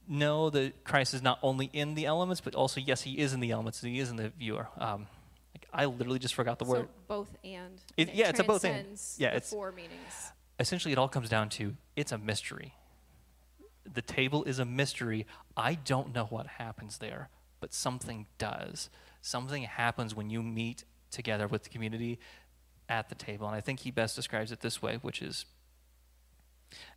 No, 0.07 0.49
that 0.51 0.83
Christ 0.83 1.13
is 1.13 1.21
not 1.21 1.39
only 1.41 1.69
in 1.73 1.95
the 1.95 2.05
elements, 2.05 2.39
but 2.39 2.53
also 2.53 2.79
yes, 2.79 3.01
he 3.01 3.17
is 3.17 3.33
in 3.33 3.39
the 3.39 3.51
elements. 3.51 3.81
He 3.81 3.99
is 3.99 4.09
in 4.09 4.17
the 4.17 4.29
viewer. 4.29 4.67
Um, 4.77 5.07
I 5.75 5.85
literally 5.85 6.19
just 6.19 6.33
forgot 6.33 6.57
the 6.57 6.65
so 6.65 6.71
word. 6.71 6.87
both 7.07 7.37
and. 7.43 7.81
It- 7.97 8.13
yeah, 8.13 8.29
it's 8.29 8.39
a 8.39 8.43
both 8.43 8.63
and. 8.63 8.99
Yeah, 9.17 9.27
it's- 9.29 9.49
four 9.49 9.71
meanings. 9.71 10.31
essentially 10.59 10.93
it 10.93 10.97
all 10.97 11.09
comes 11.09 11.27
down 11.29 11.49
to 11.49 11.75
it's 11.97 12.11
a 12.13 12.17
mystery. 12.17 12.73
The 13.83 14.01
table 14.01 14.43
is 14.45 14.57
a 14.57 14.65
mystery. 14.65 15.27
I 15.55 15.75
don't 15.75 16.13
know 16.15 16.25
what 16.25 16.47
happens 16.47 16.97
there, 16.99 17.29
but 17.59 17.73
something 17.73 18.25
does. 18.37 18.89
Something 19.21 19.63
happens 19.63 20.15
when 20.15 20.29
you 20.29 20.41
meet 20.41 20.85
together 21.11 21.47
with 21.47 21.63
the 21.63 21.69
community 21.69 22.19
at 22.87 23.09
the 23.09 23.15
table. 23.15 23.47
And 23.47 23.55
I 23.55 23.59
think 23.61 23.81
he 23.81 23.91
best 23.91 24.15
describes 24.15 24.51
it 24.51 24.61
this 24.61 24.81
way, 24.81 24.97
which 25.01 25.21
is 25.21 25.45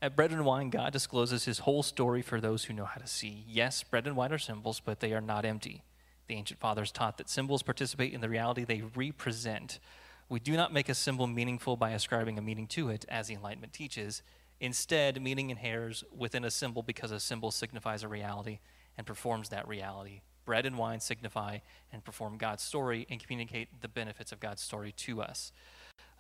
at 0.01 0.17
bread 0.17 0.31
and 0.33 0.45
wine, 0.45 0.71
God 0.71 0.93
discloses 0.93 1.45
his 1.45 1.61
whole 1.61 1.83
story 1.83 2.23
for 2.23 2.41
those 2.41 2.65
who 2.65 2.73
know 2.75 2.85
how 2.85 3.01
to 3.01 3.07
see. 3.07 3.45
Yes, 3.47 3.83
bread 3.83 4.07
and 4.07 4.17
wine 4.17 4.33
are 4.33 4.39
symbols, 4.39 4.81
but 4.81 5.01
they 5.01 5.13
are 5.13 5.21
not 5.21 5.45
empty. 5.45 5.83
The 6.29 6.35
ancient 6.35 6.61
fathers 6.61 6.93
taught 6.93 7.17
that 7.17 7.31
symbols 7.31 7.63
participate 7.63 8.13
in 8.13 8.21
the 8.21 8.29
reality 8.29 8.65
they 8.65 8.83
represent. 8.95 9.81
We 10.29 10.41
do 10.41 10.53
not 10.53 10.75
make 10.75 10.91
a 10.91 10.95
symbol 10.95 11.27
meaningful 11.27 11.77
by 11.77 11.91
ascribing 11.91 12.39
a 12.39 12.43
meaning 12.43 12.67
to 12.69 12.91
it, 12.91 13.07
as 13.09 13.29
the 13.29 13.35
Enlightenment 13.35 13.73
teaches. 13.73 14.23
Instead, 14.61 15.23
meaning 15.23 15.49
inheres 15.49 16.05
within 16.15 16.45
a 16.45 16.51
symbol 16.51 16.83
because 16.83 17.13
a 17.13 17.21
symbol 17.21 17.51
signifies 17.51 18.03
a 18.03 18.09
reality 18.09 18.59
and 18.99 19.07
performs 19.07 19.49
that 19.49 19.67
reality. 19.67 20.21
Bread 20.45 20.67
and 20.67 20.77
wine 20.77 21.01
signify 21.01 21.59
and 21.93 22.05
perform 22.05 22.37
God's 22.37 22.63
story 22.63 23.07
and 23.09 23.21
communicate 23.21 23.81
the 23.81 23.89
benefits 23.89 24.31
of 24.31 24.41
God's 24.41 24.61
story 24.61 24.93
to 24.93 25.23
us. 25.23 25.53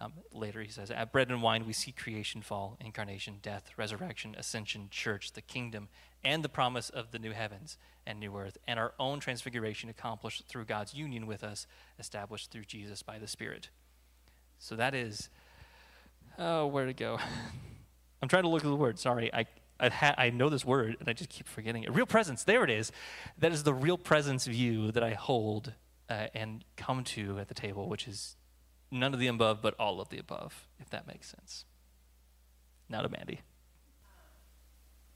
Um, 0.00 0.12
later, 0.32 0.62
he 0.62 0.70
says, 0.70 0.90
At 0.90 1.12
bread 1.12 1.28
and 1.28 1.42
wine, 1.42 1.66
we 1.66 1.72
see 1.72 1.90
creation, 1.90 2.40
fall, 2.42 2.76
incarnation, 2.80 3.38
death, 3.42 3.72
resurrection, 3.76 4.36
ascension, 4.38 4.88
church, 4.90 5.32
the 5.32 5.42
kingdom, 5.42 5.88
and 6.24 6.44
the 6.44 6.48
promise 6.48 6.88
of 6.88 7.10
the 7.10 7.18
new 7.18 7.32
heavens 7.32 7.76
and 8.06 8.20
new 8.20 8.36
earth, 8.36 8.56
and 8.66 8.78
our 8.78 8.94
own 8.98 9.20
transfiguration 9.20 9.90
accomplished 9.90 10.44
through 10.46 10.64
God's 10.64 10.94
union 10.94 11.26
with 11.26 11.42
us, 11.42 11.66
established 11.98 12.50
through 12.50 12.64
Jesus 12.64 13.02
by 13.02 13.18
the 13.18 13.26
Spirit. 13.26 13.70
So 14.58 14.76
that 14.76 14.94
is, 14.94 15.28
oh, 16.38 16.66
where 16.66 16.86
to 16.86 16.94
go? 16.94 17.18
I'm 18.22 18.28
trying 18.28 18.44
to 18.44 18.48
look 18.48 18.64
at 18.64 18.68
the 18.68 18.76
word. 18.76 18.98
Sorry, 18.98 19.32
I, 19.32 19.46
I, 19.78 19.88
ha- 19.88 20.14
I 20.16 20.30
know 20.30 20.48
this 20.48 20.64
word 20.64 20.96
and 20.98 21.08
I 21.08 21.12
just 21.12 21.30
keep 21.30 21.46
forgetting 21.48 21.84
it. 21.84 21.94
Real 21.94 22.06
presence, 22.06 22.44
there 22.44 22.64
it 22.64 22.70
is. 22.70 22.90
That 23.38 23.52
is 23.52 23.62
the 23.62 23.74
real 23.74 23.98
presence 23.98 24.46
view 24.46 24.90
that 24.92 25.02
I 25.02 25.14
hold 25.14 25.72
uh, 26.08 26.26
and 26.34 26.64
come 26.76 27.04
to 27.04 27.38
at 27.38 27.48
the 27.48 27.54
table, 27.54 27.88
which 27.88 28.08
is 28.08 28.36
none 28.90 29.14
of 29.14 29.20
the 29.20 29.26
above, 29.26 29.62
but 29.62 29.74
all 29.78 30.00
of 30.00 30.08
the 30.08 30.18
above, 30.18 30.66
if 30.78 30.90
that 30.90 31.06
makes 31.06 31.28
sense. 31.28 31.64
Now 32.88 33.02
to 33.02 33.08
Mandy. 33.08 33.40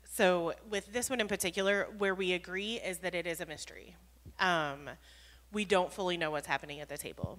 So, 0.04 0.52
with 0.68 0.92
this 0.92 1.08
one 1.08 1.20
in 1.20 1.28
particular, 1.28 1.88
where 1.96 2.14
we 2.14 2.34
agree 2.34 2.74
is 2.74 2.98
that 2.98 3.14
it 3.14 3.26
is 3.26 3.40
a 3.40 3.46
mystery. 3.46 3.96
Um, 4.38 4.90
we 5.52 5.64
don't 5.64 5.92
fully 5.92 6.18
know 6.18 6.30
what's 6.30 6.46
happening 6.46 6.80
at 6.80 6.88
the 6.88 6.98
table. 6.98 7.38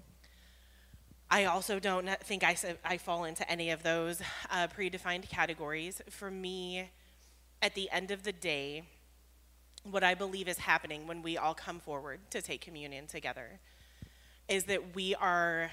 I 1.29 1.45
also 1.45 1.79
don't 1.79 2.09
think 2.23 2.43
I, 2.43 2.55
I 2.83 2.97
fall 2.97 3.25
into 3.25 3.49
any 3.49 3.69
of 3.69 3.83
those 3.83 4.21
uh, 4.51 4.67
predefined 4.67 5.29
categories. 5.29 6.01
For 6.09 6.29
me, 6.29 6.89
at 7.61 7.75
the 7.75 7.89
end 7.91 8.11
of 8.11 8.23
the 8.23 8.31
day, 8.31 8.83
what 9.83 10.03
I 10.03 10.13
believe 10.13 10.47
is 10.47 10.57
happening 10.57 11.07
when 11.07 11.21
we 11.21 11.37
all 11.37 11.53
come 11.53 11.79
forward 11.79 12.19
to 12.31 12.41
take 12.41 12.61
communion 12.61 13.07
together 13.07 13.59
is 14.47 14.65
that 14.65 14.95
we 14.95 15.15
are 15.15 15.71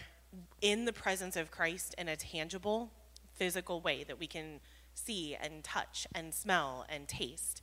in 0.60 0.84
the 0.84 0.92
presence 0.92 1.36
of 1.36 1.50
Christ 1.50 1.94
in 1.98 2.08
a 2.08 2.16
tangible, 2.16 2.92
physical 3.32 3.80
way 3.80 4.04
that 4.04 4.18
we 4.18 4.26
can 4.26 4.60
see 4.94 5.36
and 5.40 5.64
touch 5.64 6.06
and 6.14 6.34
smell 6.34 6.84
and 6.88 7.08
taste. 7.08 7.62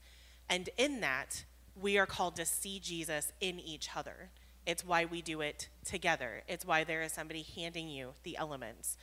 And 0.50 0.70
in 0.78 1.02
that, 1.02 1.46
we 1.80 1.98
are 1.98 2.06
called 2.06 2.36
to 2.38 2.46
see 2.46 2.80
Jesus 2.80 3.32
in 3.40 3.60
each 3.60 3.90
other. 3.96 4.30
It's 4.66 4.86
why 4.86 5.06
we 5.06 5.22
do 5.22 5.42
it 5.42 5.70
together. 5.86 6.44
It's 6.48 6.66
why 6.66 6.84
there 6.84 7.02
is 7.02 7.14
somebody 7.14 7.46
handing 7.56 7.88
you 7.88 8.14
the 8.24 8.38
elements. 8.38 8.98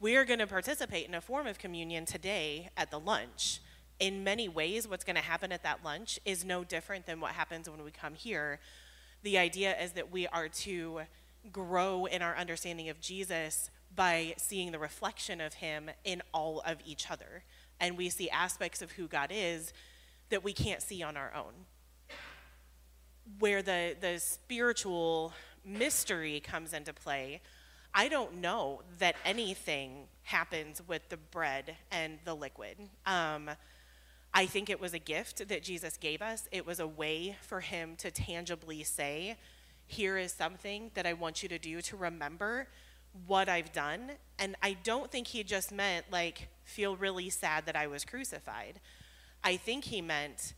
We 0.00 0.16
are 0.16 0.24
going 0.24 0.40
to 0.40 0.46
participate 0.46 1.06
in 1.06 1.14
a 1.14 1.20
form 1.20 1.46
of 1.46 1.58
communion 1.58 2.04
today 2.06 2.70
at 2.76 2.90
the 2.90 2.98
lunch. 2.98 3.60
In 3.98 4.24
many 4.24 4.48
ways, 4.48 4.88
what's 4.88 5.04
going 5.04 5.16
to 5.16 5.22
happen 5.22 5.52
at 5.52 5.62
that 5.62 5.84
lunch 5.84 6.18
is 6.24 6.44
no 6.44 6.64
different 6.64 7.06
than 7.06 7.20
what 7.20 7.32
happens 7.32 7.68
when 7.68 7.82
we 7.82 7.90
come 7.90 8.14
here. 8.14 8.58
The 9.22 9.38
idea 9.38 9.80
is 9.80 9.92
that 9.92 10.10
we 10.10 10.26
are 10.26 10.48
to 10.48 11.02
grow 11.52 12.06
in 12.06 12.22
our 12.22 12.36
understanding 12.36 12.88
of 12.88 13.00
Jesus 13.00 13.70
by 13.94 14.34
seeing 14.36 14.72
the 14.72 14.78
reflection 14.78 15.40
of 15.40 15.54
him 15.54 15.90
in 16.04 16.22
all 16.32 16.62
of 16.66 16.78
each 16.84 17.10
other. 17.10 17.42
And 17.80 17.96
we 17.96 18.08
see 18.08 18.30
aspects 18.30 18.82
of 18.82 18.92
who 18.92 19.06
God 19.06 19.30
is 19.32 19.72
that 20.28 20.44
we 20.44 20.52
can't 20.52 20.82
see 20.82 21.02
on 21.02 21.16
our 21.16 21.32
own. 21.34 21.52
Where 23.38 23.62
the, 23.62 23.96
the 24.00 24.18
spiritual 24.18 25.32
mystery 25.64 26.40
comes 26.40 26.72
into 26.72 26.92
play, 26.92 27.40
I 27.94 28.08
don't 28.08 28.40
know 28.40 28.82
that 28.98 29.16
anything 29.24 30.08
happens 30.22 30.82
with 30.86 31.08
the 31.08 31.16
bread 31.16 31.76
and 31.90 32.18
the 32.24 32.34
liquid. 32.34 32.76
Um, 33.06 33.50
I 34.34 34.44
think 34.46 34.68
it 34.68 34.80
was 34.80 34.92
a 34.92 34.98
gift 34.98 35.48
that 35.48 35.62
Jesus 35.62 35.96
gave 35.96 36.20
us. 36.20 36.46
It 36.52 36.66
was 36.66 36.78
a 36.78 36.86
way 36.86 37.36
for 37.40 37.60
him 37.60 37.96
to 37.96 38.10
tangibly 38.10 38.82
say, 38.82 39.36
here 39.86 40.18
is 40.18 40.32
something 40.32 40.90
that 40.94 41.06
I 41.06 41.12
want 41.12 41.42
you 41.42 41.48
to 41.48 41.58
do 41.58 41.80
to 41.82 41.96
remember 41.96 42.68
what 43.26 43.48
I've 43.48 43.72
done. 43.72 44.12
And 44.38 44.56
I 44.62 44.76
don't 44.84 45.10
think 45.10 45.28
he 45.28 45.42
just 45.42 45.72
meant, 45.72 46.06
like, 46.10 46.48
feel 46.64 46.96
really 46.96 47.30
sad 47.30 47.66
that 47.66 47.76
I 47.76 47.86
was 47.86 48.04
crucified. 48.04 48.80
I 49.42 49.56
think 49.56 49.84
he 49.84 50.02
meant, 50.02 50.54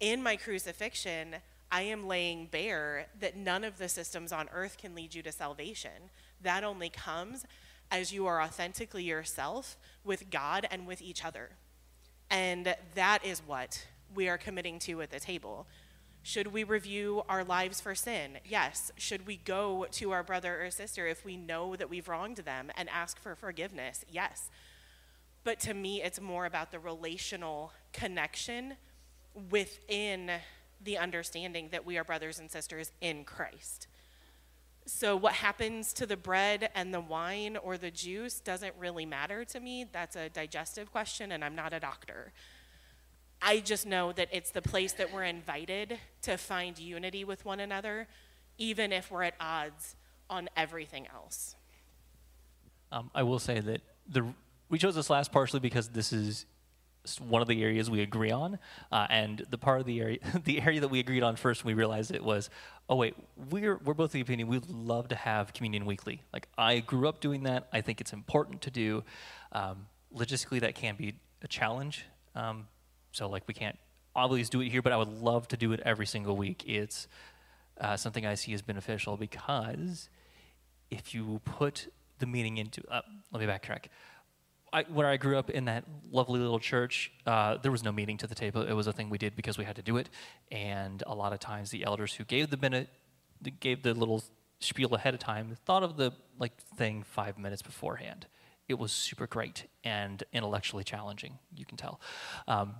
in 0.00 0.22
my 0.22 0.36
crucifixion, 0.36 1.36
I 1.70 1.82
am 1.82 2.06
laying 2.08 2.46
bare 2.46 3.06
that 3.20 3.36
none 3.36 3.64
of 3.64 3.78
the 3.78 3.88
systems 3.88 4.32
on 4.32 4.48
earth 4.52 4.76
can 4.78 4.94
lead 4.94 5.14
you 5.14 5.22
to 5.22 5.32
salvation. 5.32 6.10
That 6.40 6.64
only 6.64 6.88
comes 6.88 7.46
as 7.90 8.12
you 8.12 8.26
are 8.26 8.42
authentically 8.42 9.04
yourself 9.04 9.76
with 10.02 10.30
God 10.30 10.66
and 10.70 10.86
with 10.86 11.00
each 11.00 11.24
other. 11.24 11.50
And 12.30 12.74
that 12.94 13.24
is 13.24 13.42
what 13.46 13.86
we 14.14 14.28
are 14.28 14.38
committing 14.38 14.78
to 14.80 15.02
at 15.02 15.10
the 15.10 15.20
table. 15.20 15.66
Should 16.22 16.48
we 16.48 16.62
review 16.62 17.22
our 17.28 17.42
lives 17.42 17.80
for 17.80 17.94
sin? 17.94 18.38
Yes. 18.44 18.92
Should 18.96 19.26
we 19.26 19.36
go 19.36 19.86
to 19.90 20.12
our 20.12 20.22
brother 20.22 20.64
or 20.64 20.70
sister 20.70 21.06
if 21.06 21.24
we 21.24 21.36
know 21.36 21.74
that 21.74 21.90
we've 21.90 22.08
wronged 22.08 22.38
them 22.38 22.70
and 22.76 22.88
ask 22.88 23.18
for 23.18 23.34
forgiveness? 23.34 24.04
Yes. 24.08 24.48
But 25.42 25.58
to 25.60 25.74
me, 25.74 26.00
it's 26.00 26.20
more 26.20 26.46
about 26.46 26.70
the 26.70 26.78
relational 26.78 27.72
connection 27.92 28.74
within 29.50 30.30
the 30.80 30.98
understanding 30.98 31.68
that 31.72 31.84
we 31.84 31.98
are 31.98 32.04
brothers 32.04 32.38
and 32.38 32.50
sisters 32.50 32.92
in 33.00 33.24
Christ. 33.24 33.88
So, 34.84 35.16
what 35.16 35.34
happens 35.34 35.92
to 35.94 36.06
the 36.06 36.16
bread 36.16 36.70
and 36.74 36.92
the 36.92 37.00
wine 37.00 37.56
or 37.56 37.78
the 37.78 37.90
juice 37.90 38.40
doesn't 38.40 38.74
really 38.78 39.06
matter 39.06 39.44
to 39.44 39.60
me. 39.60 39.86
That's 39.90 40.16
a 40.16 40.28
digestive 40.28 40.90
question, 40.90 41.30
and 41.30 41.44
I'm 41.44 41.54
not 41.54 41.72
a 41.72 41.78
doctor. 41.78 42.32
I 43.42 43.58
just 43.58 43.86
know 43.86 44.12
that 44.12 44.28
it's 44.30 44.50
the 44.50 44.62
place 44.62 44.92
that 44.94 45.12
we're 45.12 45.24
invited 45.24 45.98
to 46.22 46.36
find 46.36 46.78
unity 46.78 47.24
with 47.24 47.44
one 47.44 47.58
another, 47.58 48.06
even 48.56 48.92
if 48.92 49.10
we're 49.10 49.24
at 49.24 49.34
odds 49.40 49.96
on 50.30 50.48
everything 50.56 51.08
else. 51.12 51.56
Um, 52.92 53.10
I 53.14 53.24
will 53.24 53.38
say 53.38 53.60
that 53.60 53.80
the 54.08 54.26
we 54.68 54.78
chose 54.78 54.94
this 54.94 55.10
last 55.10 55.32
partially 55.32 55.60
because 55.60 55.88
this 55.88 56.12
is 56.12 56.46
one 57.18 57.42
of 57.42 57.48
the 57.48 57.62
areas 57.62 57.90
we 57.90 58.00
agree 58.00 58.30
on, 58.30 58.58
uh, 58.92 59.06
and 59.10 59.44
the 59.50 59.58
part 59.58 59.80
of 59.80 59.86
the 59.86 60.00
area 60.00 60.18
the 60.44 60.60
area 60.60 60.80
that 60.80 60.88
we 60.88 61.00
agreed 61.00 61.22
on 61.22 61.36
first, 61.36 61.64
we 61.64 61.74
realized 61.74 62.12
it 62.12 62.22
was, 62.22 62.48
oh 62.88 62.96
wait, 62.96 63.14
we're 63.50 63.78
we're 63.78 63.94
both 63.94 64.12
the 64.12 64.20
opinion 64.20 64.48
we'd 64.48 64.68
love 64.68 65.08
to 65.08 65.16
have 65.16 65.52
communion 65.52 65.84
weekly. 65.84 66.22
Like 66.32 66.48
I 66.56 66.78
grew 66.78 67.08
up 67.08 67.20
doing 67.20 67.42
that. 67.42 67.68
I 67.72 67.80
think 67.80 68.00
it's 68.00 68.12
important 68.12 68.62
to 68.62 68.70
do. 68.70 69.04
Um, 69.52 69.86
logistically, 70.14 70.60
that 70.60 70.74
can 70.74 70.94
be 70.96 71.14
a 71.42 71.48
challenge. 71.48 72.04
Um, 72.34 72.68
so 73.12 73.28
like 73.28 73.46
we 73.46 73.54
can't 73.54 73.78
always 74.14 74.48
do 74.48 74.60
it 74.60 74.68
here, 74.68 74.82
but 74.82 74.92
I 74.92 74.96
would 74.96 75.22
love 75.22 75.48
to 75.48 75.56
do 75.56 75.72
it 75.72 75.80
every 75.84 76.06
single 76.06 76.36
week. 76.36 76.64
It's 76.66 77.08
uh, 77.80 77.96
something 77.96 78.26
I 78.26 78.34
see 78.34 78.52
as 78.52 78.62
beneficial 78.62 79.16
because 79.16 80.08
if 80.90 81.14
you 81.14 81.40
put 81.44 81.92
the 82.18 82.26
meaning 82.26 82.58
into, 82.58 82.82
uh, 82.90 83.00
let 83.32 83.40
me 83.40 83.46
backtrack. 83.46 83.86
I, 84.72 84.84
when 84.88 85.04
I 85.04 85.18
grew 85.18 85.36
up 85.38 85.50
in 85.50 85.66
that 85.66 85.84
lovely 86.10 86.40
little 86.40 86.58
church, 86.58 87.12
uh, 87.26 87.58
there 87.58 87.72
was 87.72 87.84
no 87.84 87.92
meaning 87.92 88.16
to 88.18 88.26
the 88.26 88.34
table. 88.34 88.62
It 88.62 88.72
was 88.72 88.86
a 88.86 88.92
thing 88.92 89.10
we 89.10 89.18
did 89.18 89.36
because 89.36 89.58
we 89.58 89.64
had 89.64 89.76
to 89.76 89.82
do 89.82 89.98
it, 89.98 90.08
and 90.50 91.02
a 91.06 91.14
lot 91.14 91.34
of 91.34 91.40
times 91.40 91.70
the 91.70 91.84
elders 91.84 92.14
who 92.14 92.24
gave 92.24 92.48
the 92.48 92.56
minute, 92.56 92.88
gave 93.60 93.82
the 93.82 93.92
little 93.92 94.22
spiel 94.60 94.94
ahead 94.94 95.12
of 95.12 95.20
time, 95.20 95.56
thought 95.66 95.82
of 95.82 95.96
the 95.96 96.12
like 96.38 96.56
thing 96.76 97.02
five 97.02 97.36
minutes 97.36 97.60
beforehand. 97.60 98.26
It 98.68 98.78
was 98.78 98.92
super 98.92 99.26
great 99.26 99.64
and 99.84 100.22
intellectually 100.32 100.84
challenging. 100.84 101.38
You 101.54 101.66
can 101.66 101.76
tell. 101.76 102.00
Um, 102.48 102.76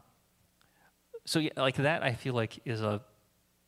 so 1.25 1.39
yeah, 1.39 1.51
like 1.57 1.77
that, 1.77 2.03
I 2.03 2.15
feel 2.15 2.35
like 2.35 2.61
is 2.65 2.83
a 2.83 3.03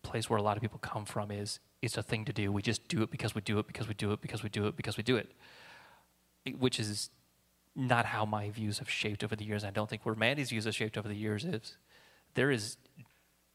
place 0.02 0.28
where 0.28 0.38
a 0.38 0.42
lot 0.42 0.56
of 0.56 0.60
people 0.60 0.78
come 0.78 1.04
from. 1.04 1.30
Is 1.30 1.60
it's 1.82 1.96
a 1.96 2.02
thing 2.02 2.24
to 2.24 2.32
do. 2.32 2.50
We 2.52 2.62
just 2.62 2.88
do 2.88 3.02
it 3.02 3.10
because 3.10 3.34
we 3.34 3.40
do 3.40 3.58
it 3.58 3.66
because 3.66 3.88
we 3.88 3.94
do 3.94 4.12
it 4.12 4.20
because 4.20 4.42
we 4.42 4.48
do 4.48 4.66
it 4.66 4.76
because 4.76 4.96
we 4.96 5.02
do 5.02 5.16
it, 5.16 5.32
which 6.58 6.80
is 6.80 7.10
not 7.76 8.06
how 8.06 8.24
my 8.24 8.50
views 8.50 8.78
have 8.78 8.88
shaped 8.88 9.24
over 9.24 9.34
the 9.34 9.44
years. 9.44 9.64
I 9.64 9.70
don't 9.70 9.90
think 9.90 10.06
where 10.06 10.14
Mandy's 10.14 10.50
views 10.50 10.64
have 10.64 10.74
shaped 10.74 10.96
over 10.96 11.08
the 11.08 11.16
years 11.16 11.44
is 11.44 11.76
there 12.34 12.50
is 12.50 12.76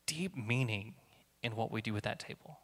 deep 0.06 0.36
meaning 0.36 0.95
in 1.41 1.56
what 1.56 1.72
we 1.72 1.82
do 1.82 1.93
with 1.93 2.04
that 2.04 2.20
table. 2.20 2.60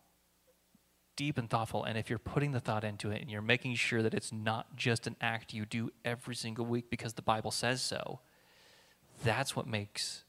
Deep 1.16 1.38
and 1.38 1.50
thoughtful. 1.50 1.84
And 1.84 1.98
if 1.98 2.10
you're 2.10 2.20
putting 2.20 2.52
the 2.52 2.60
thought 2.60 2.84
into 2.84 3.12
it 3.12 3.22
and 3.22 3.32
you're 3.32 3.42
making 3.42 3.76
sure 3.76 4.02
that 4.02 4.14
it's 4.14 4.34
not 4.34 4.76
just 4.76 5.08
an 5.08 5.16
act 5.22 5.54
you 5.54 5.66
do 5.66 5.92
every 6.04 6.36
single 6.36 6.66
week 6.66 6.90
because 6.90 7.14
the 7.14 7.22
Bible 7.22 7.52
says 7.52 7.82
so, 7.82 8.20
that's 9.24 9.56
what 9.56 9.66
makes 9.66 10.25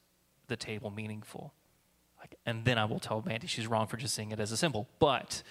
the 0.47 0.55
table 0.55 0.91
meaningful. 0.91 1.53
Like, 2.19 2.35
and 2.45 2.65
then 2.65 2.77
I 2.77 2.85
will 2.85 2.99
tell 2.99 3.23
Mandy 3.25 3.47
she's 3.47 3.67
wrong 3.67 3.87
for 3.87 3.97
just 3.97 4.15
seeing 4.15 4.31
it 4.31 4.39
as 4.39 4.51
a 4.51 4.57
symbol. 4.57 4.87
But 4.99 5.43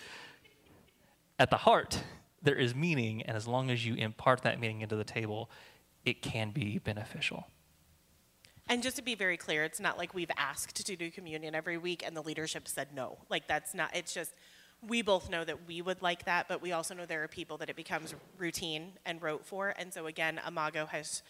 at 1.39 1.51
the 1.51 1.59
heart, 1.59 2.03
there 2.43 2.57
is 2.57 2.75
meaning, 2.75 3.23
and 3.23 3.37
as 3.37 3.47
long 3.47 3.71
as 3.71 3.87
you 3.87 3.95
impart 3.95 4.43
that 4.43 4.61
meaning 4.61 4.81
into 4.81 4.97
the 4.97 5.05
table, 5.05 5.51
it 6.05 6.23
can 6.23 6.51
be 6.51 6.79
beneficial. 6.79 7.47
And 8.69 8.83
just 8.83 8.97
to 8.97 9.03
be 9.03 9.15
very 9.15 9.37
clear, 9.37 9.63
it's 9.63 9.79
not 9.79 9.97
like 9.97 10.13
we've 10.13 10.31
asked 10.37 10.85
to 10.85 10.97
do 10.97 11.11
communion 11.11 11.55
every 11.55 11.79
week 11.79 12.03
and 12.05 12.17
the 12.17 12.23
leadership 12.23 12.67
said 12.67 12.89
no. 12.95 13.19
Like, 13.29 13.47
that's 13.47 13.75
not, 13.75 13.95
it's 13.95 14.13
just, 14.13 14.33
we 14.87 15.03
both 15.03 15.31
know 15.31 15.45
that 15.45 15.67
we 15.69 15.81
would 15.83 16.03
like 16.03 16.25
that, 16.25 16.49
but 16.49 16.61
we 16.61 16.73
also 16.73 16.95
know 16.95 17.07
there 17.07 17.23
are 17.23 17.29
people 17.29 17.57
that 17.59 17.71
it 17.71 17.77
becomes 17.77 18.15
routine 18.39 18.93
and 19.05 19.23
rote 19.23 19.47
for. 19.47 19.73
And 19.79 19.93
so, 19.93 20.07
again, 20.07 20.41
Imago 20.47 20.87
has 20.87 21.23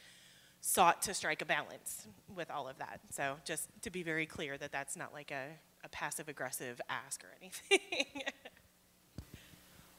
sought 0.66 1.00
to 1.00 1.14
strike 1.14 1.40
a 1.42 1.44
balance 1.44 2.08
with 2.34 2.50
all 2.50 2.66
of 2.66 2.76
that. 2.78 2.98
So 3.12 3.36
just 3.44 3.68
to 3.82 3.90
be 3.90 4.02
very 4.02 4.26
clear 4.26 4.58
that 4.58 4.72
that's 4.72 4.96
not 4.96 5.12
like 5.12 5.30
a, 5.30 5.44
a 5.84 5.88
passive 5.90 6.28
aggressive 6.28 6.80
ask 6.88 7.22
or 7.22 7.28
anything. 7.40 8.22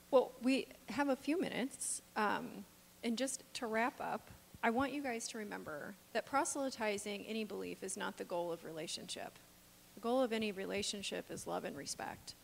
Well, 0.09 0.31
we 0.41 0.67
have 0.87 1.09
a 1.09 1.17
few 1.17 1.39
minutes. 1.39 2.01
Um, 2.15 2.63
and 3.03 3.17
just 3.17 3.43
to 3.55 3.67
wrap 3.67 3.99
up, 3.99 4.31
I 4.63 4.69
want 4.69 4.93
you 4.93 5.03
guys 5.03 5.27
to 5.27 5.37
remember 5.37 5.95
that 6.13 6.25
proselytizing 6.25 7.25
any 7.27 7.43
belief 7.43 7.83
is 7.83 7.97
not 7.97 8.17
the 8.17 8.23
goal 8.23 8.51
of 8.53 8.63
relationship. 8.63 9.37
The 9.95 9.99
goal 9.99 10.21
of 10.21 10.31
any 10.31 10.53
relationship 10.53 11.29
is 11.29 11.45
love 11.45 11.65
and 11.65 11.75
respect. 11.75 12.35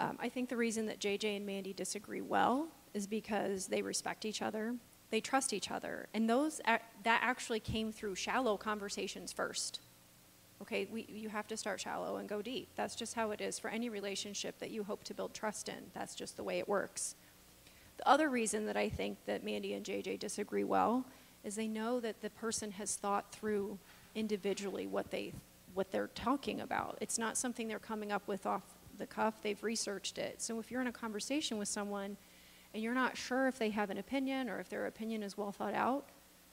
Um, 0.00 0.16
I 0.18 0.30
think 0.30 0.48
the 0.48 0.56
reason 0.56 0.86
that 0.86 1.00
JJ 1.00 1.36
and 1.36 1.44
Mandy 1.44 1.74
disagree 1.74 2.22
well 2.22 2.68
is 2.94 3.06
because 3.06 3.66
they 3.66 3.82
respect 3.82 4.24
each 4.24 4.40
other, 4.40 4.74
they 5.14 5.20
trust 5.20 5.52
each 5.52 5.70
other, 5.70 6.08
and 6.12 6.28
those 6.28 6.60
that 6.66 6.82
actually 7.04 7.60
came 7.60 7.92
through 7.92 8.16
shallow 8.16 8.56
conversations 8.56 9.32
first. 9.32 9.78
Okay, 10.60 10.88
we, 10.90 11.06
you 11.08 11.28
have 11.28 11.46
to 11.46 11.56
start 11.56 11.80
shallow 11.80 12.16
and 12.16 12.28
go 12.28 12.42
deep. 12.42 12.66
That's 12.74 12.96
just 12.96 13.14
how 13.14 13.30
it 13.30 13.40
is 13.40 13.56
for 13.56 13.68
any 13.68 13.88
relationship 13.88 14.58
that 14.58 14.72
you 14.72 14.82
hope 14.82 15.04
to 15.04 15.14
build 15.14 15.32
trust 15.32 15.68
in. 15.68 15.76
That's 15.94 16.16
just 16.16 16.36
the 16.36 16.42
way 16.42 16.58
it 16.58 16.66
works. 16.66 17.14
The 17.98 18.08
other 18.08 18.28
reason 18.28 18.66
that 18.66 18.76
I 18.76 18.88
think 18.88 19.18
that 19.26 19.44
Mandy 19.44 19.74
and 19.74 19.86
JJ 19.86 20.18
disagree 20.18 20.64
well 20.64 21.04
is 21.44 21.54
they 21.54 21.68
know 21.68 22.00
that 22.00 22.20
the 22.20 22.30
person 22.30 22.72
has 22.72 22.96
thought 22.96 23.30
through 23.30 23.78
individually 24.16 24.88
what 24.88 25.12
they 25.12 25.32
what 25.74 25.92
they're 25.92 26.10
talking 26.16 26.60
about. 26.60 26.98
It's 27.00 27.18
not 27.18 27.36
something 27.36 27.68
they're 27.68 27.78
coming 27.78 28.10
up 28.10 28.26
with 28.26 28.46
off 28.46 28.64
the 28.98 29.06
cuff. 29.06 29.34
They've 29.42 29.62
researched 29.62 30.18
it. 30.18 30.42
So 30.42 30.58
if 30.58 30.72
you're 30.72 30.80
in 30.80 30.88
a 30.88 30.92
conversation 30.92 31.56
with 31.56 31.68
someone 31.68 32.16
and 32.74 32.82
you're 32.82 32.94
not 32.94 33.16
sure 33.16 33.46
if 33.46 33.58
they 33.58 33.70
have 33.70 33.90
an 33.90 33.98
opinion 33.98 34.50
or 34.50 34.60
if 34.60 34.68
their 34.68 34.86
opinion 34.86 35.22
is 35.22 35.38
well 35.38 35.52
thought 35.52 35.74
out, 35.74 36.08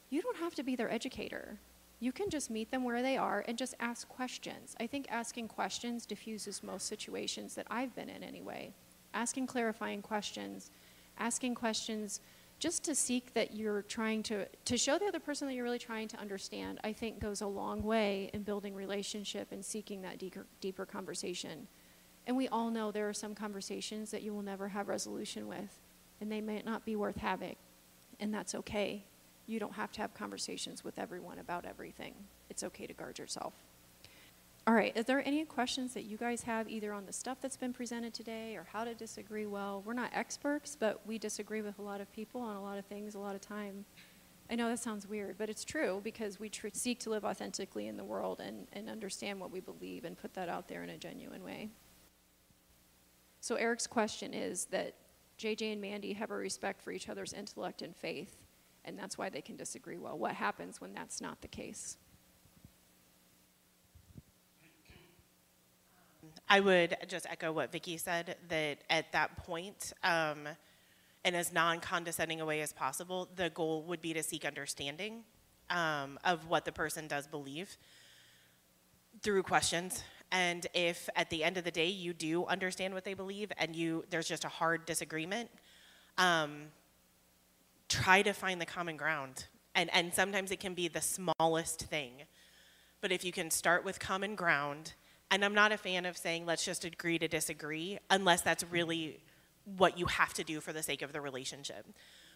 you 0.10 0.22
don't 0.22 0.38
have 0.38 0.56
to 0.56 0.64
be 0.64 0.76
their 0.76 0.92
educator 0.92 1.58
you 2.02 2.12
can 2.12 2.32
just 2.32 2.50
meet 2.50 2.72
them 2.72 2.84
where 2.84 3.04
they 3.04 3.16
are 3.16 3.46
and 3.48 3.58
just 3.58 3.76
ask 3.80 4.10
questions. 4.10 4.76
I 4.80 4.88
think 4.88 5.06
asking 5.10 5.48
questions 5.48 6.08
diffuses 6.08 6.64
most 6.64 6.88
situations 6.88 7.54
that 7.54 7.68
I've 7.70 7.96
been 7.96 8.10
in 8.10 8.24
anyway. 8.24 8.74
Asking 9.14 9.46
clarifying 9.46 10.02
questions, 10.02 10.72
asking 11.20 11.54
questions 11.54 12.20
just 12.58 12.84
to 12.86 12.96
seek 12.96 13.34
that 13.36 13.54
you're 13.56 13.84
trying 13.84 14.24
to 14.24 14.48
to 14.66 14.78
show 14.78 14.98
the 14.98 15.06
other 15.06 15.20
person 15.20 15.48
that 15.48 15.54
you're 15.54 15.64
really 15.64 15.80
trying 15.80 16.08
to 16.08 16.16
understand 16.18 16.80
i 16.84 16.94
think 16.94 17.20
goes 17.20 17.42
a 17.42 17.48
long 17.48 17.82
way 17.82 18.30
in 18.34 18.44
building 18.44 18.76
relationship 18.76 19.52
and 19.52 19.66
seeking 19.66 20.04
that 20.04 20.20
deeper, 20.20 20.46
deeper 20.60 20.86
conversation 20.86 21.68
and 22.28 22.38
we 22.38 22.48
all 22.50 22.70
know 22.70 22.92
there 22.92 23.10
are 23.10 23.14
some 23.14 23.34
conversations 23.34 24.12
that 24.12 24.22
you 24.22 24.32
will 24.32 24.44
never 24.44 24.68
have 24.68 24.88
resolution 24.88 25.48
with 25.48 25.80
and 26.22 26.32
they 26.32 26.42
may 26.42 26.62
not 26.66 26.86
be 26.86 26.96
worth 26.96 27.18
having 27.18 27.56
and 28.20 28.34
that's 28.34 28.56
okay 28.56 29.04
you 29.52 29.60
don't 29.60 29.74
have 29.74 29.92
to 29.92 30.02
have 30.02 30.14
conversations 30.14 30.84
with 30.84 30.98
everyone 30.98 31.40
about 31.40 31.66
everything. 31.66 32.16
It's 32.50 32.64
okay 32.64 32.88
to 32.88 32.94
guard 32.94 33.20
yourself. 33.20 33.54
All 34.68 34.74
right, 34.74 34.96
is 34.96 35.06
there 35.06 35.26
any 35.28 35.44
questions 35.44 35.94
that 35.96 36.04
you 36.04 36.18
guys 36.18 36.44
have 36.44 36.70
either 36.70 36.94
on 36.94 37.06
the 37.06 37.12
stuff 37.12 37.40
that's 37.42 37.58
been 37.58 37.74
presented 37.74 38.14
today 38.14 38.56
or 38.56 38.68
how 38.72 38.84
to 38.84 38.94
disagree 38.94 39.48
well? 39.48 39.84
We're 39.86 39.94
not 39.94 40.12
experts, 40.14 40.78
but 40.80 41.02
we 41.06 41.18
disagree 41.18 41.62
with 41.62 41.80
a 41.80 41.82
lot 41.82 42.00
of 42.00 42.12
people 42.14 42.42
on 42.42 42.56
a 42.56 42.62
lot 42.62 42.78
of 42.78 42.86
things 42.86 43.16
a 43.16 43.20
lot 43.20 43.36
of 43.36 43.42
time. 43.42 43.86
I 44.50 44.56
know 44.56 44.70
that 44.70 44.80
sounds 44.80 45.08
weird, 45.08 45.38
but 45.38 45.50
it's 45.50 45.66
true 45.66 46.00
because 46.04 46.40
we 46.40 46.50
tr- 46.50 46.68
seek 46.74 47.00
to 47.00 47.10
live 47.10 47.26
authentically 47.26 47.88
in 47.88 47.98
the 47.98 48.04
world 48.04 48.40
and, 48.40 48.68
and 48.74 48.90
understand 48.90 49.40
what 49.40 49.52
we 49.52 49.62
believe 49.62 50.06
and 50.06 50.16
put 50.16 50.34
that 50.36 50.48
out 50.48 50.68
there 50.68 50.84
in 50.84 50.90
a 50.90 50.98
genuine 50.98 51.44
way. 51.44 51.70
So, 53.40 53.56
Eric's 53.56 53.88
question 53.88 54.34
is 54.34 54.66
that 54.66 54.94
JJ 55.42 55.74
and 55.74 55.82
Mandy 55.82 56.14
have 56.14 56.32
a 56.32 56.36
respect 56.36 56.82
for 56.82 56.92
each 56.92 57.10
other's 57.10 57.34
intellect 57.34 57.82
and 57.82 57.96
faith 57.96 58.38
and 58.86 58.98
that's 58.98 59.18
why 59.18 59.30
they 59.30 59.42
can 59.42 59.56
disagree 59.56 59.98
well. 59.98 60.18
What 60.18 60.34
happens 60.34 60.82
when 60.82 60.94
that's 60.94 61.22
not 61.22 61.42
the 61.42 61.48
case? 61.48 61.98
I 66.50 66.60
would 66.60 66.98
just 67.08 67.26
echo 67.30 67.52
what 67.52 67.72
Vicki 67.72 67.98
said 67.98 68.36
that 68.50 68.80
at 68.90 69.12
that 69.14 69.38
point, 69.38 69.94
um, 70.04 70.48
in 71.24 71.36
as 71.36 71.54
non 71.54 71.80
condescending 71.80 72.42
a 72.42 72.46
way 72.46 72.62
as 72.62 72.74
possible, 72.74 73.30
the 73.36 73.50
goal 73.52 73.84
would 73.84 74.02
be 74.02 74.14
to 74.14 74.24
seek 74.24 74.44
understanding 74.44 75.24
um, 75.70 76.20
of 76.26 76.48
what 76.48 76.66
the 76.66 76.72
person 76.72 77.08
does 77.08 77.28
believe 77.28 77.78
through 79.22 79.44
questions. 79.44 80.04
And 80.32 80.66
if 80.74 81.10
at 81.16 81.30
the 81.30 81.44
end 81.44 81.58
of 81.58 81.64
the 81.64 81.72
day 81.72 81.88
you 81.88 82.14
do 82.14 82.46
understand 82.46 82.94
what 82.94 83.04
they 83.04 83.14
believe 83.14 83.52
and 83.58 83.76
you 83.76 84.06
there's 84.10 84.28
just 84.28 84.46
a 84.46 84.50
hard 84.50 84.86
disagreement, 84.86 85.50
um, 86.18 86.68
try 87.90 88.22
to 88.22 88.34
find 88.34 88.62
the 88.62 88.66
common 88.66 88.96
ground. 88.96 89.46
And, 89.76 89.90
and 89.94 90.14
sometimes 90.14 90.52
it 90.52 90.60
can 90.60 90.74
be 90.74 90.88
the 90.88 91.02
smallest 91.02 91.82
thing. 91.84 92.12
But 93.02 93.12
if 93.12 93.26
you 93.26 93.32
can 93.32 93.52
start 93.52 93.84
with 93.84 94.00
common 94.00 94.36
ground, 94.36 94.94
and 95.30 95.44
I'm 95.44 95.54
not 95.54 95.72
a 95.72 95.78
fan 95.78 96.06
of 96.06 96.18
saying 96.18 96.46
let's 96.46 96.64
just 96.64 96.86
agree 96.86 97.18
to 97.20 97.28
disagree 97.28 97.98
unless 98.10 98.42
that's 98.42 98.64
really 98.66 99.20
what 99.78 99.98
you 99.98 100.06
have 100.06 100.34
to 100.36 100.44
do 100.44 100.60
for 100.60 100.74
the 100.74 100.84
sake 100.84 101.02
of 101.02 101.14
the 101.14 101.22
relationship. 101.22 101.86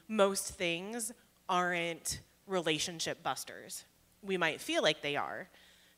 Most 0.07 0.55
things 0.55 1.11
aren't 1.49 2.19
relationship 2.47 3.21
busters. 3.23 3.85
We 4.21 4.37
might 4.37 4.61
feel 4.61 4.81
like 4.81 5.01
they 5.01 5.15
are. 5.15 5.49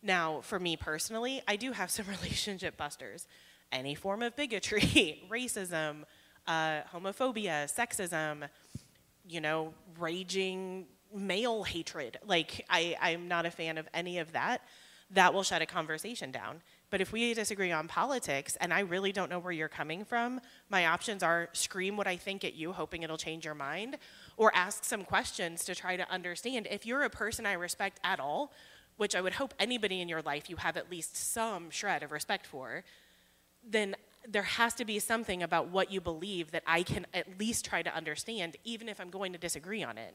Now, 0.02 0.42
for 0.42 0.60
me 0.60 0.78
personally, 0.78 1.42
I 1.48 1.56
do 1.56 1.72
have 1.72 1.92
some 1.98 2.06
relationship 2.08 2.78
busters. 2.78 3.28
Any 3.72 3.96
form 3.96 4.22
of 4.22 4.36
bigotry, 4.36 5.24
racism, 5.32 6.04
uh, 6.48 6.82
homophobia, 6.94 7.66
sexism, 7.74 8.48
you 9.28 9.42
know, 9.42 9.74
raging 10.00 10.86
male 11.14 11.64
hatred. 11.64 12.18
Like, 12.26 12.66
I, 12.70 12.96
I'm 13.02 13.28
not 13.28 13.46
a 13.46 13.52
fan 13.52 13.78
of 13.78 13.88
any 13.94 14.20
of 14.20 14.32
that. 14.32 14.62
That 15.12 15.34
will 15.34 15.44
shut 15.44 15.62
a 15.62 15.66
conversation 15.66 16.32
down. 16.32 16.62
But 16.90 17.02
if 17.02 17.12
we 17.12 17.34
disagree 17.34 17.72
on 17.72 17.88
politics 17.88 18.58
and 18.62 18.74
I 18.74 18.82
really 18.82 19.12
don't 19.12 19.30
know 19.30 19.40
where 19.40 19.52
you're 19.52 19.68
coming 19.68 20.06
from, 20.06 20.40
my 20.70 20.88
options 20.88 21.24
are 21.24 21.50
scream 21.54 21.98
what 21.98 22.08
I 22.08 22.16
think 22.16 22.46
at 22.46 22.56
you, 22.56 22.72
hoping 22.72 23.04
it'll 23.04 23.18
change 23.18 23.44
your 23.44 23.56
mind, 23.56 23.98
or 24.38 24.52
ask 24.56 24.86
some 24.86 25.04
questions 25.04 25.66
to 25.66 25.76
try 25.76 25.98
to 25.98 26.10
understand. 26.10 26.68
If 26.70 26.86
you're 26.86 27.04
a 27.04 27.10
person 27.10 27.46
I 27.46 27.54
respect 27.54 28.00
at 28.04 28.20
all, 28.20 28.54
which 28.98 29.16
I 29.16 29.22
would 29.22 29.34
hope 29.34 29.54
anybody 29.60 30.02
in 30.02 30.10
your 30.10 30.22
life 30.22 30.50
you 30.50 30.58
have 30.58 30.76
at 30.76 30.92
least 30.92 31.16
some 31.16 31.70
shred 31.70 32.04
of 32.04 32.12
respect 32.12 32.46
for, 32.46 32.84
then 33.64 33.96
there 34.28 34.44
has 34.44 34.74
to 34.76 34.86
be 34.86 35.00
something 35.00 35.42
about 35.42 35.70
what 35.70 35.92
you 35.92 36.02
believe 36.02 36.52
that 36.52 36.64
I 36.68 36.84
can 36.84 37.06
at 37.14 37.40
least 37.40 37.66
try 37.66 37.82
to 37.82 37.96
understand, 37.96 38.58
even 38.64 38.90
if 38.90 39.00
I'm 39.00 39.10
going 39.10 39.32
to 39.34 39.40
disagree 39.40 39.84
on 39.84 39.98
it. 39.98 40.14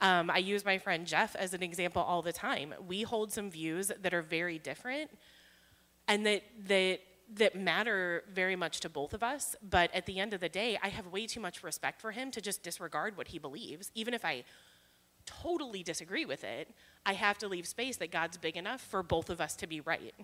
Um, 0.00 0.30
I 0.30 0.38
use 0.38 0.64
my 0.64 0.78
friend 0.78 1.06
Jeff 1.06 1.36
as 1.36 1.54
an 1.54 1.62
example 1.62 2.02
all 2.02 2.22
the 2.22 2.32
time. 2.32 2.74
We 2.86 3.02
hold 3.02 3.32
some 3.32 3.50
views 3.50 3.90
that 4.00 4.14
are 4.14 4.22
very 4.22 4.58
different 4.58 5.10
and 6.08 6.26
that, 6.26 6.42
that, 6.66 7.00
that 7.34 7.54
matter 7.54 8.24
very 8.32 8.56
much 8.56 8.80
to 8.80 8.88
both 8.88 9.12
of 9.14 9.22
us. 9.22 9.54
But 9.62 9.94
at 9.94 10.06
the 10.06 10.18
end 10.18 10.34
of 10.34 10.40
the 10.40 10.48
day, 10.48 10.78
I 10.82 10.88
have 10.88 11.06
way 11.06 11.26
too 11.26 11.40
much 11.40 11.62
respect 11.62 12.00
for 12.00 12.12
him 12.12 12.30
to 12.32 12.40
just 12.40 12.62
disregard 12.62 13.16
what 13.16 13.28
he 13.28 13.38
believes. 13.38 13.90
Even 13.94 14.14
if 14.14 14.24
I 14.24 14.44
totally 15.42 15.82
disagree 15.82 16.24
with 16.24 16.44
it, 16.44 16.68
I 17.06 17.14
have 17.14 17.38
to 17.38 17.48
leave 17.48 17.66
space 17.66 17.96
that 17.96 18.10
God's 18.10 18.36
big 18.36 18.56
enough 18.56 18.80
for 18.80 19.02
both 19.02 19.30
of 19.30 19.40
us 19.40 19.56
to 19.56 19.66
be 19.66 19.80
right. 19.80 20.14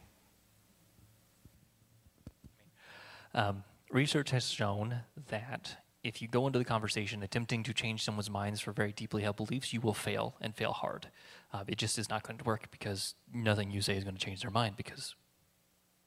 Um, 3.34 3.64
research 3.90 4.30
has 4.30 4.48
shown 4.48 5.00
that 5.28 5.76
if 6.02 6.22
you 6.22 6.28
go 6.28 6.46
into 6.46 6.58
the 6.58 6.64
conversation 6.64 7.22
attempting 7.22 7.62
to 7.64 7.74
change 7.74 8.04
someone's 8.04 8.30
minds 8.30 8.60
for 8.60 8.72
very 8.72 8.92
deeply 8.92 9.22
held 9.22 9.36
beliefs, 9.36 9.72
you 9.72 9.80
will 9.80 9.94
fail 9.94 10.36
and 10.40 10.54
fail 10.54 10.72
hard. 10.72 11.08
Uh, 11.52 11.64
it 11.66 11.78
just 11.78 11.98
is 11.98 12.08
not 12.08 12.22
going 12.22 12.38
to 12.38 12.44
work 12.44 12.70
because 12.70 13.14
nothing 13.32 13.70
you 13.70 13.80
say 13.80 13.96
is 13.96 14.04
going 14.04 14.16
to 14.16 14.24
change 14.24 14.42
their 14.42 14.50
mind 14.50 14.76
because 14.76 15.14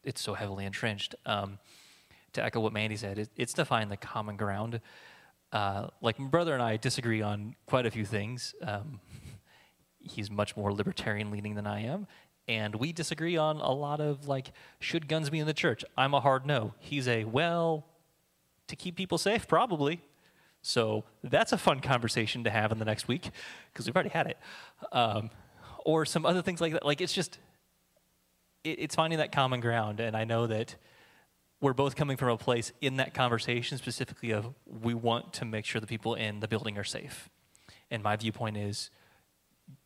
it's 0.03 0.21
so 0.21 0.33
heavily 0.33 0.65
entrenched. 0.65 1.15
Um, 1.25 1.59
to 2.33 2.43
echo 2.43 2.59
what 2.59 2.73
Mandy 2.73 2.95
said, 2.95 3.19
it, 3.19 3.29
it's 3.35 3.53
to 3.53 3.65
find 3.65 3.91
the 3.91 3.97
common 3.97 4.37
ground. 4.37 4.81
Uh, 5.51 5.87
like 6.01 6.19
my 6.19 6.27
brother 6.27 6.53
and 6.53 6.61
I 6.61 6.77
disagree 6.77 7.21
on 7.21 7.55
quite 7.65 7.85
a 7.85 7.91
few 7.91 8.05
things. 8.05 8.53
Um, 8.61 8.99
he's 9.99 10.29
much 10.29 10.55
more 10.55 10.71
libertarian 10.71 11.31
leaning 11.31 11.55
than 11.55 11.65
I 11.65 11.83
am, 11.83 12.07
and 12.47 12.75
we 12.75 12.93
disagree 12.93 13.37
on 13.37 13.57
a 13.57 13.71
lot 13.71 13.99
of 13.99 14.27
like 14.27 14.51
should 14.79 15.07
guns 15.07 15.29
be 15.29 15.39
in 15.39 15.47
the 15.47 15.53
church? 15.53 15.83
I'm 15.97 16.13
a 16.13 16.19
hard 16.19 16.45
no. 16.45 16.73
He's 16.79 17.07
a 17.07 17.23
well 17.25 17.85
to 18.67 18.75
keep 18.75 18.95
people 18.95 19.17
safe 19.17 19.47
probably. 19.47 20.01
So 20.61 21.05
that's 21.23 21.51
a 21.51 21.57
fun 21.57 21.79
conversation 21.79 22.43
to 22.43 22.49
have 22.49 22.71
in 22.71 22.79
the 22.79 22.85
next 22.85 23.07
week 23.07 23.29
because 23.71 23.85
we've 23.85 23.95
already 23.95 24.09
had 24.09 24.27
it. 24.27 24.37
Um, 24.91 25.29
or 25.85 26.05
some 26.05 26.25
other 26.25 26.41
things 26.41 26.59
like 26.61 26.73
that. 26.73 26.85
Like 26.85 27.01
it's 27.01 27.13
just 27.13 27.39
it, 28.63 28.79
it's 28.79 28.95
finding 28.95 29.19
that 29.19 29.31
common 29.31 29.59
ground. 29.59 29.99
And 29.99 30.15
i 30.15 30.23
know 30.23 30.47
that 30.47 30.75
we're 31.61 31.73
both 31.73 31.95
coming 31.95 32.17
from 32.17 32.29
a 32.29 32.37
place 32.37 32.71
in 32.81 32.97
that 32.97 33.13
conversation 33.13 33.77
specifically 33.77 34.31
of 34.31 34.53
we 34.65 34.93
want 34.93 35.33
to 35.33 35.45
make 35.45 35.65
sure 35.65 35.81
the 35.81 35.87
people 35.87 36.15
in 36.15 36.39
the 36.39 36.47
building 36.47 36.77
are 36.77 36.83
safe 36.83 37.29
and 37.91 38.03
my 38.03 38.15
viewpoint 38.15 38.57
is 38.57 38.89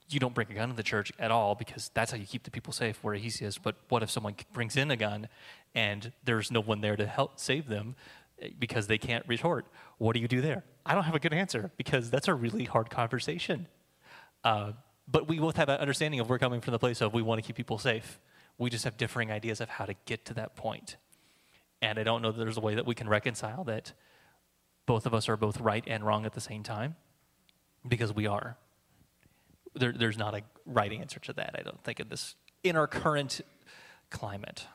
you 0.09 0.19
don't 0.19 0.33
bring 0.33 0.49
a 0.51 0.53
gun 0.53 0.69
to 0.69 0.75
the 0.75 0.83
church 0.83 1.11
at 1.17 1.31
all 1.31 1.55
because 1.55 1.89
that's 1.93 2.11
how 2.11 2.17
you 2.17 2.25
keep 2.25 2.43
the 2.43 2.51
people 2.51 2.73
safe. 2.73 3.03
Where 3.03 3.15
he 3.15 3.29
says, 3.29 3.57
but 3.57 3.75
what 3.89 4.03
if 4.03 4.11
someone 4.11 4.35
brings 4.51 4.75
in 4.75 4.91
a 4.91 4.95
gun 4.95 5.27
and 5.73 6.11
there's 6.23 6.51
no 6.51 6.61
one 6.61 6.81
there 6.81 6.95
to 6.95 7.05
help 7.05 7.39
save 7.39 7.67
them 7.67 7.95
eh, 8.41 8.49
because 8.59 8.87
they 8.87 8.97
can't 8.97 9.25
retort? 9.27 9.65
What 9.97 10.13
do 10.13 10.19
you 10.19 10.27
do 10.27 10.41
there? 10.41 10.63
I 10.85 10.93
don't 10.93 11.03
have 11.03 11.15
a 11.15 11.19
good 11.19 11.33
answer 11.33 11.71
because 11.77 12.09
that's 12.09 12.27
a 12.27 12.33
really 12.33 12.65
hard 12.65 12.89
conversation. 12.89 13.67
Uh, 14.43 14.73
but 15.07 15.27
we 15.27 15.39
both 15.39 15.55
have 15.57 15.69
an 15.69 15.79
understanding 15.79 16.19
of 16.19 16.29
we're 16.29 16.39
coming 16.39 16.61
from 16.61 16.71
the 16.71 16.79
place 16.79 17.01
of 17.01 17.13
we 17.13 17.21
want 17.21 17.41
to 17.41 17.45
keep 17.45 17.55
people 17.55 17.77
safe. 17.77 18.19
We 18.57 18.69
just 18.69 18.83
have 18.83 18.97
differing 18.97 19.31
ideas 19.31 19.61
of 19.61 19.69
how 19.69 19.85
to 19.85 19.95
get 20.05 20.25
to 20.25 20.33
that 20.35 20.55
point. 20.55 20.97
And 21.83 21.99
I 21.99 22.03
don't 22.03 22.21
know 22.21 22.31
that 22.31 22.37
there's 22.37 22.57
a 22.57 22.61
way 22.61 22.75
that 22.75 22.85
we 22.85 22.95
can 22.95 23.09
reconcile 23.09 23.65
that 23.65 23.91
both 24.85 25.05
of 25.05 25.13
us 25.13 25.27
are 25.27 25.35
both 25.35 25.59
right 25.59 25.83
and 25.85 26.05
wrong 26.05 26.25
at 26.25 26.31
the 26.31 26.39
same 26.39 26.63
time 26.63 26.95
because 27.85 28.13
we 28.13 28.25
are. 28.25 28.57
There, 29.75 29.91
there's 29.91 30.17
not 30.17 30.33
a 30.33 30.43
right 30.65 30.93
answer 30.93 31.19
to 31.19 31.33
that, 31.33 31.55
I 31.59 31.61
don't 31.61 31.83
think, 31.83 31.99
in 31.99 32.07
this 32.07 32.35
in 32.63 32.77
our 32.77 32.87
current 32.87 33.41
climate. 34.09 34.65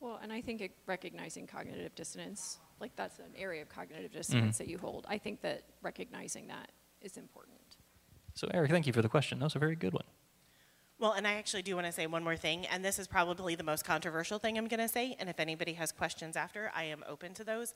Well, 0.00 0.18
and 0.22 0.32
I 0.32 0.40
think 0.40 0.62
it, 0.62 0.72
recognizing 0.86 1.46
cognitive 1.46 1.94
dissonance, 1.94 2.58
like 2.80 2.96
that's 2.96 3.18
an 3.18 3.34
area 3.36 3.60
of 3.60 3.68
cognitive 3.68 4.10
mm-hmm. 4.10 4.18
dissonance 4.18 4.56
that 4.56 4.68
you 4.68 4.78
hold. 4.78 5.04
I 5.06 5.18
think 5.18 5.42
that 5.42 5.64
recognizing 5.82 6.46
that 6.46 6.72
is 7.02 7.18
important. 7.18 7.58
So, 8.34 8.48
Eric, 8.54 8.70
thank 8.70 8.86
you 8.86 8.94
for 8.94 9.02
the 9.02 9.08
question. 9.08 9.38
That 9.40 9.46
was 9.46 9.56
a 9.56 9.58
very 9.58 9.76
good 9.76 9.92
one. 9.92 10.04
Well, 11.00 11.12
and 11.12 11.28
I 11.28 11.34
actually 11.34 11.62
do 11.62 11.76
want 11.76 11.86
to 11.86 11.92
say 11.92 12.08
one 12.08 12.24
more 12.24 12.36
thing, 12.36 12.66
and 12.66 12.84
this 12.84 12.98
is 12.98 13.06
probably 13.06 13.54
the 13.54 13.62
most 13.62 13.84
controversial 13.84 14.40
thing 14.40 14.58
I'm 14.58 14.66
going 14.66 14.80
to 14.80 14.88
say. 14.88 15.14
And 15.20 15.28
if 15.28 15.38
anybody 15.38 15.74
has 15.74 15.92
questions 15.92 16.36
after, 16.36 16.72
I 16.74 16.84
am 16.84 17.04
open 17.08 17.34
to 17.34 17.44
those. 17.44 17.72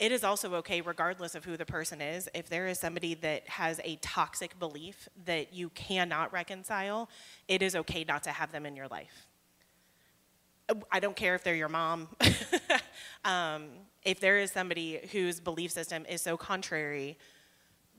It 0.00 0.10
is 0.10 0.24
also 0.24 0.54
okay, 0.56 0.80
regardless 0.80 1.36
of 1.36 1.44
who 1.44 1.56
the 1.56 1.64
person 1.64 2.00
is, 2.00 2.28
if 2.34 2.48
there 2.48 2.66
is 2.66 2.80
somebody 2.80 3.14
that 3.14 3.48
has 3.48 3.80
a 3.84 3.96
toxic 3.96 4.58
belief 4.58 5.08
that 5.24 5.52
you 5.52 5.70
cannot 5.70 6.32
reconcile, 6.32 7.08
it 7.46 7.62
is 7.62 7.76
okay 7.76 8.04
not 8.04 8.24
to 8.24 8.30
have 8.30 8.50
them 8.50 8.66
in 8.66 8.74
your 8.74 8.88
life. 8.88 9.26
I 10.90 10.98
don't 10.98 11.16
care 11.16 11.36
if 11.36 11.44
they're 11.44 11.54
your 11.54 11.68
mom. 11.68 12.08
um, 13.24 13.68
if 14.02 14.18
there 14.18 14.38
is 14.38 14.50
somebody 14.50 15.00
whose 15.12 15.38
belief 15.38 15.70
system 15.70 16.04
is 16.08 16.22
so 16.22 16.36
contrary 16.36 17.18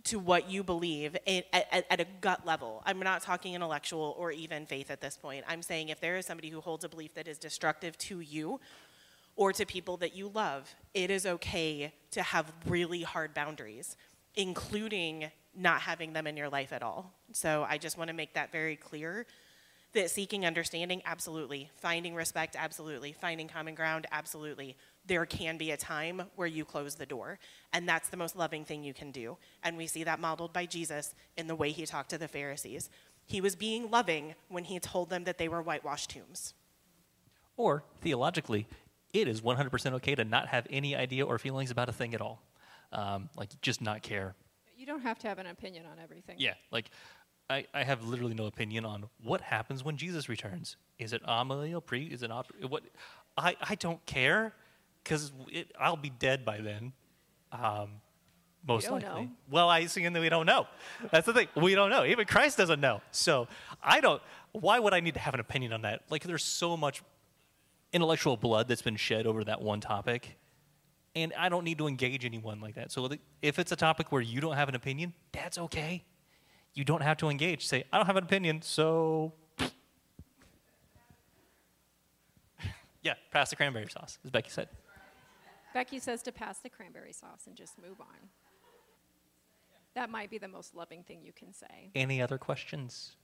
to 0.05 0.19
what 0.19 0.49
you 0.49 0.63
believe 0.63 1.15
at, 1.27 1.45
at, 1.51 1.85
at, 1.89 1.99
a 1.99 2.05
gut 2.21 2.45
level, 2.45 2.81
I'm 2.85 2.99
not 2.99 3.21
talking 3.21 3.53
intellectual 3.53 4.15
or 4.17 4.31
even 4.31 4.65
faith 4.65 4.91
at 4.91 5.01
this 5.01 5.17
point. 5.17 5.43
I'm 5.47 5.61
saying 5.61 5.89
if 5.89 5.99
there 5.99 6.17
is 6.17 6.25
somebody 6.25 6.49
who 6.49 6.61
holds 6.61 6.83
a 6.83 6.89
belief 6.89 7.13
that 7.15 7.27
is 7.27 7.37
destructive 7.37 7.97
to 7.99 8.21
you 8.21 8.59
or 9.35 9.53
to 9.53 9.65
people 9.65 9.97
that 9.97 10.15
you 10.15 10.31
love, 10.33 10.73
it 10.93 11.11
is 11.11 11.25
okay 11.25 11.93
to 12.11 12.21
have 12.21 12.51
really 12.65 13.01
hard 13.03 13.33
boundaries, 13.33 13.97
including 14.35 15.31
not 15.55 15.81
having 15.81 16.13
them 16.13 16.27
in 16.27 16.37
your 16.37 16.49
life 16.49 16.71
at 16.71 16.83
all. 16.83 17.13
So 17.31 17.65
I 17.67 17.77
just 17.77 17.97
want 17.97 18.09
to 18.09 18.13
make 18.13 18.33
that 18.33 18.51
very 18.51 18.75
clear 18.75 19.25
that 19.93 20.11
seeking 20.11 20.45
understanding, 20.45 21.01
absolutely. 21.05 21.69
Finding 21.77 22.15
respect, 22.15 22.55
absolutely. 22.57 23.11
Finding 23.13 23.47
common 23.47 23.75
ground, 23.75 24.07
absolutely. 24.11 24.77
There 25.09 25.25
can 25.25 25.57
be 25.57 25.71
a 25.71 25.77
time 25.77 26.21
where 26.35 26.47
you 26.47 26.63
close 26.63 26.93
the 26.93 27.05
door, 27.07 27.39
and 27.73 27.89
that's 27.89 28.09
the 28.09 28.17
most 28.17 28.35
loving 28.35 28.63
thing 28.63 28.83
you 28.83 28.93
can 28.93 29.09
do. 29.09 29.37
And 29.63 29.75
we 29.75 29.87
see 29.87 30.03
that 30.03 30.19
modeled 30.19 30.53
by 30.53 30.67
Jesus 30.67 31.15
in 31.35 31.47
the 31.47 31.55
way 31.55 31.71
he 31.71 31.87
talked 31.87 32.11
to 32.11 32.19
the 32.19 32.27
Pharisees. 32.27 32.91
He 33.25 33.41
was 33.41 33.55
being 33.55 33.89
loving 33.89 34.35
when 34.49 34.65
he 34.65 34.79
told 34.79 35.09
them 35.09 35.23
that 35.23 35.39
they 35.39 35.47
were 35.47 35.63
whitewashed 35.63 36.11
tombs. 36.11 36.53
Or, 37.57 37.83
theologically, 38.01 38.67
it 39.11 39.27
is 39.27 39.41
100% 39.41 39.93
okay 39.93 40.13
to 40.13 40.23
not 40.23 40.47
have 40.49 40.67
any 40.69 40.95
idea 40.95 41.25
or 41.25 41.39
feelings 41.39 41.71
about 41.71 41.89
a 41.89 41.91
thing 41.91 42.13
at 42.13 42.21
all. 42.21 42.43
Um, 42.91 43.29
like, 43.35 43.59
just 43.61 43.81
not 43.81 44.03
care. 44.03 44.35
You 44.77 44.85
don't 44.85 45.01
have 45.01 45.17
to 45.19 45.27
have 45.27 45.39
an 45.39 45.47
opinion 45.47 45.85
on 45.91 45.97
everything. 45.97 46.35
Yeah, 46.37 46.53
like 46.71 46.91
I, 47.49 47.65
I 47.73 47.83
have 47.83 48.03
literally 48.03 48.35
no 48.35 48.45
opinion 48.45 48.85
on 48.85 49.05
what 49.23 49.41
happens 49.41 49.83
when 49.83 49.97
Jesus 49.97 50.29
returns. 50.29 50.77
Is 50.99 51.13
it 51.13 51.23
amillennial 51.25 51.83
pre? 51.83 52.03
Is 52.03 52.21
it 52.21 52.31
op- 52.31 52.53
what? 52.67 52.83
I, 53.35 53.55
I 53.59 53.73
don't 53.73 54.05
care 54.05 54.53
because 55.03 55.31
I'll 55.79 55.97
be 55.97 56.09
dead 56.09 56.45
by 56.45 56.61
then. 56.61 56.93
Um, 57.51 58.01
most 58.67 58.89
likely. 58.89 59.07
know. 59.07 59.29
Well, 59.49 59.69
I 59.69 59.79
assume 59.79 60.13
that 60.13 60.19
we 60.19 60.29
don't 60.29 60.45
know. 60.45 60.67
That's 61.11 61.25
the 61.25 61.33
thing. 61.33 61.47
We 61.55 61.75
don't 61.75 61.89
know. 61.89 62.05
Even 62.05 62.25
Christ 62.25 62.57
doesn't 62.57 62.81
know. 62.81 63.01
So 63.11 63.47
I 63.81 64.01
don't. 64.01 64.21
Why 64.51 64.79
would 64.79 64.93
I 64.93 64.99
need 64.99 65.13
to 65.13 65.19
have 65.19 65.33
an 65.33 65.39
opinion 65.39 65.73
on 65.73 65.83
that? 65.83 66.01
Like, 66.09 66.23
there's 66.23 66.43
so 66.43 66.75
much 66.75 67.01
intellectual 67.93 68.37
blood 68.37 68.67
that's 68.67 68.81
been 68.81 68.97
shed 68.97 69.25
over 69.25 69.43
that 69.45 69.61
one 69.61 69.79
topic, 69.79 70.37
and 71.15 71.33
I 71.37 71.49
don't 71.49 71.63
need 71.63 71.77
to 71.77 71.87
engage 71.87 72.25
anyone 72.25 72.59
like 72.59 72.75
that. 72.75 72.91
So 72.91 73.09
if 73.41 73.59
it's 73.59 73.71
a 73.71 73.75
topic 73.75 74.11
where 74.11 74.21
you 74.21 74.41
don't 74.41 74.55
have 74.55 74.69
an 74.69 74.75
opinion, 74.75 75.13
that's 75.31 75.57
okay 75.57 76.03
you 76.73 76.83
don't 76.83 77.01
have 77.01 77.17
to 77.17 77.29
engage. 77.29 77.67
Say, 77.67 77.83
I 77.91 77.97
don't 77.97 78.05
have 78.05 78.15
an 78.15 78.23
opinion, 78.23 78.61
so. 78.61 79.33
yeah, 83.03 83.15
pass 83.31 83.49
the 83.49 83.55
cranberry 83.55 83.87
sauce, 83.89 84.17
as 84.23 84.31
Becky 84.31 84.49
said. 84.49 84.69
Becky 85.73 85.99
says 85.99 86.21
to 86.23 86.31
pass 86.31 86.59
the 86.59 86.69
cranberry 86.69 87.13
sauce 87.13 87.47
and 87.47 87.55
just 87.55 87.77
move 87.77 87.99
on. 87.99 88.29
That 89.95 90.09
might 90.09 90.29
be 90.29 90.37
the 90.37 90.47
most 90.47 90.75
loving 90.75 91.03
thing 91.03 91.21
you 91.23 91.33
can 91.33 91.53
say. 91.53 91.91
Any 91.95 92.21
other 92.21 92.37
questions? 92.37 93.15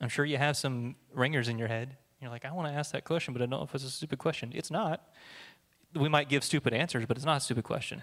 I'm 0.00 0.08
sure 0.08 0.24
you 0.24 0.38
have 0.38 0.56
some 0.56 0.96
ringers 1.12 1.48
in 1.48 1.58
your 1.58 1.68
head. 1.68 1.96
You're 2.20 2.30
like, 2.30 2.44
I 2.44 2.52
want 2.52 2.68
to 2.68 2.74
ask 2.74 2.92
that 2.92 3.04
question, 3.04 3.34
but 3.34 3.42
I 3.42 3.46
don't 3.46 3.58
know 3.58 3.64
if 3.64 3.74
it's 3.74 3.84
a 3.84 3.90
stupid 3.90 4.18
question. 4.18 4.52
It's 4.54 4.70
not. 4.70 5.08
We 5.94 6.08
might 6.08 6.28
give 6.28 6.44
stupid 6.44 6.72
answers, 6.72 7.04
but 7.06 7.16
it's 7.16 7.26
not 7.26 7.38
a 7.38 7.40
stupid 7.40 7.64
question. 7.64 8.02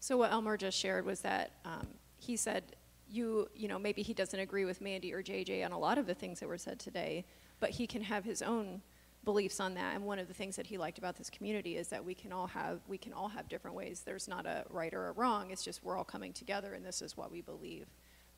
So 0.00 0.16
what 0.16 0.32
Elmer 0.32 0.56
just 0.56 0.76
shared 0.76 1.06
was 1.06 1.20
that 1.20 1.52
um, 1.64 1.86
he 2.18 2.36
said, 2.36 2.74
you, 3.08 3.48
you 3.54 3.68
know, 3.68 3.78
maybe 3.78 4.02
he 4.02 4.12
doesn't 4.12 4.38
agree 4.38 4.64
with 4.64 4.80
Mandy 4.80 5.14
or 5.14 5.22
JJ 5.22 5.64
on 5.64 5.70
a 5.70 5.78
lot 5.78 5.96
of 5.96 6.06
the 6.06 6.14
things 6.14 6.40
that 6.40 6.48
were 6.48 6.58
said 6.58 6.80
today, 6.80 7.24
but 7.60 7.70
he 7.70 7.86
can 7.86 8.02
have 8.02 8.24
his 8.24 8.42
own 8.42 8.82
beliefs 9.24 9.60
on 9.60 9.74
that. 9.74 9.94
And 9.94 10.04
one 10.04 10.18
of 10.18 10.28
the 10.28 10.34
things 10.34 10.56
that 10.56 10.66
he 10.66 10.78
liked 10.78 10.98
about 10.98 11.16
this 11.16 11.30
community 11.30 11.76
is 11.76 11.88
that 11.88 12.04
we 12.04 12.14
can 12.14 12.32
all 12.32 12.46
have 12.48 12.80
we 12.88 12.98
can 12.98 13.12
all 13.12 13.28
have 13.28 13.48
different 13.48 13.76
ways. 13.76 14.02
There's 14.04 14.28
not 14.28 14.46
a 14.46 14.64
right 14.70 14.92
or 14.92 15.08
a 15.08 15.12
wrong. 15.12 15.50
It's 15.50 15.64
just 15.64 15.84
we're 15.84 15.96
all 15.96 16.04
coming 16.04 16.32
together, 16.32 16.74
and 16.74 16.84
this 16.84 17.02
is 17.02 17.16
what 17.16 17.30
we 17.30 17.40
believe. 17.40 17.86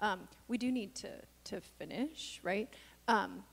Um, 0.01 0.29
we 0.49 0.59
do 0.59 0.71
need 0.71 0.95
to 0.97 1.11
to 1.45 1.61
finish, 1.61 2.41
right? 2.43 2.69
Um, 3.09 3.45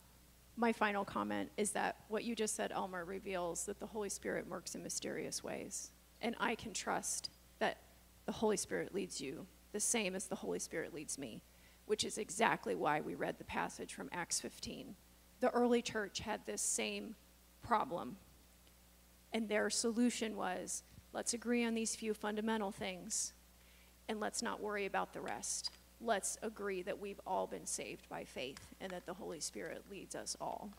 my 0.58 0.74
final 0.74 1.06
comment 1.06 1.50
is 1.58 1.72
that 1.72 1.96
what 2.10 2.24
you 2.24 2.36
just 2.36 2.56
said, 2.56 2.72
Elmer, 2.72 3.06
reveals 3.06 3.66
that 3.66 3.80
the 3.80 3.88
Holy 3.88 4.10
Spirit 4.10 4.48
works 4.48 4.76
in 4.76 4.84
mysterious 4.84 5.44
ways, 5.44 5.92
and 6.22 6.36
I 6.40 6.56
can 6.56 6.74
trust 6.74 7.30
that 7.60 7.78
the 8.26 8.34
Holy 8.34 8.58
Spirit 8.58 8.94
leads 8.94 9.22
you 9.22 9.48
the 9.72 9.80
same 9.80 10.16
as 10.16 10.28
the 10.28 10.36
Holy 10.36 10.60
Spirit 10.60 10.94
leads 10.94 11.18
me, 11.18 11.44
which 11.86 12.04
is 12.04 12.18
exactly 12.18 12.76
why 12.76 13.02
we 13.02 13.16
read 13.16 13.38
the 13.38 13.46
passage 13.46 13.94
from 13.94 14.10
Acts 14.12 14.40
15. 14.42 14.96
The 15.42 15.50
early 15.50 15.82
church 15.82 16.20
had 16.20 16.46
this 16.46 16.62
same 16.62 17.16
problem, 17.64 18.18
and 19.34 19.50
their 19.50 19.70
solution 19.70 20.38
was 20.38 20.84
let's 21.14 21.34
agree 21.34 21.66
on 21.66 21.74
these 21.74 21.96
few 21.96 22.14
fundamental 22.14 22.72
things, 22.72 23.34
and 24.08 24.20
let's 24.20 24.42
not 24.42 24.62
worry 24.62 24.86
about 24.86 25.14
the 25.14 25.22
rest. 25.22 25.72
Let's 26.00 26.38
agree 26.42 26.84
that 26.84 27.00
we've 27.00 27.20
all 27.28 27.48
been 27.48 27.66
saved 27.66 28.08
by 28.08 28.24
faith 28.24 28.74
and 28.80 28.92
that 28.92 29.06
the 29.06 29.14
Holy 29.14 29.40
Spirit 29.40 29.84
leads 29.90 30.16
us 30.16 30.38
all. 30.40 30.72